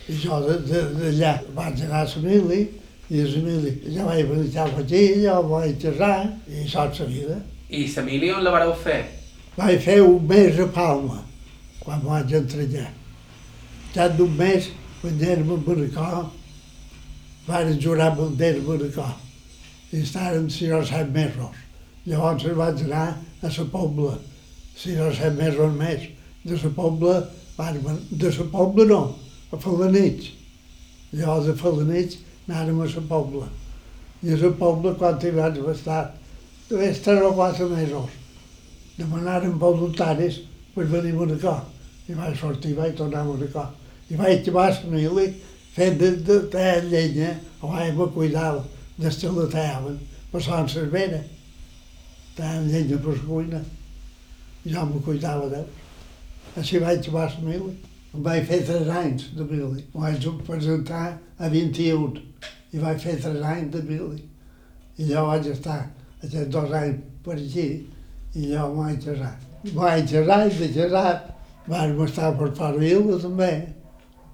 I 0.09 0.17
jo 0.21 0.39
d'allà 0.45 1.35
vaig 1.57 1.81
anar 1.85 2.03
a 2.03 2.09
Samili, 2.09 2.65
i 3.09 3.21
a 3.21 3.27
Samili 3.29 3.73
ja 3.93 4.05
vaig 4.07 4.25
venir 4.29 4.59
a 4.59 4.67
Fatilla, 4.75 5.39
vaig 5.49 5.75
casar, 5.81 6.17
i 6.49 6.63
això 6.65 6.87
és 6.91 7.01
la 7.03 7.09
vida. 7.11 7.41
I 7.69 7.87
Samili 7.89 8.31
on 8.33 8.43
la 8.45 8.53
vareu 8.53 8.73
fer? 8.83 9.01
Vaig 9.55 9.81
fer 9.81 10.01
un 10.03 10.23
mes 10.29 10.59
a 10.59 10.69
Palma, 10.75 11.21
quan 11.79 12.03
vaig 12.05 12.33
entrar 12.37 12.65
allà. 12.65 12.87
Ja 13.95 14.09
d'un 14.11 14.33
mes, 14.37 14.71
quan 15.01 15.21
érem 15.21 15.53
a 15.55 15.61
Maricó, 15.67 16.25
van 17.47 17.77
jurar 17.79 18.11
bandera 18.17 18.59
a 18.59 18.67
Maricó. 18.67 19.11
I 19.91 20.01
estàvem 20.01 20.49
sis 20.49 20.71
o 20.73 20.81
set 20.85 21.11
mesos. 21.13 21.61
Llavors 22.05 22.45
vaig 22.57 22.83
anar 22.85 23.05
a 23.41 23.51
la 23.57 23.65
Pobla, 23.71 24.17
sis 24.77 24.99
o 24.99 25.11
set 25.13 25.37
mesos 25.37 25.73
més. 25.77 26.09
De 26.45 26.57
la 26.61 26.73
Pobla, 26.77 27.21
de 28.11 28.31
la 28.37 28.49
Pobla 28.51 28.85
no, 28.85 29.01
a 29.51 29.57
Falanits. 29.57 30.33
Llavors 31.13 31.49
a 31.49 31.55
Falanits 31.61 32.19
anàrem 32.47 32.81
a 32.81 32.91
la 32.91 33.07
Pobla. 33.09 33.47
I 34.23 34.33
a 34.33 34.37
la 34.43 34.53
Pobla, 34.59 34.93
quan 34.99 35.17
hi 35.21 35.33
vaig 35.33 35.57
estar, 35.73 36.03
tres 36.69 37.07
o 37.07 37.33
quatre 37.33 37.69
mesos 37.69 38.21
demanaren 38.97 39.59
voluntaris 39.59 40.41
per 40.73 40.85
venir 40.85 41.11
a 41.11 41.15
Monacó. 41.15 41.55
I 42.07 42.13
vaig 42.13 42.37
sortir, 42.39 42.75
vaig 42.75 42.95
tornar 42.95 43.21
a 43.21 43.27
Monacó. 43.27 43.65
I 44.09 44.15
vaig 44.15 44.41
acabar 44.41 44.69
a 44.69 44.75
Samili 44.75 45.27
fent 45.75 45.97
de, 45.99 46.11
de, 46.23 46.39
de 46.51 46.81
llenya, 46.89 47.35
o 47.61 47.71
vaig 47.73 47.99
a 47.99 48.07
cuidar 48.13 48.63
des 48.97 49.17
que 49.21 49.27
la 49.27 49.47
tallaven, 49.47 49.99
passant 50.31 50.67
cervera. 50.67 51.21
Tallaven 52.35 52.69
llenya 52.69 52.97
per 52.97 53.15
la 53.15 53.25
cuina. 53.27 53.63
I 54.65 54.73
jo 54.73 54.85
me 54.85 55.01
cuidava 55.01 55.49
d'ell. 55.49 55.67
Així 56.55 56.79
vaig 56.79 56.99
acabar 56.99 57.27
a 57.27 57.33
Samili. 57.33 57.75
Em 58.15 58.23
vaig 58.23 58.45
fer 58.47 58.61
tres 58.63 58.87
anys 58.87 59.27
de 59.35 59.43
mili. 59.43 59.83
Em 59.93 60.01
vaig 60.01 60.29
presentar 60.47 61.17
a 61.37 61.49
21 61.49 62.21
i 62.71 62.79
vaig 62.79 63.01
fer 63.03 63.17
tres 63.19 63.43
anys 63.43 63.71
de 63.73 63.81
mili. 63.83 64.23
I 64.97 65.09
jo 65.11 65.25
vaig 65.27 65.49
estar 65.51 65.81
aquests 66.23 66.51
dos 66.51 66.71
anys 66.71 67.03
per 67.25 67.35
aquí 67.35 67.67
i 68.35 68.51
jo 68.51 68.67
em 68.69 68.77
vaig 68.79 69.03
casar. 69.03 69.33
Em 69.63 69.73
vaig 69.75 70.11
casar 70.11 70.45
i 70.47 70.55
de 70.61 70.69
casat 70.75 71.31
vam 71.67 72.01
estar 72.05 72.31
per 72.37 72.51
Parvila 72.57 73.19
també, 73.21 73.51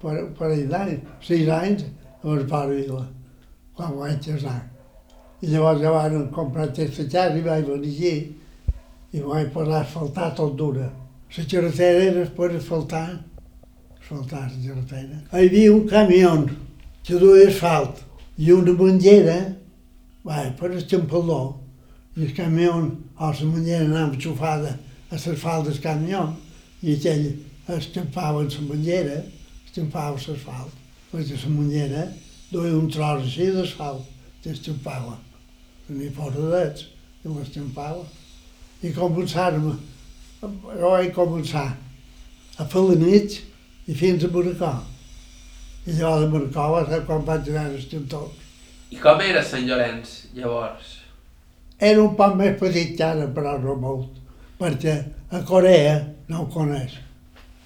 per, 0.02 0.16
per 0.38 0.52
d'anys, 0.70 1.02
sis 1.24 1.48
anys 1.48 1.84
per 2.22 2.38
Parvila, 2.50 3.06
quan 3.76 3.96
vaig 3.96 4.20
casar. 4.24 4.60
I 5.42 5.50
llavors 5.50 5.80
ja 5.82 5.90
van 5.90 6.28
comprar 6.34 6.68
aquesta 6.68 7.06
casa 7.10 7.38
i 7.38 7.44
vaig 7.46 7.66
venir 7.66 7.92
aquí 7.94 8.14
i 9.12 9.20
vaig 9.20 9.50
posar 9.52 9.80
a 9.80 9.84
asfaltar 9.86 10.34
tot 10.36 10.56
dura. 10.56 10.88
La 11.36 11.44
carretera 11.44 12.04
era 12.04 12.26
per 12.36 12.50
asfaltar, 12.56 13.06
asfaltar 14.00 14.44
la 14.50 14.60
carretera. 14.66 15.18
Hi 15.32 15.46
havia 15.48 15.72
un 15.72 15.86
camió 15.88 16.34
que 17.02 17.18
duia 17.18 17.48
asfalt 17.48 18.04
i 18.38 18.52
una 18.52 18.72
bandera, 18.76 19.36
va, 20.24 20.44
per 20.58 20.70
escampador, 20.76 21.54
i 22.16 22.26
el 22.26 22.34
camió, 22.36 22.74
o 23.16 23.30
la 23.32 23.48
manera 23.48 23.84
anava 23.84 24.20
xufada 24.20 24.76
a 25.10 25.16
l'asfalt 25.16 25.68
del 25.68 25.80
camió, 25.80 26.26
i 26.82 26.94
aquell 26.96 27.26
escampava 27.76 28.42
la 28.44 28.66
manllera, 28.68 29.22
escampava 29.66 30.16
l'asfalt, 30.16 30.76
perquè 31.10 31.40
la 31.42 31.54
manllera 31.56 32.06
duia 32.52 32.76
un 32.76 32.88
tros 32.92 33.24
així 33.24 33.48
d'asfalt, 33.54 34.04
que 34.42 34.52
escampava. 34.52 35.16
Tenia 35.86 36.12
fora 36.16 36.48
d'ells, 36.52 36.84
i 37.22 37.32
l'escampava. 37.32 38.04
I 38.82 38.90
començàrem, 38.96 39.68
jo 40.42 40.90
vaig 40.90 41.12
començar 41.16 41.68
a 42.58 42.66
fer 42.66 42.82
la 42.88 42.96
nit 43.00 43.38
i 43.88 43.94
fins 43.96 44.24
a 44.26 44.30
Maracó. 44.34 44.72
I 45.86 45.94
llavors 45.96 46.26
a 46.26 46.32
Maracó 46.32 46.66
va 46.74 46.82
ser 46.90 47.04
quan 47.06 47.24
vaig 47.28 47.48
anar 47.52 47.68
als 47.70 47.86
cantons. 47.90 48.42
I 48.92 48.98
com 49.00 49.22
era 49.24 49.42
Sant 49.46 49.64
Llorenç, 49.68 50.18
llavors? 50.36 50.98
Era 51.80 52.02
un 52.02 52.12
poc 52.18 52.36
més 52.38 52.58
petit 52.60 52.92
que 52.98 53.06
ara, 53.06 53.30
però 53.34 53.56
no 53.62 53.78
molt, 53.80 54.20
perquè 54.60 54.98
a 55.32 55.40
Corea 55.48 55.96
no 56.28 56.42
ho 56.42 56.50
coneix. 56.52 56.98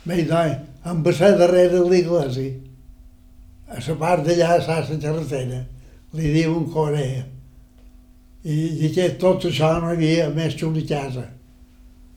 Bé, 0.07 0.22
doncs, 0.28 0.62
em 0.87 1.03
va 1.03 1.12
ser 1.18 1.32
darrere 1.41 1.80
de 1.80 1.89
l'església. 1.91 2.66
A 3.67 3.81
la 3.83 3.97
part 3.99 4.23
d'allà, 4.27 4.53
a 4.55 4.59
la 4.62 4.99
carretera, 5.03 5.64
li 6.14 6.33
diuen 6.35 6.69
Corea. 6.71 7.25
I, 8.47 8.55
i 8.87 8.93
que 8.95 9.09
tot 9.19 9.49
això 9.49 9.73
no 9.81 9.91
hi 9.91 9.97
havia 9.97 10.29
més 10.31 10.55
que 10.55 10.67
una 10.69 10.85
casa. 10.87 11.25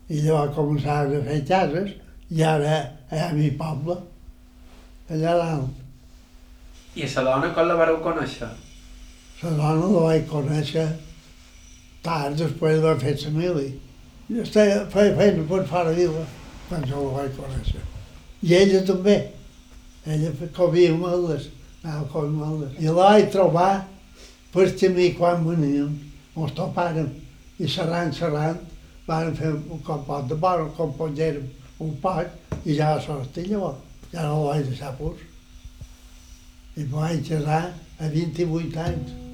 I 0.09 0.21
llavors 0.21 0.55
començaven 0.55 1.17
a 1.17 1.25
fer 1.25 1.41
cases, 1.47 1.91
i 2.29 2.43
ara 2.45 2.77
allà 3.09 3.29
a 3.31 3.33
mi 3.33 3.49
poble, 3.57 3.97
allà 5.09 5.35
dalt. 5.41 5.85
I 6.95 7.05
a 7.05 7.23
la 7.23 7.35
dona 7.35 7.53
com 7.53 7.67
la 7.67 7.77
vareu 7.79 7.97
conèixer? 8.05 8.49
La 9.41 9.51
dona 9.57 9.89
la 9.95 10.05
vaig 10.05 10.25
conèixer 10.29 10.87
tard, 12.05 12.37
després 12.37 12.81
de 12.81 12.95
fer 13.01 13.15
la 13.23 13.33
mili. 13.37 13.69
Jo 14.29 14.45
estava, 14.45 14.85
feina 14.93 15.45
per 15.49 15.65
fora 15.65 15.93
vila 15.97 16.25
quan 16.67 16.85
jo 16.85 17.07
la 17.07 17.17
vaig 17.23 17.35
conèixer. 17.37 17.81
I 18.45 18.55
ella 18.61 18.85
també. 18.85 19.17
Ella 20.09 20.31
comia 20.55 20.93
meldes, 20.97 21.49
anava 21.83 22.21
a 22.21 22.27
meldes. 22.33 22.71
I 22.81 22.87
la 22.89 22.93
vaig 22.97 23.27
trobar 23.29 23.85
per 24.53 24.65
camí 24.79 25.11
quan 25.13 25.43
veníem, 25.45 25.91
ens 26.35 26.55
topàrem. 26.57 27.11
I 27.59 27.67
xerrant, 27.69 28.09
xerrant, 28.15 28.57
van 29.05 29.35
fer 29.37 29.51
un 29.53 29.83
compot 29.85 30.25
de 30.29 30.35
bon, 30.35 30.65
un 30.65 30.73
compot 30.73 31.13
d'érem, 31.13 31.45
un 31.85 31.93
pot, 32.01 32.33
i 32.65 32.73
ja 32.79 32.95
va 32.95 33.03
sortir 33.05 33.45
llavors. 33.51 33.85
Ja 34.09 34.25
no 34.25 34.39
la 34.39 34.55
vaig 34.55 34.65
deixar 34.71 34.95
pur. 34.97 35.13
I 36.79 36.87
vaig 36.89 37.21
casar 37.29 37.63
a 37.99 38.09
28 38.09 38.81
anys. 38.87 39.28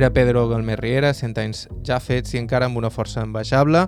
Era 0.00 0.14
Pedro 0.14 0.48
Galmer 0.48 0.80
Riera, 0.80 1.12
100 1.12 1.40
anys 1.42 1.58
ja 1.84 1.98
fets 2.00 2.32
i 2.32 2.38
encara 2.40 2.70
amb 2.70 2.78
una 2.80 2.88
força 2.88 3.20
envejable, 3.20 3.82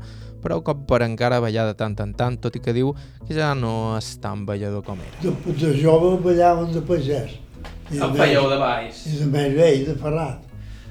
però 0.44 0.58
com 0.60 0.82
per 0.84 0.98
encara 1.06 1.38
ballar 1.40 1.62
de 1.70 1.72
tant 1.78 1.94
en 2.04 2.10
tant, 2.12 2.34
tot 2.36 2.58
i 2.58 2.60
que 2.60 2.74
diu 2.76 2.90
que 3.22 3.32
ja 3.32 3.54
no 3.56 3.94
és 3.96 4.10
tan 4.20 4.42
ballador 4.44 4.82
com 4.84 5.00
era. 5.00 5.22
De, 5.22 5.54
de 5.62 5.70
jove 5.78 6.10
ballaven 6.26 6.68
de 6.74 6.82
pagès. 6.90 7.38
I 7.88 8.02
de 8.02 8.08
fèieu 8.18 8.44
de 8.50 8.58
baix. 8.60 8.98
I 9.08 9.22
de 9.22 9.28
més 9.32 9.56
vell, 9.56 9.86
de 9.86 9.94
Ferrat. 10.02 10.44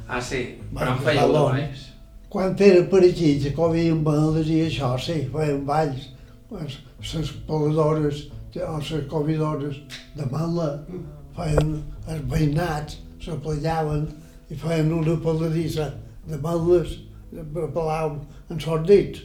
Ah, 0.08 0.24
sí, 0.32 0.42
però 0.74 0.96
de 0.96 1.06
fèieu 1.06 1.36
de 1.36 1.46
baix. 1.52 1.86
Quan 2.34 2.58
era 2.72 2.82
per 2.96 3.04
aquí, 3.12 3.30
que 3.46 3.54
comien 3.60 4.02
baldes 4.08 4.50
i 4.50 4.58
això, 4.72 4.96
sí, 5.06 5.20
feien 5.36 5.62
balls. 5.70 6.10
Les, 6.50 6.80
paladores 7.46 8.26
o 8.58 8.74
les 8.80 8.92
comidores 9.14 9.78
de 10.18 10.28
mala 10.34 10.72
feien 11.38 11.78
els 12.10 12.28
veïnats, 12.34 12.98
se 13.22 13.38
plegaven 13.46 14.10
i 14.52 14.58
feien 14.60 14.92
una 14.92 15.16
paladissa 15.24 15.88
de 16.28 16.38
males 16.44 16.98
balàvem 17.32 18.20
en 18.50 18.60
els 18.60 18.88
dits. 18.88 19.24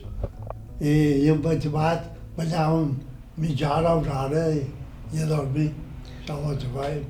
I, 0.81 0.93
i 1.25 1.29
em 1.33 1.43
vaig 1.43 1.67
bat, 1.73 2.07
ballàvem 2.37 2.95
mitja 3.43 3.73
hora, 3.79 3.97
una 3.97 4.21
hora 4.25 4.47
i, 4.55 4.63
i 5.13 5.23
a 5.23 5.27
dormir. 5.27 5.71
Això 6.23 6.37
ho 6.39 6.55
vaig 6.79 7.05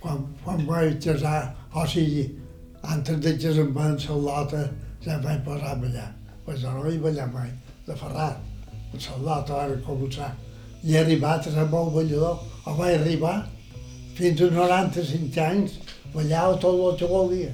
Quan, 0.00 0.22
quan 0.44 0.62
vaig 0.64 0.94
casar, 1.04 1.50
o 1.76 1.84
sigui, 1.84 2.22
antes 2.82 3.18
de 3.20 3.34
casar-me 3.36 3.88
en 3.90 3.98
Salota, 4.00 4.62
ja 5.04 5.18
em 5.18 5.24
vaig 5.24 5.42
posar 5.44 5.74
a 5.74 5.80
ballar. 5.82 6.06
Però 6.46 6.56
jo 6.56 6.72
no 6.72 6.84
vaig 6.86 7.00
ballar 7.02 7.26
mai, 7.34 7.50
de 7.86 7.96
Ferrat. 8.02 8.38
En 8.94 9.00
Salota 9.00 9.58
va 9.60 9.76
començar. 9.84 10.30
I 10.82 10.94
he 10.94 11.02
arribat 11.02 11.46
a 11.46 11.52
ser 11.52 11.66
molt 11.68 11.92
ballador. 11.92 12.40
O 12.64 12.76
vaig 12.78 12.96
arribar 12.96 13.34
fins 14.16 14.40
a 14.40 14.48
95 14.56 15.44
anys, 15.44 15.76
ballava 16.14 16.58
tot 16.60 16.80
el 16.88 16.98
que 16.98 17.08
volia. 17.10 17.52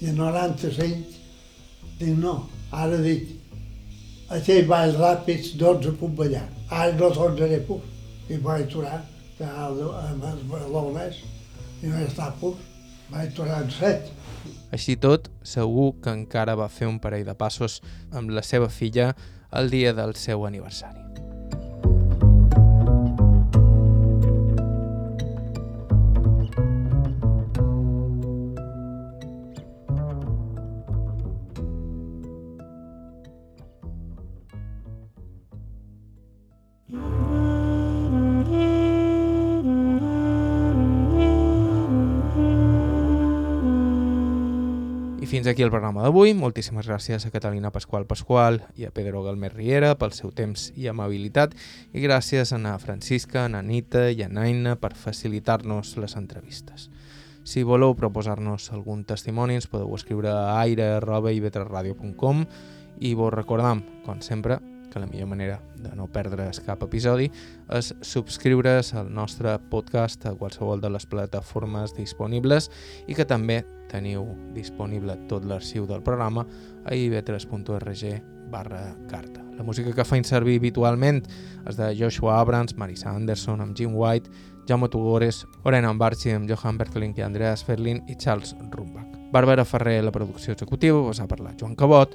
I 0.00 0.10
a 0.10 0.12
95 0.12 1.14
dic 1.98 2.16
no, 2.18 2.34
ara 2.72 2.98
dic, 3.02 3.28
aquells 4.28 4.68
balls 4.68 4.98
ràpids, 5.00 5.54
12 5.60 5.94
puc 6.00 6.14
ballar. 6.18 6.46
Ara 6.70 6.92
no 6.98 7.10
tornaré 7.14 7.60
puc. 7.68 7.82
I 8.28 8.40
vaig 8.42 8.66
aturar 8.68 9.02
amb 9.44 10.24
el 10.24 10.42
balonès 10.48 11.20
i 11.82 11.90
vaig 11.90 12.08
estar 12.08 12.32
pur. 12.40 12.54
Vaig 13.12 13.34
tornar 13.36 13.62
en 13.62 13.70
set. 13.70 14.10
Així 14.74 14.96
tot, 14.96 15.28
segur 15.46 15.92
que 16.02 16.10
encara 16.10 16.56
va 16.58 16.72
fer 16.72 16.88
un 16.90 16.98
parell 16.98 17.26
de 17.28 17.36
passos 17.38 17.80
amb 18.10 18.34
la 18.34 18.42
seva 18.42 18.72
filla 18.72 19.12
el 19.54 19.70
dia 19.70 19.94
del 19.94 20.16
seu 20.18 20.46
aniversari. 20.48 21.03
Aquí 45.54 45.62
el 45.62 45.70
programa 45.70 46.02
d'avui. 46.02 46.32
Moltíssimes 46.34 46.88
gràcies 46.90 47.22
a 47.22 47.30
Catalina 47.30 47.70
Pasqual 47.70 48.08
Pasqual 48.10 48.56
i 48.74 48.88
a 48.88 48.90
Pedro 48.90 49.22
Galmer 49.22 49.52
Riera 49.52 49.92
pel 49.94 50.10
seu 50.10 50.32
temps 50.34 50.72
i 50.74 50.88
amabilitat 50.90 51.54
i 51.94 52.02
gràcies 52.02 52.50
a 52.50 52.78
Francisca, 52.82 53.44
a 53.46 53.58
Anita 53.60 54.10
i 54.10 54.24
a 54.24 54.28
Naina 54.28 54.74
per 54.74 54.96
facilitar-nos 54.98 55.96
les 55.96 56.16
entrevistes. 56.18 56.90
Si 57.44 57.62
voleu 57.62 57.94
proposar-nos 57.94 58.72
algun 58.72 59.04
testimoni 59.04 59.54
ens 59.54 59.70
podeu 59.70 59.94
escriure 59.94 60.34
a 60.34 60.58
aire.ivetresradio.com 60.66 62.46
i 62.98 63.14
vos 63.14 63.32
recordam, 63.32 63.84
com 64.02 64.18
sempre, 64.26 64.58
que 64.94 65.00
la 65.02 65.06
millor 65.10 65.26
manera 65.26 65.58
de 65.74 65.90
no 65.98 66.06
perdre's 66.06 66.60
cap 66.62 66.84
episodi 66.86 67.26
és 67.74 67.90
subscriure's 68.06 68.94
al 68.94 69.10
nostre 69.12 69.56
podcast 69.70 70.24
a 70.30 70.36
qualsevol 70.38 70.80
de 70.80 70.92
les 70.94 71.06
plataformes 71.10 71.96
disponibles 71.98 72.70
i 73.10 73.18
que 73.18 73.26
també 73.26 73.64
teniu 73.90 74.28
disponible 74.54 75.18
tot 75.28 75.44
l'arxiu 75.44 75.88
del 75.90 76.06
programa 76.06 76.46
a 76.86 76.94
ib3.org 76.94 78.04
barra 78.54 78.94
carta. 79.10 79.42
La 79.58 79.66
música 79.66 79.92
que 79.94 80.06
faig 80.06 80.26
servir 80.26 80.60
habitualment 80.60 81.24
és 81.66 81.78
de 81.78 81.90
Joshua 81.98 82.38
Abrams, 82.40 82.76
Marisa 82.78 83.10
Anderson 83.10 83.62
amb 83.64 83.74
Jim 83.76 83.98
White, 83.98 84.30
Jaume 84.68 84.88
Tugores, 84.88 85.42
Orena 85.64 85.90
Ambarchi 85.90 86.32
amb 86.32 86.48
Johan 86.50 86.78
Bertling 86.78 87.18
i 87.18 87.26
Andreas 87.26 87.66
Ferlin 87.66 88.02
i 88.08 88.16
Charles 88.16 88.54
Rumbach. 88.70 89.10
Bàrbara 89.34 89.66
Ferrer, 89.66 90.02
la 90.04 90.14
producció 90.14 90.54
executiva, 90.54 91.02
us 91.10 91.20
ha 91.20 91.26
parlat 91.26 91.58
Joan 91.60 91.74
Cabot, 91.74 92.14